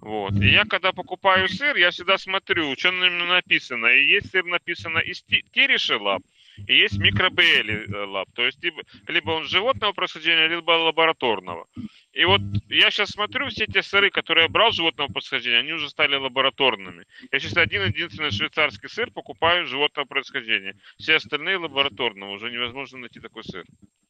Вот. 0.00 0.32
И 0.40 0.48
я, 0.48 0.64
когда 0.64 0.92
покупаю 0.92 1.48
сыр, 1.48 1.76
я 1.76 1.90
всегда 1.90 2.18
смотрю, 2.18 2.74
что 2.76 2.90
на 2.90 3.04
нем 3.08 3.28
написано. 3.28 3.86
И 3.86 4.06
есть 4.06 4.30
сыр 4.30 4.44
написано 4.44 4.98
из 4.98 5.22
ти- 5.22 5.44
тириши 5.52 5.96
лап, 5.96 6.22
и 6.66 6.74
есть 6.74 6.98
микробиэли 6.98 8.04
лап. 8.06 8.28
То 8.34 8.44
есть 8.44 8.62
либо, 8.62 8.82
либо 9.06 9.30
он 9.30 9.44
животного 9.44 9.92
происхождения, 9.92 10.48
либо 10.48 10.70
лабораторного. 10.72 11.66
И 12.12 12.24
вот 12.24 12.40
я 12.68 12.90
сейчас 12.90 13.10
смотрю, 13.10 13.48
все 13.48 13.66
те 13.66 13.82
сыры, 13.82 14.10
которые 14.10 14.44
я 14.44 14.48
брал 14.48 14.72
животного 14.72 15.08
происхождения, 15.08 15.58
они 15.58 15.72
уже 15.72 15.88
стали 15.88 16.16
лабораторными. 16.16 17.04
Я 17.30 17.38
сейчас 17.38 17.56
один 17.56 17.84
единственный 17.84 18.30
швейцарский 18.30 18.88
сыр 18.88 19.10
покупаю 19.10 19.66
животного 19.66 20.06
происхождения. 20.06 20.74
Все 20.98 21.16
остальные 21.16 21.58
лабораторного. 21.58 22.32
Уже 22.32 22.50
невозможно 22.50 22.98
найти 22.98 23.20
такой 23.20 23.44
сыр. 23.44 23.64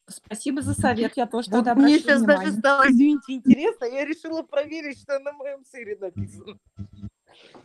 Спасибо 0.07 0.61
за 0.61 0.73
совет, 0.73 1.17
я 1.17 1.27
тоже 1.27 1.51
Вот 1.51 1.65
тогда 1.65 1.75
мне 1.75 1.99
сейчас 1.99 2.23
даже 2.23 2.39
внимание. 2.39 2.59
стало, 2.59 2.89
извините, 2.89 3.33
интересно, 3.33 3.85
я 3.85 4.05
решила 4.05 4.41
проверить, 4.41 4.99
что 4.99 5.19
на 5.19 5.33
моем 5.33 5.63
сыре 5.65 5.97
написано. 5.97 6.57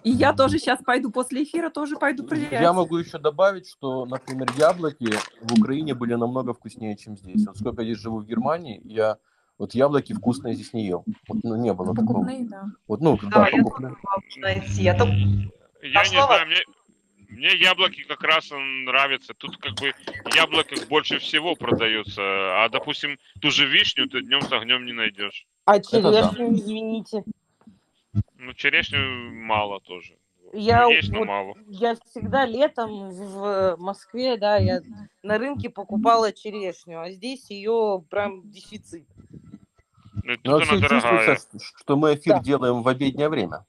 И 0.02 0.10
я 0.10 0.32
тоже 0.34 0.58
сейчас 0.58 0.80
пойду 0.82 1.10
после 1.10 1.44
эфира, 1.44 1.70
тоже 1.70 1.96
пойду 1.96 2.24
проверять. 2.24 2.60
Я 2.60 2.72
могу 2.72 2.98
еще 2.98 3.18
добавить, 3.18 3.68
что, 3.68 4.04
например, 4.04 4.48
яблоки 4.56 5.10
в 5.40 5.58
Украине 5.58 5.94
были 5.94 6.14
намного 6.14 6.52
вкуснее, 6.52 6.96
чем 6.96 7.16
здесь. 7.16 7.46
Вот 7.46 7.56
сколько 7.56 7.82
я 7.82 7.88
здесь 7.92 8.02
живу 8.02 8.18
в 8.18 8.26
Германии, 8.26 8.80
я 8.84 9.16
вот 9.56 9.74
яблоки 9.74 10.12
вкусные 10.12 10.54
здесь 10.54 10.72
не 10.72 10.86
ел. 10.86 11.04
Вот, 11.28 11.42
ну, 11.42 11.56
не 11.56 11.72
было 11.72 11.94
такого. 11.94 12.24
Покупные, 12.24 12.48
да. 12.48 12.64
Вот, 12.88 13.00
ну, 13.00 13.18
Да, 13.22 13.30
да, 13.30 13.48
я 13.48 13.62
покупные. 13.62 13.96
найти. 14.36 14.82
Я 14.82 14.94
только 14.94 15.14
Я 15.14 16.02
не 16.02 16.08
знаю, 16.08 16.46
мне, 16.48 16.64
мне 17.28 17.56
яблоки 17.56 18.02
как 18.02 18.22
раз 18.24 18.50
нравятся. 18.50 19.32
Тут 19.34 19.56
как 19.58 19.74
бы 19.74 19.92
яблоко 20.34 20.74
больше 20.88 21.18
всего 21.18 21.54
продается. 21.54 22.20
А, 22.20 22.68
допустим, 22.68 23.18
ту 23.40 23.50
же 23.50 23.66
вишню 23.66 24.08
ты 24.08 24.22
днем 24.22 24.42
с 24.42 24.52
огнем 24.52 24.84
не 24.84 24.92
найдешь. 24.92 25.46
А 25.66 25.78
да. 25.78 25.82
черешню, 25.82 26.52
извините. 26.52 27.24
Ну, 28.44 28.52
черешню 28.52 29.32
мало 29.32 29.80
тоже. 29.80 30.16
Я 30.52 30.82
Ну, 30.84 30.90
есть, 30.90 31.08
вот- 31.10 31.26
мало. 31.26 31.54
Я 31.66 31.96
всегда 32.04 32.44
летом 32.44 33.08
в 33.10 33.76
Москве, 33.78 34.36
да, 34.36 34.58
я 34.58 34.82
на 35.22 35.38
рынке 35.38 35.70
покупала 35.70 36.30
черешню, 36.30 37.00
а 37.00 37.10
здесь 37.10 37.50
ее 37.50 38.04
прям 38.10 38.42
дефицит. 38.50 39.06
Ну, 40.22 40.36
тут 40.36 40.46
вообще 40.52 40.78
дорогая. 40.78 41.34
чувствуется, 41.36 41.58
что 41.78 41.96
мы 41.96 42.14
эфир 42.14 42.34
Да. 42.34 42.40
делаем 42.42 42.82
в 42.82 42.88
обеднее 42.88 43.28
время. 43.30 43.64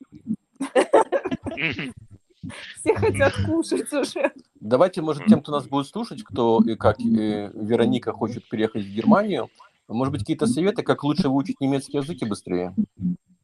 Все 2.75 2.93
хотят 2.95 3.33
кушать 3.45 3.91
уже. 3.93 4.31
Давайте, 4.59 5.01
может, 5.01 5.25
тем, 5.25 5.41
кто 5.41 5.53
нас 5.53 5.65
будет 5.67 5.87
слушать, 5.87 6.21
кто, 6.23 6.61
и 6.65 6.75
как 6.75 6.99
Вероника, 6.99 8.11
хочет 8.11 8.47
переехать 8.49 8.83
в 8.83 8.89
Германию, 8.89 9.49
может 9.87 10.11
быть, 10.11 10.21
какие-то 10.21 10.45
советы, 10.47 10.83
как 10.83 11.03
лучше 11.03 11.29
выучить 11.29 11.61
немецкий 11.61 11.97
язык 11.97 12.21
и 12.21 12.25
быстрее? 12.25 12.73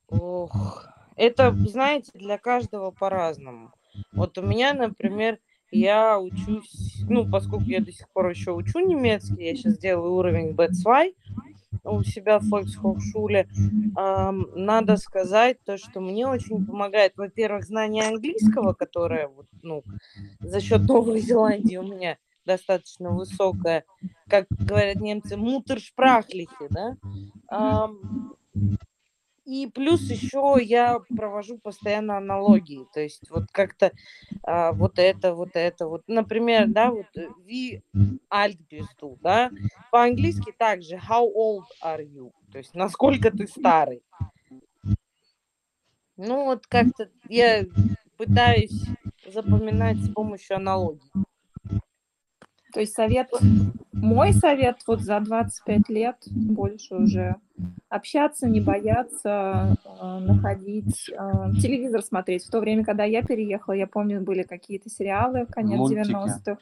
Ох, 0.09 0.85
это, 1.21 1.55
знаете, 1.67 2.11
для 2.15 2.37
каждого 2.37 2.91
по-разному. 2.91 3.71
Вот 4.11 4.37
у 4.37 4.41
меня, 4.41 4.73
например, 4.73 5.37
я 5.69 6.19
учусь, 6.19 7.03
ну, 7.07 7.29
поскольку 7.29 7.65
я 7.65 7.79
до 7.79 7.91
сих 7.91 8.09
пор 8.09 8.29
еще 8.29 8.51
учу 8.51 8.79
немецкий, 8.79 9.43
я 9.45 9.55
сейчас 9.55 9.77
делаю 9.77 10.13
уровень 10.13 10.51
B2 10.51 11.13
у 11.83 12.03
себя 12.03 12.39
в 12.39 12.53
Volkshochschule, 12.53 13.47
ам, 13.95 14.47
надо 14.55 14.97
сказать 14.97 15.57
то, 15.63 15.77
что 15.77 16.01
мне 16.01 16.27
очень 16.27 16.65
помогает, 16.65 17.13
во-первых, 17.15 17.63
знание 17.65 18.07
английского, 18.07 18.73
которое, 18.73 19.27
вот, 19.27 19.45
ну, 19.61 19.83
за 20.39 20.59
счет 20.59 20.81
Новой 20.81 21.21
Зеландии 21.21 21.77
у 21.77 21.83
меня 21.83 22.17
достаточно 22.45 23.11
высокое, 23.11 23.85
как 24.27 24.47
говорят 24.49 24.97
немцы, 24.97 25.37
мутершпрахлихи, 25.37 26.67
да, 26.69 26.97
Ам, 27.47 28.33
и 29.45 29.67
плюс 29.67 30.01
еще 30.09 30.57
я 30.61 30.99
провожу 31.15 31.57
постоянно 31.57 32.17
аналогии, 32.17 32.85
то 32.93 32.99
есть 32.99 33.29
вот 33.29 33.45
как-то 33.51 33.91
а, 34.43 34.71
вот 34.71 34.99
это, 34.99 35.33
вот 35.33 35.51
это, 35.53 35.87
вот, 35.87 36.03
например, 36.07 36.67
да, 36.67 36.91
вот 36.91 37.07
wie 37.45 37.81
alt 38.29 38.57
du, 38.69 39.17
да, 39.21 39.51
по-английски 39.91 40.53
также 40.57 40.95
how 40.95 41.27
old 41.35 41.65
are 41.83 42.03
you, 42.03 42.31
то 42.51 42.57
есть 42.57 42.73
насколько 42.75 43.31
ты 43.31 43.47
старый. 43.47 44.03
Ну 46.17 46.45
вот 46.45 46.67
как-то 46.67 47.09
я 47.27 47.65
пытаюсь 48.17 48.85
запоминать 49.25 49.97
с 49.97 50.13
помощью 50.13 50.57
аналогий. 50.57 51.11
То 52.73 52.79
есть 52.79 52.93
совет, 52.93 53.31
мой 54.01 54.33
совет 54.33 54.77
вот 54.87 55.01
за 55.01 55.19
25 55.19 55.89
лет, 55.89 56.15
больше 56.27 56.95
уже, 56.95 57.35
общаться, 57.89 58.47
не 58.47 58.59
бояться, 58.59 59.77
э, 59.85 60.19
находить, 60.19 61.09
э, 61.09 61.51
телевизор 61.61 62.01
смотреть. 62.01 62.45
В 62.45 62.49
то 62.49 62.59
время, 62.59 62.83
когда 62.83 63.03
я 63.03 63.21
переехала, 63.21 63.73
я 63.73 63.87
помню, 63.87 64.21
были 64.21 64.43
какие-то 64.43 64.89
сериалы, 64.89 65.45
конец 65.45 65.77
Мультики. 65.77 66.11
90-х 66.11 66.57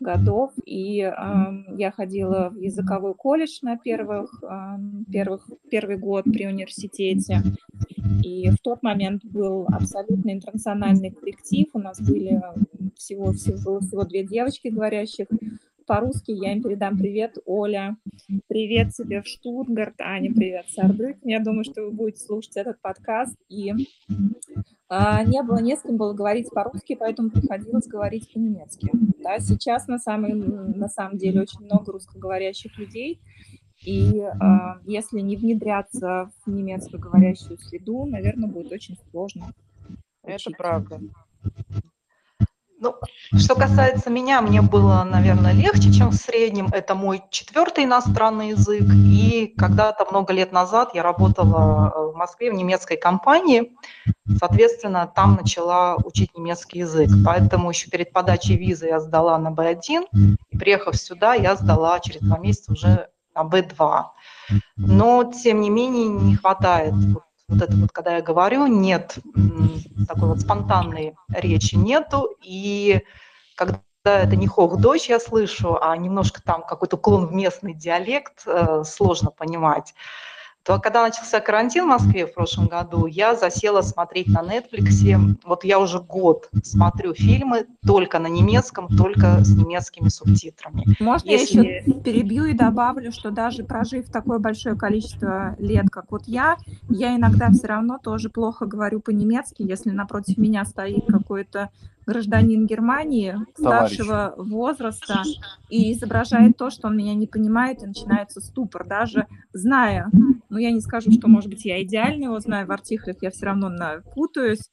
годов, 0.00 0.50
и 0.64 1.00
эм, 1.00 1.76
я 1.76 1.92
ходила 1.92 2.50
в 2.50 2.56
языковой 2.56 3.14
колледж 3.14 3.58
на 3.62 3.78
первых, 3.78 4.42
эм, 4.42 5.04
первых, 5.12 5.48
первый 5.70 5.96
год 5.96 6.24
при 6.24 6.46
университете, 6.46 7.42
и 8.24 8.50
в 8.50 8.58
тот 8.58 8.82
момент 8.82 9.24
был 9.24 9.66
абсолютно 9.68 10.32
интернациональный 10.32 11.10
коллектив. 11.10 11.68
У 11.72 11.78
нас 11.78 12.00
были 12.00 12.42
всего, 12.96 13.32
всего, 13.32 13.78
всего 13.78 14.04
две 14.04 14.24
девочки, 14.24 14.68
говорящих 14.68 15.28
по-русски. 15.86 16.30
Я 16.30 16.52
им 16.52 16.62
передам 16.62 16.98
привет, 16.98 17.38
Оля. 17.44 17.96
Привет 18.48 18.92
тебе 18.92 19.22
в 19.22 19.26
Штутгарт. 19.26 20.00
Аня, 20.00 20.32
привет, 20.32 20.66
Сардык. 20.70 21.16
Я 21.22 21.40
думаю, 21.40 21.64
что 21.64 21.82
вы 21.82 21.90
будете 21.90 22.24
слушать 22.24 22.56
этот 22.56 22.80
подкаст. 22.80 23.36
И 23.48 23.72
а, 24.88 25.24
не 25.24 25.42
было 25.42 25.58
не 25.58 25.76
с 25.76 25.82
кем 25.82 25.96
было 25.96 26.12
говорить 26.12 26.50
по-русски, 26.50 26.94
поэтому 26.94 27.30
приходилось 27.30 27.86
говорить 27.86 28.32
по-немецки. 28.32 28.90
Да, 29.22 29.38
сейчас 29.40 29.86
на 29.88 29.98
самом, 29.98 30.72
на 30.72 30.88
самом 30.88 31.18
деле 31.18 31.42
очень 31.42 31.64
много 31.64 31.92
русскоговорящих 31.92 32.78
людей. 32.78 33.20
И 33.84 34.20
а, 34.20 34.78
если 34.84 35.20
не 35.20 35.36
внедряться 35.36 36.30
в 36.44 36.50
немецкоговорящую 36.50 37.58
среду, 37.58 38.04
наверное, 38.04 38.48
будет 38.48 38.70
очень 38.70 38.96
сложно. 39.10 39.52
Это 40.22 40.36
учить. 40.36 40.56
правда. 40.56 41.00
Ну, 42.82 42.96
что 43.38 43.54
касается 43.54 44.10
меня, 44.10 44.40
мне 44.40 44.60
было, 44.60 45.04
наверное, 45.04 45.52
легче, 45.52 45.92
чем 45.92 46.10
в 46.10 46.14
среднем. 46.14 46.66
Это 46.72 46.96
мой 46.96 47.22
четвертый 47.30 47.84
иностранный 47.84 48.48
язык. 48.48 48.82
И 48.82 49.54
когда-то 49.56 50.04
много 50.10 50.32
лет 50.32 50.50
назад 50.50 50.90
я 50.92 51.04
работала 51.04 51.92
э, 51.94 52.12
в 52.12 52.16
Москве 52.16 52.50
в 52.50 52.54
немецкой 52.54 52.96
компании. 52.96 53.70
Соответственно, 54.36 55.06
там 55.14 55.36
начала 55.36 55.94
учить 56.04 56.36
немецкий 56.36 56.80
язык. 56.80 57.08
Поэтому 57.24 57.70
еще 57.70 57.88
перед 57.88 58.12
подачей 58.12 58.56
визы 58.56 58.86
я 58.86 58.98
сдала 58.98 59.38
на 59.38 59.50
B1. 59.50 60.06
И 60.50 60.58
приехав 60.58 60.96
сюда, 60.96 61.34
я 61.34 61.54
сдала 61.54 62.00
через 62.00 62.20
два 62.20 62.38
месяца 62.38 62.72
уже 62.72 63.08
на 63.32 63.44
B2. 63.44 64.02
Но, 64.76 65.30
тем 65.32 65.60
не 65.60 65.70
менее, 65.70 66.08
не 66.08 66.34
хватает 66.34 66.94
вот 67.52 67.62
это 67.62 67.76
вот, 67.76 67.92
когда 67.92 68.16
я 68.16 68.22
говорю, 68.22 68.66
нет 68.66 69.18
такой 70.08 70.28
вот 70.28 70.40
спонтанной 70.40 71.14
речи 71.28 71.74
нету, 71.74 72.30
и 72.42 73.02
когда 73.56 73.80
это 74.04 74.36
не 74.36 74.46
хох-дочь 74.46 75.08
я 75.08 75.20
слышу, 75.20 75.78
а 75.80 75.96
немножко 75.96 76.42
там 76.42 76.62
какой-то 76.62 76.96
уклон 76.96 77.26
в 77.26 77.32
местный 77.32 77.74
диалект, 77.74 78.42
э, 78.46 78.82
сложно 78.84 79.30
понимать, 79.30 79.94
то 80.64 80.78
когда 80.78 81.02
начался 81.02 81.40
карантин 81.40 81.84
в 81.84 81.88
Москве 81.88 82.26
в 82.26 82.34
прошлом 82.34 82.68
году, 82.68 83.06
я 83.06 83.34
засела 83.34 83.82
смотреть 83.82 84.28
на 84.28 84.42
Netflix. 84.42 85.36
Вот 85.44 85.64
я 85.64 85.78
уже 85.80 86.00
год 86.00 86.48
смотрю 86.62 87.14
фильмы 87.14 87.66
только 87.84 88.18
на 88.18 88.28
немецком, 88.28 88.88
только 88.96 89.42
с 89.44 89.54
немецкими 89.56 90.08
субтитрами. 90.08 90.84
Можно 91.00 91.30
Если- 91.30 91.62
я 91.62 91.78
еще 91.78 92.00
перебью 92.00 92.44
и 92.44 92.54
добавлю, 92.54 93.12
что 93.12 93.30
даже 93.30 93.64
прожив 93.64 94.10
такое 94.10 94.38
большое 94.38 94.76
количество 94.76 95.56
лет, 95.58 95.86
как 95.90 96.10
вот 96.10 96.22
я, 96.26 96.56
я 96.88 97.16
иногда 97.16 97.50
все 97.50 97.66
равно 97.66 97.98
тоже 97.98 98.30
плохо 98.30 98.66
говорю 98.66 99.00
по-немецки, 99.00 99.62
если 99.62 99.90
напротив 99.90 100.38
меня 100.38 100.64
стоит 100.64 101.06
какой-то 101.06 101.70
гражданин 102.06 102.66
Германии 102.66 103.36
старшего 103.56 104.34
возраста 104.36 105.22
и 105.68 105.92
изображает 105.92 106.56
то, 106.56 106.70
что 106.70 106.88
он 106.88 106.96
меня 106.96 107.14
не 107.14 107.26
понимает, 107.26 107.82
и 107.82 107.86
начинается 107.86 108.40
ступор, 108.40 108.86
даже 108.86 109.26
зная, 109.52 110.10
ну 110.48 110.58
я 110.58 110.70
не 110.70 110.80
скажу, 110.80 111.10
что, 111.12 111.28
может 111.28 111.50
быть, 111.50 111.64
я 111.64 111.82
идеально 111.82 112.24
его 112.24 112.40
знаю 112.40 112.66
в 112.66 112.72
артиклях, 112.72 113.16
я 113.20 113.30
все 113.30 113.46
равно 113.46 113.70
путаюсь. 114.14 114.70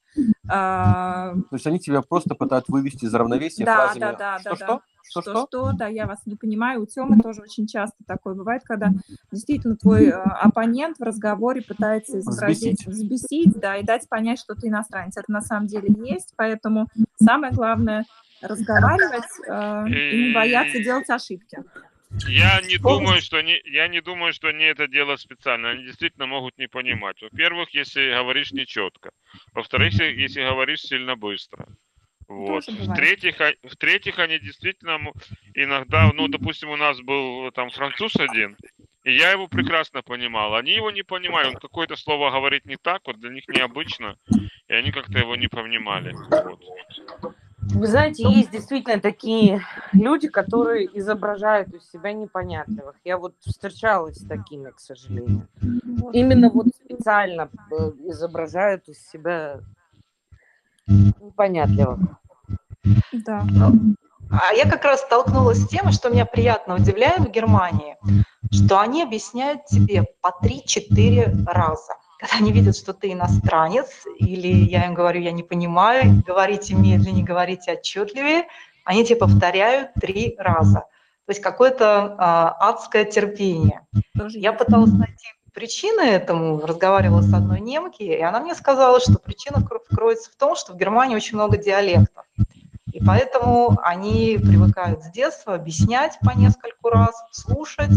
А, 0.48 1.34
То 1.34 1.56
есть 1.56 1.68
они 1.68 1.80
тебя 1.80 2.02
просто 2.02 2.36
пытаются 2.36 2.72
вывести 2.72 3.06
из 3.06 3.14
равновесия 3.14 3.66
Да, 3.66 3.76
фразами 3.76 4.00
да, 4.00 4.12
да, 4.12 4.18
да, 4.18 4.40
«что-что?», 4.40 4.66
да. 4.66 4.66
«что-что?». 4.66 4.82
Что, 5.10 5.72
да, 5.74 5.88
я 5.88 6.06
вас 6.06 6.20
не 6.26 6.36
понимаю. 6.36 6.84
У 6.84 6.86
Тёмы 6.86 7.20
тоже 7.22 7.42
очень 7.42 7.68
часто 7.68 7.98
такое 8.06 8.36
бывает, 8.36 8.64
когда 8.64 8.90
действительно 9.32 9.76
твой 9.76 10.08
э, 10.08 10.12
оппонент 10.12 10.98
в 10.98 11.04
разговоре 11.04 11.62
пытается 11.62 12.20
изобразить, 12.20 12.86
взбесить, 12.86 13.54
да, 13.60 13.78
и 13.78 13.84
дать 13.84 14.08
понять, 14.10 14.40
что 14.40 14.56
ты 14.56 14.68
иностранец. 14.68 15.18
Это 15.18 15.32
на 15.32 15.42
самом 15.42 15.68
деле 15.68 15.94
есть, 16.06 16.34
поэтому 16.36 16.88
самое 17.22 17.54
главное 17.54 18.06
разговаривать 18.42 19.30
э, 19.48 19.90
и 19.90 20.28
не 20.28 20.34
бояться 20.34 20.80
делать 20.80 21.10
ошибки. 21.10 21.60
Я 22.28 22.60
не 22.62 22.78
думаю, 22.78 23.22
что 23.22 23.38
они, 23.38 23.62
я 23.66 23.88
не 23.88 24.02
думаю, 24.02 24.34
что 24.34 24.48
они 24.48 24.64
это 24.64 24.88
делают 24.88 25.22
специально. 25.22 25.70
Они 25.70 25.84
действительно 25.84 26.26
могут 26.26 26.58
не 26.58 26.68
понимать. 26.68 27.22
Во-первых, 27.22 27.70
если 27.72 28.14
говоришь 28.14 28.52
нечетко. 28.52 29.12
Во-вторых, 29.54 29.94
если 29.94 30.42
говоришь 30.42 30.82
сильно 30.82 31.16
быстро. 31.16 31.68
Вот. 32.30 32.64
В-третьих, 32.68 33.36
в-третьих, 33.64 34.20
они 34.20 34.40
действительно 34.40 35.00
иногда, 35.56 36.12
ну, 36.14 36.28
допустим, 36.28 36.70
у 36.70 36.76
нас 36.76 37.02
был 37.02 37.52
там 37.52 37.72
француз 37.72 38.16
один, 38.18 38.56
и 39.04 39.18
я 39.18 39.32
его 39.32 39.48
прекрасно 39.48 40.04
понимал. 40.04 40.54
Они 40.54 40.72
его 40.74 40.92
не 40.92 41.02
понимали. 41.02 41.48
Он 41.48 41.56
какое-то 41.56 41.96
слово 41.96 42.30
говорит 42.30 42.66
не 42.66 42.78
так, 42.78 43.02
вот 43.08 43.20
для 43.20 43.32
них 43.32 43.48
необычно, 43.48 44.16
и 44.68 44.74
они 44.74 44.92
как-то 44.92 45.18
его 45.18 45.36
не 45.36 45.48
понимали. 45.48 46.16
Вот. 46.30 47.36
Вы 47.62 47.88
знаете, 47.88 48.24
есть 48.24 48.52
действительно 48.52 49.00
такие 49.00 49.62
люди, 49.92 50.28
которые 50.28 50.88
изображают 50.98 51.74
из 51.74 51.90
себя 51.90 52.14
непонятливых. 52.14 52.96
Я 53.04 53.18
вот 53.18 53.36
встречалась 53.40 54.18
с 54.18 54.28
такими, 54.28 54.70
к 54.70 54.80
сожалению. 54.80 55.48
Именно 56.14 56.50
вот 56.50 56.68
специально 56.68 57.50
э, 57.72 57.92
изображают 58.06 58.88
из 58.88 59.08
себя 59.10 59.60
непонятливых. 60.90 62.00
Да. 63.14 63.46
А 64.32 64.54
я 64.54 64.70
как 64.70 64.84
раз 64.86 65.02
столкнулась 65.02 65.60
с 65.60 65.68
тем, 65.68 65.92
что 65.92 66.10
меня 66.10 66.26
приятно 66.26 66.76
удивляет 66.76 67.20
в 67.20 67.32
Германии, 67.32 67.98
что 68.52 68.80
они 68.80 69.02
объясняют 69.02 69.66
тебе 69.66 70.06
по 70.22 70.34
3-4 70.44 71.46
раза. 71.46 71.94
Когда 72.20 72.36
они 72.38 72.52
видят, 72.52 72.76
что 72.76 72.94
ты 72.94 73.14
иностранец, 73.14 74.04
или 74.20 74.48
я 74.48 74.86
им 74.86 74.94
говорю, 74.94 75.22
я 75.22 75.32
не 75.32 75.42
понимаю, 75.42 76.22
говорите 76.28 76.76
медленнее, 76.76 77.24
говорите 77.24 77.72
отчетливее, 77.72 78.44
они 78.84 79.06
тебе 79.06 79.16
повторяют 79.18 79.94
три 79.94 80.36
раза. 80.38 80.80
То 81.26 81.32
есть 81.32 81.42
какое-то 81.42 82.16
а, 82.18 82.70
адское 82.70 83.06
терпение. 83.06 83.86
Я 84.32 84.52
пыталась 84.52 84.92
найти 84.92 85.28
причины 85.60 86.02
этому, 86.02 86.66
разговаривала 86.66 87.22
с 87.22 87.34
одной 87.34 87.60
немки, 87.60 88.02
и 88.02 88.22
она 88.22 88.40
мне 88.40 88.56
сказала, 88.56 89.02
что 89.02 89.20
причина 89.20 89.58
кро- 89.58 89.84
кроется 89.94 90.32
в 90.32 90.36
том, 90.36 90.56
что 90.56 90.72
в 90.72 90.78
Германии 90.78 91.18
очень 91.18 91.36
много 91.36 91.58
диалектов. 91.58 92.24
И 92.94 93.04
поэтому 93.06 93.78
они 93.84 94.40
привыкают 94.42 95.04
с 95.04 95.12
детства 95.12 95.56
объяснять 95.56 96.18
по 96.22 96.32
нескольку 96.32 96.90
раз, 96.90 97.14
слушать, 97.32 97.92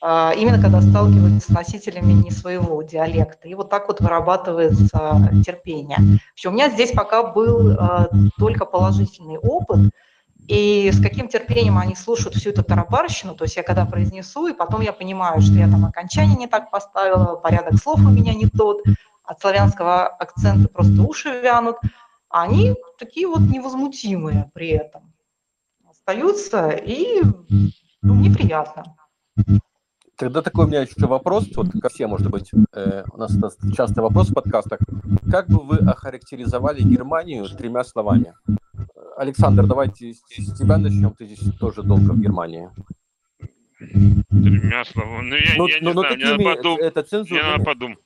а, 0.00 0.32
именно 0.36 0.60
когда 0.60 0.80
сталкиваются 0.82 1.52
с 1.52 1.54
носителями 1.54 2.12
не 2.14 2.32
своего 2.32 2.82
диалекта. 2.82 3.46
И 3.46 3.54
вот 3.54 3.70
так 3.70 3.86
вот 3.86 4.00
вырабатывается 4.00 5.42
терпение. 5.46 5.98
Вообще, 6.30 6.48
у 6.48 6.52
меня 6.52 6.68
здесь 6.68 6.90
пока 6.90 7.22
был 7.22 7.76
а, 7.78 8.08
только 8.38 8.66
положительный 8.66 9.38
опыт, 9.38 9.92
и 10.48 10.90
с 10.90 11.00
каким 11.00 11.28
терпением 11.28 11.78
они 11.78 11.94
слушают 11.94 12.34
всю 12.34 12.50
эту 12.50 12.62
тарабарщину, 12.62 13.34
то 13.34 13.44
есть 13.44 13.56
я 13.56 13.62
когда 13.62 13.86
произнесу, 13.86 14.48
и 14.48 14.52
потом 14.52 14.80
я 14.80 14.92
понимаю, 14.92 15.40
что 15.40 15.54
я 15.54 15.68
там 15.68 15.84
окончание 15.84 16.36
не 16.36 16.46
так 16.46 16.70
поставила, 16.70 17.36
порядок 17.36 17.80
слов 17.80 18.00
у 18.00 18.10
меня 18.10 18.34
не 18.34 18.46
тот, 18.48 18.82
от 19.24 19.40
славянского 19.40 20.06
акцента 20.06 20.68
просто 20.68 21.02
уши 21.02 21.40
вянут, 21.40 21.76
а 22.28 22.42
они 22.42 22.74
такие 22.98 23.26
вот 23.28 23.40
невозмутимые 23.40 24.50
при 24.52 24.68
этом 24.68 25.12
остаются, 25.88 26.70
и 26.70 27.22
ну, 28.02 28.14
мне 28.14 28.30
приятно. 28.30 28.96
Тогда 30.16 30.42
такой 30.42 30.66
у 30.66 30.68
меня 30.68 30.82
еще 30.82 31.06
вопрос, 31.06 31.48
вот 31.56 31.68
ко 31.80 31.88
всем, 31.88 32.10
может 32.10 32.30
быть, 32.30 32.50
э, 32.74 33.04
у 33.12 33.16
нас 33.16 33.32
часто 33.74 34.02
вопрос 34.02 34.28
в 34.28 34.34
подкастах. 34.34 34.78
Как 35.30 35.48
бы 35.48 35.60
вы 35.60 35.78
охарактеризовали 35.78 36.82
Германию 36.82 37.48
тремя 37.48 37.82
словами? 37.82 38.34
Александр, 39.16 39.66
давайте 39.66 40.12
с 40.14 40.18
с 40.28 40.58
тебя 40.58 40.78
начнем, 40.78 41.10
ты 41.14 41.26
здесь 41.26 41.54
тоже 41.58 41.82
долго 41.82 42.12
в 42.12 42.20
Германии. 42.20 42.68
Тремя 43.78 44.84
словами. 44.84 45.28
Ну, 45.30 45.36
я, 45.36 45.54
Ну, 45.58 45.66
я 45.66 45.80
не 45.80 45.86
ну, 45.86 45.92
ну, 45.94 46.00
знаю, 46.00 46.16
мне 46.16 46.24
надо 46.24 46.44
подумать. 46.56 46.80
это 46.82 47.00
Мне 47.00 47.08
цензурными. 47.08 47.50
надо 47.50 47.64
подумать. 47.64 47.98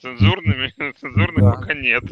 Цензурными? 0.00 0.74
Цензурных 1.00 1.44
Да. 1.44 1.52
пока 1.52 1.74
нет. 1.74 2.04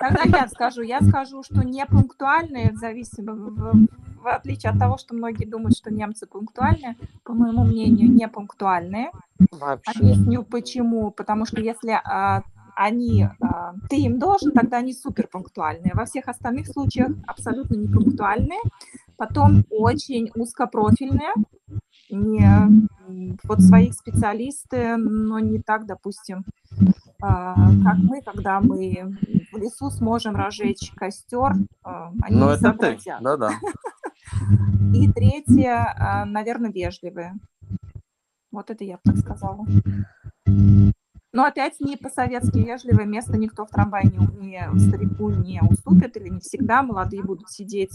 Тогда 0.00 0.22
я 0.38 0.48
скажу. 0.48 0.82
Я 0.82 1.00
скажу, 1.00 1.42
что 1.42 1.62
не 1.62 1.84
пунктуальные, 1.86 2.72
в 2.72 2.76
зависимости, 2.76 3.20
в, 3.22 3.86
в 4.22 4.26
отличие 4.26 4.72
от 4.72 4.78
того, 4.78 4.98
что 4.98 5.14
многие 5.14 5.46
думают, 5.46 5.76
что 5.76 5.90
немцы 5.92 6.26
пунктуальные, 6.26 6.96
по 7.24 7.32
моему 7.32 7.64
мнению, 7.64 8.10
не 8.10 8.28
пунктуальные. 8.28 9.10
Вообще. 9.52 9.92
Объясню 9.98 10.42
почему. 10.42 11.10
Потому 11.10 11.46
что 11.46 11.60
если 11.60 11.92
а, 12.04 12.42
они, 12.76 13.28
а, 13.40 13.74
ты 13.88 13.96
им 13.96 14.18
должен, 14.18 14.52
тогда 14.52 14.78
они 14.78 14.92
супер 14.92 15.28
пунктуальные. 15.28 15.92
Во 15.94 16.04
всех 16.04 16.28
остальных 16.28 16.66
случаях 16.68 17.12
абсолютно 17.26 17.76
не 17.76 17.88
пунктуальные. 17.88 18.60
Потом 19.16 19.64
очень 19.70 20.30
узкопрофильные. 20.34 21.32
Не, 22.10 22.88
вот 23.44 23.60
своих 23.60 23.94
специалисты, 23.94 24.96
но 24.96 25.38
не 25.38 25.60
так, 25.60 25.86
допустим, 25.86 26.44
а, 27.20 27.54
как 27.82 27.96
мы, 27.98 28.20
когда 28.22 28.60
мы 28.60 29.16
в 29.52 29.56
лесу 29.56 29.90
сможем 29.90 30.36
разжечь 30.36 30.92
костер, 30.96 31.52
а, 31.82 32.12
они 32.22 32.36
Ну, 32.36 32.46
не 32.46 32.52
это 32.54 32.72
ты, 32.72 32.78
сообразят. 32.98 33.22
да-да. 33.22 33.50
И 34.94 35.10
третье, 35.12 36.24
наверное, 36.26 36.70
вежливые. 36.70 37.34
Вот 38.52 38.70
это 38.70 38.84
я 38.84 38.94
бы 38.96 39.00
так 39.04 39.16
сказала. 39.18 39.64
Но 41.34 41.44
опять 41.44 41.80
не 41.80 41.96
по-советски 41.96 42.58
вежливое 42.58 43.06
место 43.06 43.36
никто 43.36 43.66
в 43.66 43.68
трамвае 43.70 44.04
не, 44.04 44.18
не 44.38 44.78
старику 44.78 45.30
не 45.30 45.60
уступит, 45.68 46.16
или 46.16 46.28
не 46.28 46.38
всегда 46.38 46.82
молодые 46.82 47.24
будут 47.24 47.50
сидеть 47.50 47.90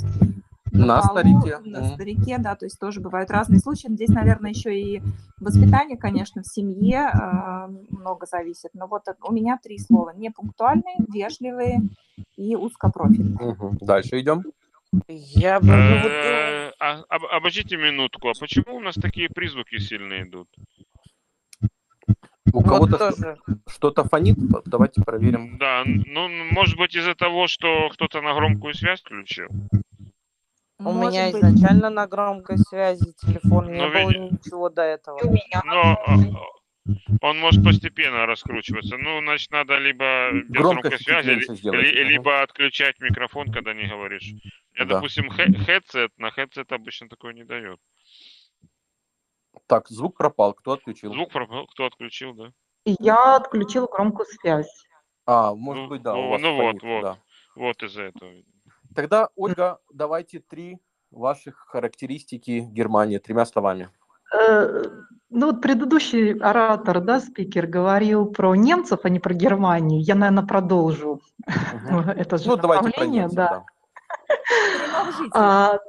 На 0.73 0.99
полу, 1.01 1.19
старике. 1.41 1.57
на 1.63 1.79
Мгм. 1.79 1.93
старике, 1.95 2.37
да, 2.37 2.55
то 2.55 2.65
есть 2.65 2.77
тоже 2.79 2.99
бывают 2.99 3.31
разные 3.31 3.59
случаи. 3.61 3.87
Здесь, 3.89 4.09
наверное, 4.09 4.51
еще 4.51 4.77
и 4.77 5.01
воспитание, 5.39 5.97
конечно, 5.97 6.43
в 6.43 6.47
семье 6.47 7.09
э, 7.13 7.67
много 7.91 8.25
зависит. 8.25 8.71
Но 8.73 8.87
вот 8.87 9.03
у 9.23 9.31
меня 9.31 9.57
три 9.63 9.79
слова. 9.79 10.11
Непунктуальные, 10.13 10.97
вежливые 11.07 11.81
и 12.35 12.57
узкопрофильные. 12.57 13.37
Мгм. 13.39 13.77
Дальше 13.79 14.19
идем. 14.19 14.43
Я 15.07 15.61
бы... 15.61 15.69
э, 15.69 16.71
а- 16.79 17.03
об- 17.07 17.25
Обождите 17.31 17.77
минутку, 17.77 18.27
а 18.27 18.33
почему 18.37 18.75
у 18.75 18.79
нас 18.81 18.95
такие 18.95 19.29
призвуки 19.29 19.77
сильно 19.79 20.21
идут? 20.23 20.49
У 22.51 22.61
вот 22.61 22.67
кого-то 22.67 22.97
тоже. 22.97 23.37
что-то 23.67 24.03
фонит? 24.05 24.37
Давайте 24.65 25.01
проверим. 25.03 25.57
Да, 25.57 25.83
ну, 25.85 26.27
может 26.51 26.77
быть, 26.77 26.95
из-за 26.95 27.13
того, 27.15 27.47
что 27.47 27.89
кто-то 27.89 28.21
на 28.21 28.33
громкую 28.33 28.73
связь 28.73 29.01
включил. 29.01 29.49
У 30.79 30.83
Может 30.83 31.11
меня 31.11 31.31
быть. 31.31 31.35
изначально 31.43 31.89
на 31.89 32.07
громкой 32.07 32.57
связи 32.57 33.13
телефон, 33.21 33.71
не 33.71 33.79
Ну, 33.81 33.89
было 33.91 34.09
види- 34.11 34.31
ничего 34.33 34.69
до 34.69 34.81
этого. 34.81 35.19
И 35.19 35.25
у 35.27 35.31
меня. 35.31 35.61
Но 35.65 35.99
э, 36.07 36.93
он 37.21 37.37
может 37.39 37.63
постепенно 37.63 38.25
раскручиваться. 38.25 38.97
Ну, 38.97 39.19
значит, 39.19 39.51
надо 39.51 39.77
либо 39.77 40.31
без 40.31 40.47
Громкость 40.49 41.05
громкой 41.05 41.43
связи, 41.43 41.69
ли- 41.75 42.03
либо 42.05 42.41
отключать 42.41 42.97
микрофон, 43.01 43.51
когда 43.51 43.73
не 43.73 43.87
говоришь. 43.87 44.31
Я, 44.73 44.85
Да. 44.85 44.95
допустим, 44.95 45.29
хе- 45.29 45.53
хедсет, 45.65 46.11
на 46.17 46.31
хедсет 46.31 46.71
обычно 46.71 47.09
такое 47.09 47.33
не 47.33 47.43
дает. 47.43 47.79
Так, 49.69 49.87
звук 49.89 50.17
пропал. 50.17 50.55
Кто 50.55 50.71
отключил? 50.71 51.13
Звук 51.13 51.31
пропал, 51.31 51.67
кто 51.67 51.85
отключил, 51.85 52.33
да? 52.33 52.51
Я 52.85 53.35
отключила 53.35 53.85
громкую 53.85 54.25
связь. 54.25 54.87
А, 55.27 55.53
может 55.53 55.83
Ну, 55.83 55.89
быть, 55.89 56.01
да, 56.01 56.15
у 56.15 56.21
ну, 56.23 56.29
вас 56.31 56.41
ну 56.41 56.55
вот, 56.55 56.81
вот. 56.81 57.01
да. 57.03 57.17
Вот 57.55 57.83
из-за 57.83 58.01
этого. 58.03 58.31
Тогда, 58.95 59.29
Ольга, 59.35 59.77
давайте 59.93 60.39
три 60.39 60.79
ваших 61.11 61.65
характеристики 61.67 62.61
Германии 62.71 63.19
тремя 63.19 63.45
словами. 63.45 63.89
Э, 64.33 64.85
Ну, 65.29 65.51
вот 65.51 65.61
предыдущий 65.61 66.33
оратор, 66.39 66.99
да, 67.01 67.19
спикер, 67.19 67.67
говорил 67.67 68.25
про 68.25 68.55
немцев, 68.55 69.01
а 69.03 69.09
не 69.09 69.19
про 69.19 69.35
Германию. 69.35 70.01
Я, 70.01 70.15
наверное, 70.15 70.47
продолжу 70.47 71.21
это 72.17 72.39
же 72.39 72.49
Ну, 72.49 72.55
давайте 72.55 72.81
про 72.81 72.89
направление, 72.89 73.21
немцев, 73.21 73.35
да. 73.35 73.49
да. 73.49 75.29
А, 75.33 75.79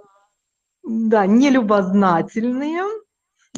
да, 0.82 1.26
нелюбознательные, 1.26 2.82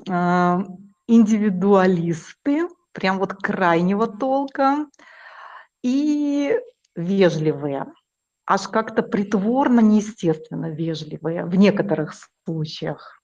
индивидуалисты, 0.06 2.68
прям 2.92 3.18
вот 3.18 3.34
крайнего 3.34 4.06
толка, 4.06 4.86
и 5.82 6.56
вежливые. 6.94 7.92
аж 8.46 8.68
как-то 8.68 9.02
притворно 9.02 9.80
неестественно 9.80 10.70
вежливые 10.70 11.44
в 11.44 11.54
некоторых 11.54 12.14
случаях. 12.44 13.20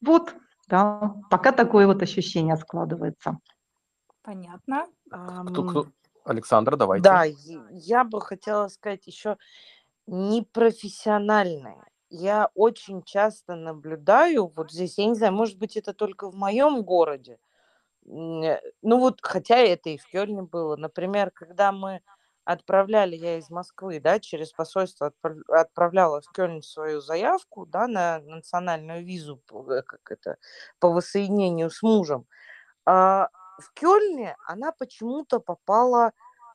Вот, 0.00 0.34
да, 0.68 1.14
пока 1.30 1.52
такое 1.52 1.86
вот 1.86 2.02
ощущение 2.02 2.56
складывается. 2.56 3.38
Понятно. 4.22 4.86
Кто, 5.10 5.64
кто? 5.64 5.86
Александра, 6.24 6.76
давайте. 6.76 7.02
Да, 7.02 7.24
я 7.70 8.04
бы 8.04 8.20
хотела 8.20 8.68
сказать 8.68 9.06
еще 9.06 9.36
непрофессиональные. 10.06 11.82
Я 12.14 12.50
очень 12.54 13.02
часто 13.04 13.54
наблюдаю, 13.56 14.52
вот 14.54 14.70
здесь, 14.70 14.98
я 14.98 15.06
не 15.06 15.14
знаю, 15.14 15.32
может 15.32 15.56
быть, 15.58 15.78
это 15.78 15.94
только 15.94 16.30
в 16.30 16.34
моем 16.34 16.82
городе, 16.82 17.38
ну 18.04 18.98
вот, 19.00 19.20
хотя 19.22 19.58
это 19.58 19.90
и 19.90 19.98
в 19.98 20.06
Кёльне 20.08 20.42
было. 20.42 20.76
Например, 20.76 21.30
когда 21.32 21.72
мы 21.72 22.02
отправляли, 22.44 23.16
я 23.16 23.38
из 23.38 23.50
Москвы, 23.50 24.00
да, 24.00 24.20
через 24.20 24.52
посольство 24.52 25.12
отправляла 25.48 26.20
в 26.22 26.32
Кёльн 26.32 26.62
свою 26.62 27.00
заявку, 27.00 27.66
да, 27.66 27.88
на 27.88 28.20
национальную 28.20 29.04
визу, 29.04 29.42
э, 29.52 29.82
как 29.82 30.10
это, 30.10 30.36
по 30.80 30.90
воссоединению 30.90 31.70
с 31.70 31.82
мужем. 31.82 32.26
А 32.86 33.28
в 33.60 33.72
Кёльне 33.74 34.36
она 34.46 34.72
почему-то 34.72 35.40
попала 35.40 36.12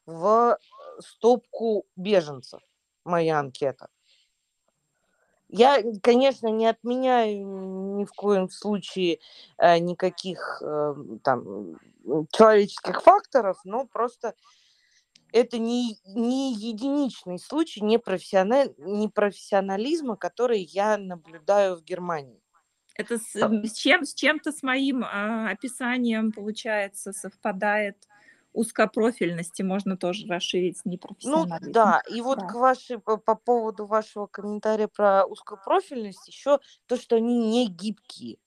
в 0.08 0.58
э, 0.60 1.01
стопку 1.01 1.86
беженцев, 1.97 2.62
моя 3.05 3.39
анкета. 3.39 3.89
Я, 5.49 5.81
конечно, 6.01 6.47
не 6.47 6.67
отменяю 6.67 7.97
ни 7.97 8.05
в 8.05 8.11
коем 8.11 8.49
случае 8.49 9.19
э, 9.57 9.79
никаких 9.79 10.61
э, 10.61 10.95
там 11.23 11.79
человеческих 12.31 13.01
факторов, 13.01 13.59
но 13.63 13.85
просто 13.85 14.33
это 15.31 15.57
не, 15.57 15.97
не 16.05 16.53
единичный 16.53 17.39
случай 17.39 17.81
непрофессиональ, 17.81 18.73
непрофессионализма, 18.77 20.15
который 20.15 20.61
я 20.61 20.97
наблюдаю 20.97 21.77
в 21.77 21.83
Германии. 21.83 22.41
Это 22.95 23.17
с, 23.17 23.35
с, 23.35 23.73
чем, 23.73 24.05
с 24.05 24.13
чем-то 24.13 24.51
с 24.51 24.63
моим 24.63 25.03
а, 25.03 25.51
описанием, 25.51 26.31
получается, 26.31 27.13
совпадает 27.13 27.95
узкопрофильности, 28.58 29.62
можно 29.64 29.97
тоже 29.97 30.28
расширить 30.28 30.82
Ну 31.24 31.47
непрофессионализм. 31.47 31.60
да, 31.62 32.01
и 32.08 32.22
вот 32.22 32.43
Да. 32.43 32.43
к 32.43 32.53
вашей, 32.53 32.99
по, 32.99 33.18
по 33.18 33.36
поводу 33.36 33.86
вашего 33.86 34.28
комментария 34.28 34.88
про 34.88 35.26
узкопрофильность, 35.26 36.28
еще 36.28 36.60
то, 36.86 36.95
что 36.97 37.16
они 37.16 37.38
не 37.49 37.68
гибкие. 37.68 38.38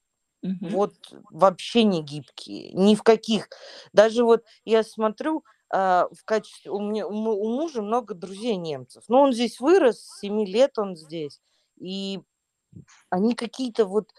Мгм. 0.42 0.80
Вот 0.80 0.94
вообще 1.30 1.84
не 1.84 2.02
гибкие, 2.02 2.72
ни 2.74 2.94
в 2.96 3.02
каких. 3.02 3.48
Даже 3.92 4.24
вот 4.24 4.44
я 4.64 4.82
смотрю, 4.84 5.44
а, 5.72 6.08
в 6.12 6.24
качестве 6.24 6.70
у 6.72 6.80
меня 6.80 7.06
у 7.08 7.12
му- 7.12 7.38
у 7.40 7.48
мужа 7.56 7.82
много 7.82 8.14
друзей 8.14 8.56
немцев. 8.56 9.04
Но 9.08 9.22
он 9.22 9.32
здесь 9.32 9.60
вырос, 9.60 10.00
с 10.00 10.18
7 10.20 10.44
лет 10.46 10.78
он 10.78 10.96
здесь, 10.96 11.40
и 11.80 12.20
они 13.10 13.34
какие-то 13.34 13.86
вот, 13.86 14.12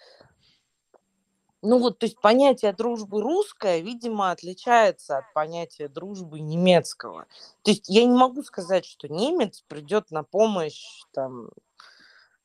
ну 1.62 1.80
вот, 1.80 2.00
то 2.00 2.06
есть 2.08 2.20
понятие 2.22 2.74
дружбы 2.74 3.22
русское, 3.22 3.80
видимо, 3.82 4.32
отличается 4.32 5.18
от 5.20 5.34
понятия 5.34 5.88
дружбы 5.88 6.40
немецкого. 6.40 7.28
То 7.64 7.72
есть 7.72 7.88
я 7.90 8.04
не 8.06 8.16
могу 8.18 8.44
сказать, 8.44 8.86
что 8.86 9.08
немец 9.08 9.64
придет 9.68 10.12
на 10.12 10.24
помощь 10.24 10.84
там, 11.14 11.50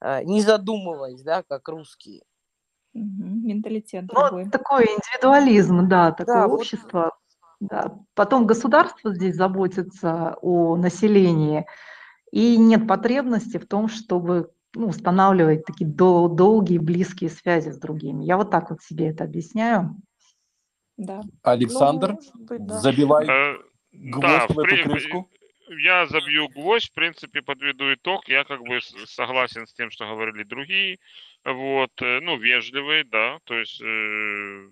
а, 0.01 0.23
не 0.25 0.43
задумываясь, 0.43 1.23
да, 1.23 1.43
как 1.43 1.69
русские. 1.69 2.23
Менталитет 2.95 4.05
Ну, 4.12 4.21
вот 4.21 4.29
другой. 4.31 4.51
такой 4.51 4.85
индивидуализм, 4.87 5.89
да, 5.89 6.12
такое 6.12 6.43
Да, 6.43 6.49
вот 6.49 6.61
общество. 6.61 7.17
Да. 7.61 7.99
Потом 8.14 8.47
государство 8.47 9.14
здесь 9.14 9.37
заботится 9.37 10.37
о 10.43 10.77
населении, 10.77 11.67
и 12.33 12.57
нет 12.59 12.89
потребности 12.89 13.59
в 13.59 13.67
том, 13.69 13.89
чтобы 13.89 14.51
ну, 14.77 14.89
устанавливать 14.89 15.64
такие 15.64 15.89
дол- 15.89 16.29
долгие, 16.29 16.79
близкие 16.79 17.31
связи 17.31 17.70
с 17.70 17.79
другими. 17.79 18.24
Я 18.24 18.37
вот 18.37 18.51
так 18.51 18.70
вот 18.70 18.83
себе 18.83 19.09
это 19.09 19.24
объясняю. 19.24 19.97
Да. 20.97 21.22
ну, 21.24 21.31
Александр, 21.43 22.12
может 22.12 22.35
быть, 22.37 22.66
да. 22.66 22.79
забивай 22.79 23.27
Э, 23.29 23.59
гвоздь 23.93 24.22
Да, 24.22 24.47
в 24.49 24.55
в 24.55 24.59
эту 24.61 24.89
крышку. 24.89 25.31
я 25.83 26.07
забью 26.07 26.49
гвоздь, 26.49 26.91
в 26.91 26.95
принципе, 26.95 27.43
подведу 27.43 27.93
итог. 27.95 28.29
Я 28.29 28.45
как 28.45 28.61
бы 28.61 28.81
согласен 29.07 29.66
с 29.66 29.72
тем, 29.74 29.91
что 29.91 30.07
говорили 30.07 30.45
другие. 30.45 30.99
Вот, 31.45 31.91
э, 32.03 32.20
ну, 32.20 32.37
вежливые, 32.37 33.05
да, 33.05 33.39
то 33.45 33.55
есть, 33.55 33.81
э, 33.81 34.68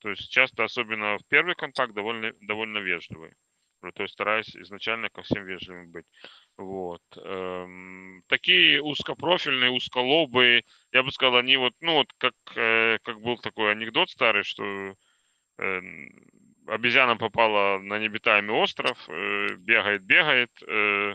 то 0.00 0.10
есть 0.10 0.30
часто, 0.30 0.64
особенно 0.64 1.18
в 1.18 1.26
первый 1.28 1.54
контакт, 1.54 1.94
довольно, 1.94 2.32
довольно 2.42 2.78
вежливый. 2.78 3.32
Ну, 3.84 3.92
То 3.92 4.02
есть 4.02 4.14
стараюсь 4.14 4.54
изначально 4.56 5.10
ко 5.10 5.22
всем 5.22 5.44
вежливым 5.44 5.90
быть. 5.92 6.06
Вот. 6.56 7.02
эм, 7.16 8.22
Такие 8.28 8.82
узкопрофильные, 8.82 9.70
узколобые, 9.70 10.64
я 10.92 11.02
бы 11.02 11.12
сказал, 11.12 11.36
они 11.36 11.56
вот, 11.56 11.74
ну 11.80 11.94
вот 11.94 12.08
как, 12.18 12.34
э, 12.56 12.98
как 13.02 13.20
был 13.20 13.38
такой 13.38 13.72
анекдот 13.72 14.10
старый, 14.10 14.42
что 14.44 14.64
эм, 15.58 16.10
обезьяна 16.66 17.16
попала 17.16 17.78
на 17.78 17.98
необитаемый 17.98 18.56
остров, 18.56 18.98
э, 19.08 19.56
бегает, 19.58 20.02
бегает, 20.04 20.50
э, 20.66 21.14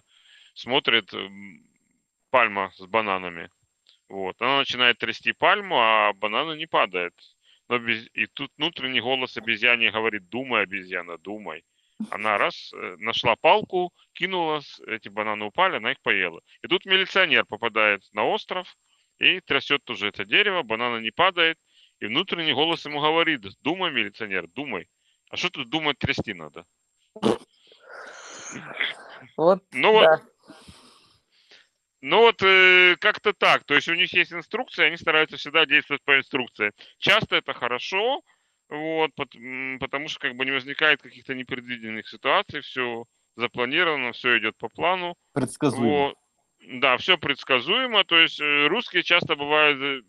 смотрит, 0.56 1.14
м, 1.14 1.64
пальма 2.32 2.72
с 2.76 2.86
бананами. 2.88 3.50
Вот. 4.10 4.42
Она 4.42 4.58
начинает 4.60 4.98
трясти 5.00 5.34
пальму, 5.34 5.78
а 5.80 6.14
банана 6.14 6.54
не 6.54 6.68
падает. 6.68 7.14
Но 7.70 7.78
обез- 7.78 8.10
И 8.14 8.28
тут 8.28 8.52
внутренний 8.58 9.02
голос 9.02 9.38
обезьяне 9.38 9.92
говорит, 9.92 10.30
думай, 10.30 10.64
обезьяна, 10.64 11.18
думай. 11.20 11.64
Она 12.12 12.38
раз 12.38 12.72
э, 12.74 12.96
нашла 12.98 13.36
палку, 13.36 13.94
кинула, 14.14 14.62
эти 14.88 15.10
бананы 15.10 15.46
упали, 15.46 15.78
она 15.78 15.92
их 15.92 16.00
поела. 16.02 16.42
И 16.64 16.68
тут 16.68 16.86
милиционер 16.86 17.46
попадает 17.46 18.04
на 18.14 18.24
остров 18.24 18.74
и 19.20 19.42
трясет 19.42 19.84
тоже 19.84 20.08
это 20.08 20.24
дерево, 20.24 20.64
банана 20.64 21.00
не 21.00 21.12
падает. 21.12 21.58
И 22.00 22.06
внутренний 22.06 22.54
голос 22.54 22.86
ему 22.86 23.02
говорит, 23.02 23.42
думай, 23.62 23.92
милиционер, 23.92 24.48
думай. 24.48 24.90
А 25.30 25.36
что 25.36 25.50
тут 25.50 25.70
думать, 25.70 26.00
трясти 26.00 26.34
надо? 26.34 26.66
Вот, 29.36 29.64
Ну 29.74 29.92
вот, 29.92 30.04
да. 30.04 30.22
Ну 32.02 32.20
вот 32.20 32.42
э, 32.42 32.96
как-то 33.00 33.34
так. 33.34 33.66
То 33.66 33.76
есть 33.76 33.90
у 33.90 33.94
них 33.94 34.14
есть 34.14 34.32
инструкция, 34.32 34.88
они 34.88 34.96
стараются 34.96 35.36
всегда 35.36 35.66
действовать 35.66 36.02
по 36.04 36.18
инструкции. 36.18 36.72
Часто 36.98 37.36
это 37.36 37.54
хорошо, 37.54 38.22
вот, 38.70 39.12
потому 39.16 40.08
что 40.08 40.20
как 40.20 40.36
бы 40.36 40.46
не 40.46 40.52
возникает 40.52 41.02
каких-то 41.02 41.34
непредвиденных 41.34 42.08
ситуаций, 42.08 42.62
все 42.62 43.06
запланировано, 43.36 44.12
все 44.12 44.38
идет 44.38 44.58
по 44.58 44.70
плану. 44.70 45.16
Предсказуемо. 45.34 46.08
Вот. 46.08 46.16
Да, 46.74 46.98
все 46.98 47.18
предсказуемо. 47.18 48.04
То 48.04 48.20
есть 48.20 48.40
э, 48.40 48.68
русские 48.68 49.04
часто 49.04 49.36
бывают 49.36 49.82
э, 49.82 50.02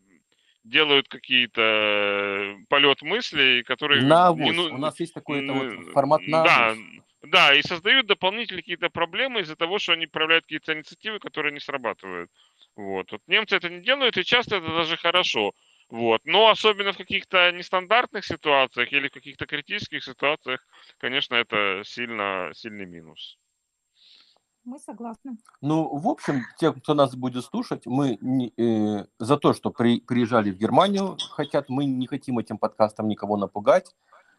делают 0.65 1.09
какие-то 1.09 1.63
э, 1.63 2.57
полет 2.69 3.03
мыслей, 3.03 3.63
которые 3.63 4.03
На 4.03 4.33
не 4.35 4.53
ну- 4.53 4.75
У 4.75 4.79
нас 4.79 5.01
есть 5.01 5.15
такой-то 5.15 5.53
вот 5.53 5.73
Н- 5.73 5.93
формат 5.93 6.27
на 6.27 6.43
Да, 6.45 6.75
да, 7.23 7.55
и 7.55 7.63
создают 7.63 8.07
дополнительные 8.07 8.63
какие-то 8.63 8.91
проблемы 8.91 9.41
из-за 9.41 9.57
того, 9.57 9.79
что 9.79 9.93
они 9.93 10.07
проявляют 10.07 10.45
какие-то 10.45 10.75
инициативы, 10.75 11.19
которые 11.19 11.53
не 11.53 11.61
срабатывают. 11.61 12.31
Вот. 12.77 13.13
вот 13.13 13.23
немцы 13.27 13.57
это 13.57 13.69
не 13.69 13.81
делают, 13.81 14.17
и 14.19 14.25
часто 14.25 14.57
это 14.57 14.69
даже 14.69 14.97
хорошо. 14.97 15.53
Вот. 15.91 16.21
Но 16.25 16.49
особенно 16.49 16.93
в 16.93 16.97
каких-то 16.97 17.51
нестандартных 17.53 18.25
ситуациях 18.25 18.93
или 18.93 19.09
в 19.09 19.13
каких-то 19.13 19.47
критических 19.47 20.05
ситуациях, 20.05 20.65
конечно, 20.99 21.35
это 21.35 21.83
сильно, 21.85 22.51
сильный 22.55 22.87
минус. 22.87 23.39
Мы 24.65 24.79
согласны. 24.79 25.39
Ну, 25.61 25.99
в 25.99 26.07
общем, 26.07 26.43
те, 26.59 26.73
кто 26.73 26.95
нас 26.95 27.17
будет 27.17 27.45
слушать, 27.45 27.87
мы 27.87 28.19
не- 28.21 28.53
э, 28.57 29.07
за 29.19 29.37
то, 29.37 29.53
что 29.53 29.71
при- 29.71 30.01
приезжали 30.01 30.51
в 30.51 30.59
Германию, 30.59 31.17
хотят, 31.31 31.69
мы 31.69 31.87
не 31.87 32.07
хотим 32.07 32.39
этим 32.39 32.59
подкастом 32.59 33.09
никого 33.09 33.37
напугать. 33.37 33.97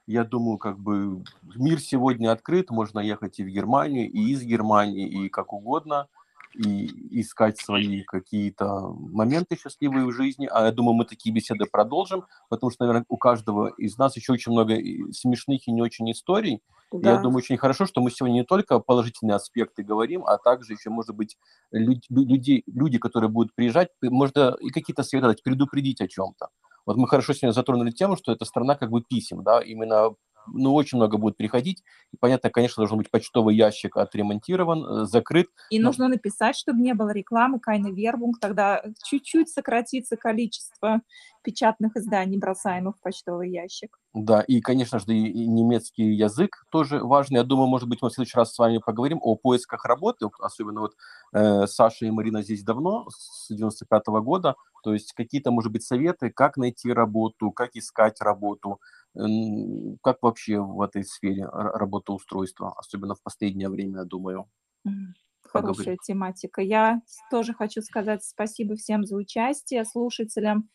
Я 0.07 0.23
думаю, 0.23 0.57
как 0.57 0.79
бы 0.79 1.23
мир 1.55 1.79
сегодня 1.79 2.31
открыт, 2.31 2.69
можно 2.69 2.99
ехать 2.99 3.39
и 3.39 3.43
в 3.43 3.47
Германию, 3.47 4.09
и 4.09 4.31
из 4.31 4.43
Германии, 4.43 5.25
и 5.25 5.29
как 5.29 5.53
угодно, 5.53 6.07
и 6.53 7.21
искать 7.21 7.57
свои 7.57 8.03
какие-то 8.03 8.89
моменты 8.93 9.57
счастливые 9.57 10.05
в 10.05 10.11
жизни. 10.11 10.47
А 10.51 10.65
я 10.65 10.71
думаю, 10.71 10.95
мы 10.95 11.05
такие 11.05 11.33
беседы 11.33 11.65
продолжим, 11.65 12.25
потому 12.49 12.71
что, 12.71 12.85
наверное, 12.85 13.05
у 13.09 13.17
каждого 13.17 13.67
из 13.77 13.97
нас 13.97 14.15
еще 14.15 14.33
очень 14.33 14.51
много 14.51 14.75
смешных 15.13 15.67
и 15.67 15.71
не 15.71 15.81
очень 15.81 16.11
историй. 16.11 16.61
Я 16.99 17.17
Да. 17.17 17.21
думаю, 17.21 17.37
очень 17.37 17.57
хорошо, 17.57 17.85
что 17.85 18.01
мы 18.01 18.11
сегодня 18.11 18.35
не 18.35 18.43
только 18.43 18.79
положительные 18.79 19.35
аспекты 19.35 19.81
говорим, 19.83 20.23
а 20.25 20.37
также 20.37 20.73
еще, 20.73 20.89
может 20.89 21.15
быть, 21.15 21.37
люд- 21.71 22.05
люди, 22.09 22.63
люди, 22.67 22.97
которые 22.99 23.29
будут 23.29 23.55
приезжать, 23.55 23.89
можно 24.03 24.55
и 24.59 24.69
какие-то 24.69 25.03
советы 25.03 25.29
дать, 25.29 25.43
предупредить 25.43 26.01
о 26.01 26.07
чем-то. 26.07 26.49
Вот 26.85 26.97
мы 26.97 27.07
хорошо 27.07 27.33
сегодня 27.33 27.53
затронули 27.53 27.91
тему, 27.91 28.17
что 28.17 28.31
это 28.31 28.45
страна 28.45 28.75
как 28.75 28.89
бы 28.91 29.01
писем, 29.01 29.43
да, 29.43 29.59
именно, 29.61 30.11
ну, 30.47 30.73
очень 30.73 30.97
много 30.97 31.17
будет 31.17 31.37
приходить. 31.37 31.83
И 32.11 32.17
понятно, 32.17 32.49
конечно, 32.49 32.81
должен 32.81 32.97
быть 32.97 33.11
почтовый 33.11 33.55
ящик 33.55 33.97
отремонтирован, 33.97 35.03
э, 35.03 35.05
закрыт. 35.05 35.47
И 35.69 35.79
Ну. 35.79 35.85
нужно 35.87 36.07
написать, 36.07 36.55
чтобы 36.55 36.81
не 36.81 36.93
было 36.93 37.11
рекламы, 37.11 37.59
кайна 37.59 37.87
вербунг, 37.87 38.39
тогда 38.39 38.83
чуть-чуть 39.03 39.49
сократится 39.49 40.17
количество 40.17 41.01
печатных 41.43 41.95
изданий, 41.97 42.37
бросаемых 42.37 42.97
в 42.97 43.01
почтовый 43.01 43.49
ящик. 43.51 43.97
Да, 44.13 44.41
и, 44.41 44.59
конечно 44.59 44.99
же, 44.99 45.05
и, 45.07 45.47
немецкий 45.47 46.03
язык 46.13 46.65
тоже 46.69 46.99
важный. 46.99 47.37
Я 47.37 47.43
думаю, 47.43 47.67
может 47.67 47.87
быть, 47.87 48.01
мы 48.01 48.09
в 48.09 48.13
следующий 48.13 48.37
раз 48.37 48.53
с 48.53 48.59
вами 48.59 48.79
поговорим 48.85 49.19
о 49.21 49.35
поисках 49.37 49.85
работы, 49.85 50.29
особенно 50.39 50.81
вот 50.81 50.95
э, 51.33 51.65
Саша 51.67 52.05
и 52.05 52.11
Марина 52.11 52.41
здесь 52.43 52.61
давно, 52.63 53.07
с 53.09 53.47
95 53.49 54.11
-го 54.11 54.21
года, 54.21 54.55
то 54.83 54.93
есть 54.93 55.13
какие-то, 55.13 55.51
может 55.51 55.71
быть, 55.71 55.83
советы, 55.83 56.29
как 56.29 56.57
найти 56.57 56.91
работу, 56.91 57.51
как 57.51 57.69
искать 57.75 58.19
работу, 58.21 58.81
как 60.01 60.17
вообще 60.21 60.59
в 60.59 60.81
этой 60.81 61.03
сфере 61.03 61.45
работоустройства, 61.45 62.73
особенно 62.77 63.15
в 63.15 63.21
последнее 63.23 63.69
время, 63.69 63.99
я 63.99 64.05
думаю. 64.05 64.49
Хорошая 65.41 65.97
Поговорим. 65.97 65.97
тематика. 65.97 66.61
Я 66.61 67.01
тоже 67.29 67.53
хочу 67.53 67.81
сказать 67.81 68.23
спасибо 68.23 68.75
всем 68.75 69.03
за 69.05 69.15
участие, 69.17 69.83
слушателям. 69.85 70.69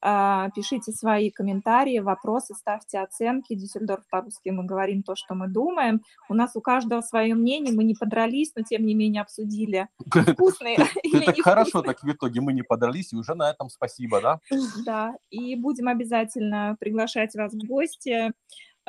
А, 0.00 0.50
Пишите 0.50 0.92
свои 0.92 1.30
комментарии, 1.30 1.98
вопросы, 1.98 2.54
ставьте 2.54 3.00
оценки. 3.00 3.54
Дюссельдорф 3.54 4.04
по-русски 4.10 4.50
мы 4.50 4.64
говорим 4.64 5.02
то, 5.02 5.16
что 5.16 5.34
мы 5.34 5.48
думаем. 5.48 6.02
У 6.28 6.34
нас 6.34 6.54
у 6.54 6.60
каждого 6.60 7.00
свое 7.00 7.34
мнение, 7.34 7.74
мы 7.74 7.84
не 7.84 7.94
подрались, 7.94 8.52
но 8.54 8.62
тем 8.62 8.86
не 8.86 8.94
менее 8.94 9.22
обсудили, 9.22 9.88
вкусные 9.98 10.76
или 11.02 11.28
Это 11.28 11.42
хорошо 11.42 11.82
так 11.82 12.02
в 12.02 12.10
итоге, 12.10 12.40
мы 12.40 12.52
не 12.52 12.62
подрались, 12.62 13.12
и 13.12 13.16
уже 13.16 13.34
на 13.34 13.50
этом 13.50 13.68
спасибо, 13.68 14.20
да? 14.20 14.40
Да, 14.84 15.14
и 15.30 15.56
будем 15.56 15.88
обязательно 15.88 16.76
приглашать 16.78 17.34
вас 17.34 17.52
в 17.52 17.66
гости. 17.66 18.32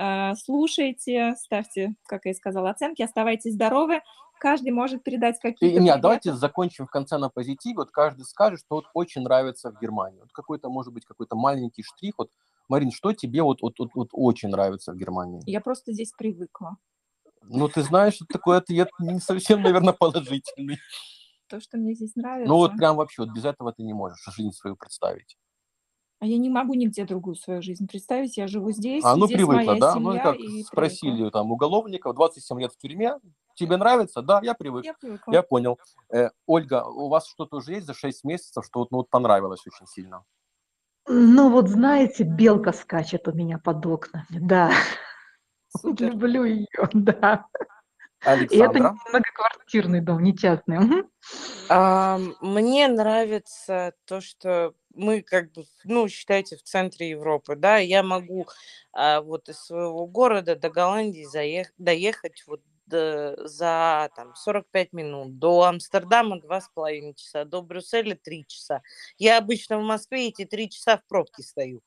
А, 0.01 0.33
Слушайте, 0.35 1.35
ставьте, 1.37 1.93
как 2.07 2.23
я 2.23 2.31
и 2.31 2.33
сказала, 2.33 2.69
оценки, 2.69 3.01
оставайтесь 3.01 3.53
здоровы. 3.53 4.01
Каждый 4.39 4.71
может 4.71 5.03
передать 5.03 5.37
какие-то 5.41 5.65
нет, 5.65 5.81
приветы. 5.81 6.01
давайте 6.01 6.33
закончим 6.33 6.87
в 6.87 6.89
конце 6.89 7.17
на 7.17 7.27
позитиве. 7.27 7.75
Вот 7.75 7.91
каждый 7.91 8.23
скажет, 8.23 8.61
что 8.61 8.75
вот 8.75 8.85
очень 8.93 9.23
нравится 9.23 9.71
в 9.71 9.81
Германии. 9.81 10.21
Вот 10.21 10.31
какой-то, 10.31 10.69
может 10.69 10.93
быть, 10.93 11.03
какой-то 11.03 11.35
маленький 11.35 11.83
штрих. 11.83 12.13
Вот, 12.17 12.31
Марин, 12.69 12.91
что 12.91 13.11
тебе 13.11 13.43
вот, 13.43 13.61
вот, 13.61 13.77
вот, 13.77 13.89
вот 13.93 14.07
очень 14.13 14.47
нравится 14.47 14.93
в 14.93 14.95
Германии? 14.95 15.41
Я 15.45 15.59
просто 15.59 15.91
здесь 15.91 16.13
привыкла. 16.17 16.77
Ну, 17.43 17.67
ты 17.67 17.81
знаешь, 17.81 18.13
что 18.13 18.25
такой 18.25 18.55
ответ 18.55 18.89
не 18.99 19.19
совсем, 19.19 19.61
наверное, 19.61 19.93
положительный. 19.93 20.77
То, 21.49 21.59
что 21.59 21.77
мне 21.77 21.93
здесь 21.93 22.15
нравится. 22.15 22.47
Ну, 22.47 22.55
вот 22.55 22.77
прям 22.77 22.95
вообще, 22.95 23.23
вот 23.23 23.35
без 23.35 23.43
этого 23.43 23.73
ты 23.73 23.83
не 23.83 23.93
можешь 23.93 24.23
жизнь 24.33 24.53
свою 24.53 24.77
представить. 24.77 25.35
А 26.21 26.25
я 26.25 26.37
не 26.37 26.49
могу 26.49 26.73
нигде 26.73 27.05
другую 27.05 27.35
свою 27.35 27.61
жизнь 27.61 27.87
представить. 27.87 28.35
Я 28.35 28.47
живу 28.47 28.71
здесь, 28.71 29.05
А, 29.05 29.15
ну, 29.15 29.25
здесь 29.25 29.37
привыкла, 29.37 29.63
моя 29.63 29.79
да? 29.79 29.93
семья, 29.93 30.11
Ну, 30.11 30.19
как 30.21 30.35
и 30.35 30.39
привыкла. 30.47 30.63
спросили 30.67 31.29
там 31.29 31.51
уголовников, 31.51 32.13
27 32.13 32.59
лет 32.59 32.73
в 32.73 32.77
тюрьме, 32.77 33.15
тебе 33.55 33.77
нравится? 33.77 34.21
Да, 34.21 34.41
я 34.43 34.53
привык. 34.53 34.83
Я 34.83 34.93
привыкла. 34.95 35.31
Я 35.31 35.43
понял. 35.43 35.79
Э, 36.13 36.29
Ольга, 36.45 36.83
у 36.85 37.07
вас 37.07 37.25
что-то 37.27 37.57
уже 37.57 37.73
есть 37.75 37.87
за 37.87 37.93
6 37.93 38.25
месяцев, 38.25 38.65
что 38.65 38.79
вот, 38.79 38.91
ну, 38.91 38.97
вот 38.97 39.09
понравилось 39.09 39.61
очень 39.65 39.87
сильно? 39.87 40.23
Ну 41.07 41.49
вот 41.51 41.69
знаете, 41.69 42.23
белка 42.23 42.73
скачет 42.73 43.27
у 43.29 43.31
меня 43.31 43.57
под 43.57 43.85
окнами, 43.85 44.25
да. 44.29 44.71
Супер. 45.69 46.11
Люблю 46.13 46.43
ее, 46.43 46.67
да. 46.93 47.45
И 48.21 48.25
это 48.25 48.31
Александра? 48.33 48.79
не 48.91 49.09
многоквартирный 49.09 50.01
дом, 50.01 50.21
не 50.21 50.37
частный. 50.37 51.05
А, 51.69 52.19
Мне 52.41 52.89
нравится 52.89 53.93
то, 54.05 54.19
что 54.19 54.73
мы 54.93 55.21
как 55.21 55.51
бы, 55.51 55.65
ну, 55.83 56.07
считайте, 56.07 56.57
в 56.57 56.63
центре 56.63 57.09
Европы, 57.09 57.55
да, 57.55 57.77
я 57.77 58.03
могу 58.03 58.47
а, 58.91 59.21
вот 59.21 59.49
из 59.49 59.59
своего 59.59 60.05
города 60.07 60.55
до 60.55 60.69
Голландии 60.69 61.25
заех- 61.31 61.71
доехать 61.77 62.43
вот 62.47 62.61
до- 62.87 63.47
за 63.47 64.09
там 64.15 64.35
45 64.35 64.93
минут, 64.93 65.37
до 65.37 65.63
Амстердама 65.63 66.39
два 66.41 66.59
с 66.59 66.69
половиной 66.69 67.13
часа, 67.13 67.45
до 67.45 67.61
Брюсселя 67.61 68.15
три 68.15 68.45
часа. 68.47 68.81
Я 69.17 69.37
обычно 69.37 69.77
в 69.77 69.83
Москве 69.83 70.29
эти 70.29 70.45
три 70.45 70.69
часа 70.69 70.97
в 70.97 71.05
пробке 71.05 71.43
стою. 71.43 71.83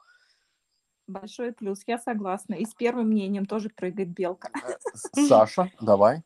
Большой 1.09 1.53
плюс, 1.53 1.81
я 1.87 1.99
согласна. 1.99 2.55
И 2.55 2.65
с 2.65 2.75
первым 2.75 3.09
мнением 3.09 3.47
тоже 3.47 3.69
прыгает 3.69 4.11
белка. 4.11 4.51
Э, 4.65 5.27
Саша, 5.27 5.71
давай. 5.81 6.23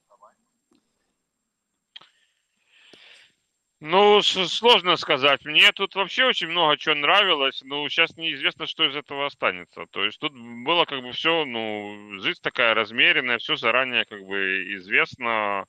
Ну, 3.89 4.20
сложно 4.20 4.97
сказать. 4.97 5.45
Мне 5.45 5.70
тут 5.70 5.95
вообще 5.95 6.24
очень 6.24 6.49
много 6.49 6.76
чего 6.76 6.97
нравилось, 6.97 7.62
но 7.62 7.89
сейчас 7.89 8.16
неизвестно, 8.16 8.66
что 8.66 8.84
из 8.84 8.97
этого 8.97 9.26
останется. 9.26 9.87
То 9.91 10.05
есть 10.05 10.18
тут 10.18 10.32
было 10.34 10.87
как 10.87 11.03
бы 11.03 11.12
все, 11.12 11.45
ну, 11.45 12.18
жизнь 12.20 12.41
такая 12.43 12.74
размеренная, 12.74 13.39
все 13.39 13.55
заранее 13.55 14.05
как 14.05 14.24
бы 14.24 14.74
известно. 14.74 15.66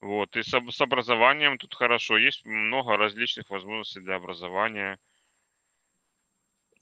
Вот, 0.00 0.36
и 0.36 0.42
с, 0.42 0.48
с 0.50 0.80
образованием 0.80 1.56
тут 1.56 1.72
хорошо. 1.74 2.18
Есть 2.18 2.44
много 2.44 2.96
различных 2.96 3.48
возможностей 3.48 4.00
для 4.00 4.16
образования. 4.16 4.98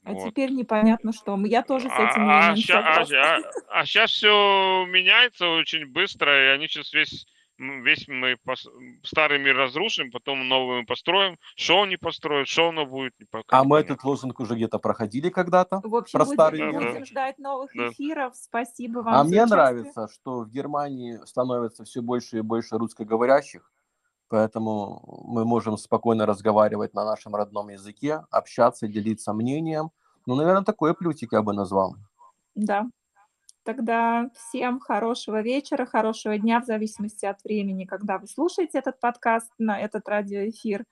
А 0.03 0.13
Вот. 0.13 0.29
теперь 0.29 0.49
непонятно 0.51 1.13
что. 1.13 1.37
Я 1.45 1.61
тоже 1.61 1.89
с 1.89 1.93
этим 1.93 2.27
А, 2.27 2.49
мнением 2.49 2.55
ща- 2.57 2.79
а, 2.79 3.05
согласна. 3.05 3.51
а 3.69 3.85
сейчас 3.85 4.11
все 4.11 4.85
меняется 4.87 5.47
очень 5.47 5.85
быстро, 5.85 6.45
и 6.45 6.47
они 6.55 6.67
сейчас 6.67 6.91
весь, 6.91 7.27
весь 7.57 8.07
мы 8.07 8.33
пос- 8.45 8.69
старый 9.03 9.39
мир 9.39 9.55
разрушим, 9.55 10.11
потом 10.11 10.47
новый 10.47 10.81
мы 10.81 10.85
построим. 10.85 11.37
Что 11.55 11.81
они 11.83 11.97
построят, 11.97 12.47
что 12.47 12.69
оно 12.69 12.85
будет, 12.85 13.13
не 13.19 13.25
пока 13.25 13.59
А 13.59 13.63
не 13.63 13.67
мы 13.67 13.79
этот 13.79 14.03
лозунг 14.03 14.39
уже 14.39 14.55
где-то 14.55 14.79
проходили 14.79 15.29
когда-то. 15.29 15.81
В 15.83 15.95
общем, 15.95 16.17
Про 16.17 16.25
будем, 16.25 16.35
старый 16.35 16.59
Да, 16.59 16.65
мир. 16.67 16.79
да. 16.81 16.89
будем 16.89 17.05
ждать 17.05 17.37
новых 17.37 17.71
Да. 17.75 17.87
эфиров. 17.89 18.35
Спасибо 18.35 18.99
вам 18.99 19.13
А 19.13 19.17
за 19.19 19.23
мне 19.29 19.37
участие. 19.43 19.55
нравится, 19.55 20.07
что 20.13 20.39
в 20.41 20.49
Германии 20.49 21.19
становится 21.25 21.83
все 21.85 22.01
больше 22.01 22.37
и 22.39 22.41
больше 22.41 22.77
русскоговорящих, 22.77 23.71
поэтому 24.27 25.23
мы 25.27 25.45
можем 25.45 25.77
спокойно 25.77 26.25
разговаривать 26.25 26.93
на 26.93 27.05
нашем 27.05 27.35
родном 27.35 27.69
языке, 27.69 28.23
общаться, 28.31 28.87
делиться 28.87 29.33
мнением. 29.33 29.91
Ну, 30.25 30.35
наверное, 30.35 30.63
такой 30.63 30.93
плюсик 30.95 31.33
я 31.33 31.41
бы 31.41 31.53
назвал. 31.53 31.95
Да. 32.55 32.85
Тогда 33.65 34.29
всем 34.35 34.79
хорошего 34.79 35.41
вечера, 35.41 35.87
хорошего 35.87 36.37
дня, 36.37 36.61
в 36.61 36.65
зависимости 36.65 37.25
от 37.25 37.43
времени, 37.43 37.85
когда 37.85 38.19
вы 38.19 38.27
слушаете 38.27 38.77
этот 38.77 38.99
подкаст, 38.99 39.51
на 39.57 39.79
этот 39.79 40.07
радиоэфир. 40.07 40.85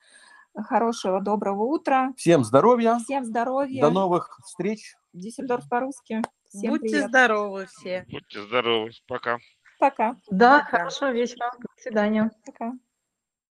Хорошего, 0.56 1.22
доброго 1.22 1.64
утра. 1.66 2.14
Всем 2.18 2.44
здоровья, 2.44 2.98
Всем 3.04 3.26
здоровья. 3.26 3.80
до 3.80 3.92
новых 3.92 4.40
встреч. 4.44 4.96
Дюссельдорф 5.14 5.70
по-русски. 5.70 6.24
Всем 6.50 6.72
Будьте 6.72 6.90
привет. 6.90 7.10
здоровы 7.10 7.68
все. 7.68 8.06
Будьте 8.10 8.42
здоровы, 8.42 8.92
пока. 9.08 9.38
Пока. 9.80 10.16
Да, 10.32 10.60
Пока. 10.60 10.78
хорошего 10.80 11.12
вечера. 11.12 11.52
До 11.60 11.68
свидания. 11.82 12.32
Пока. 12.44 12.74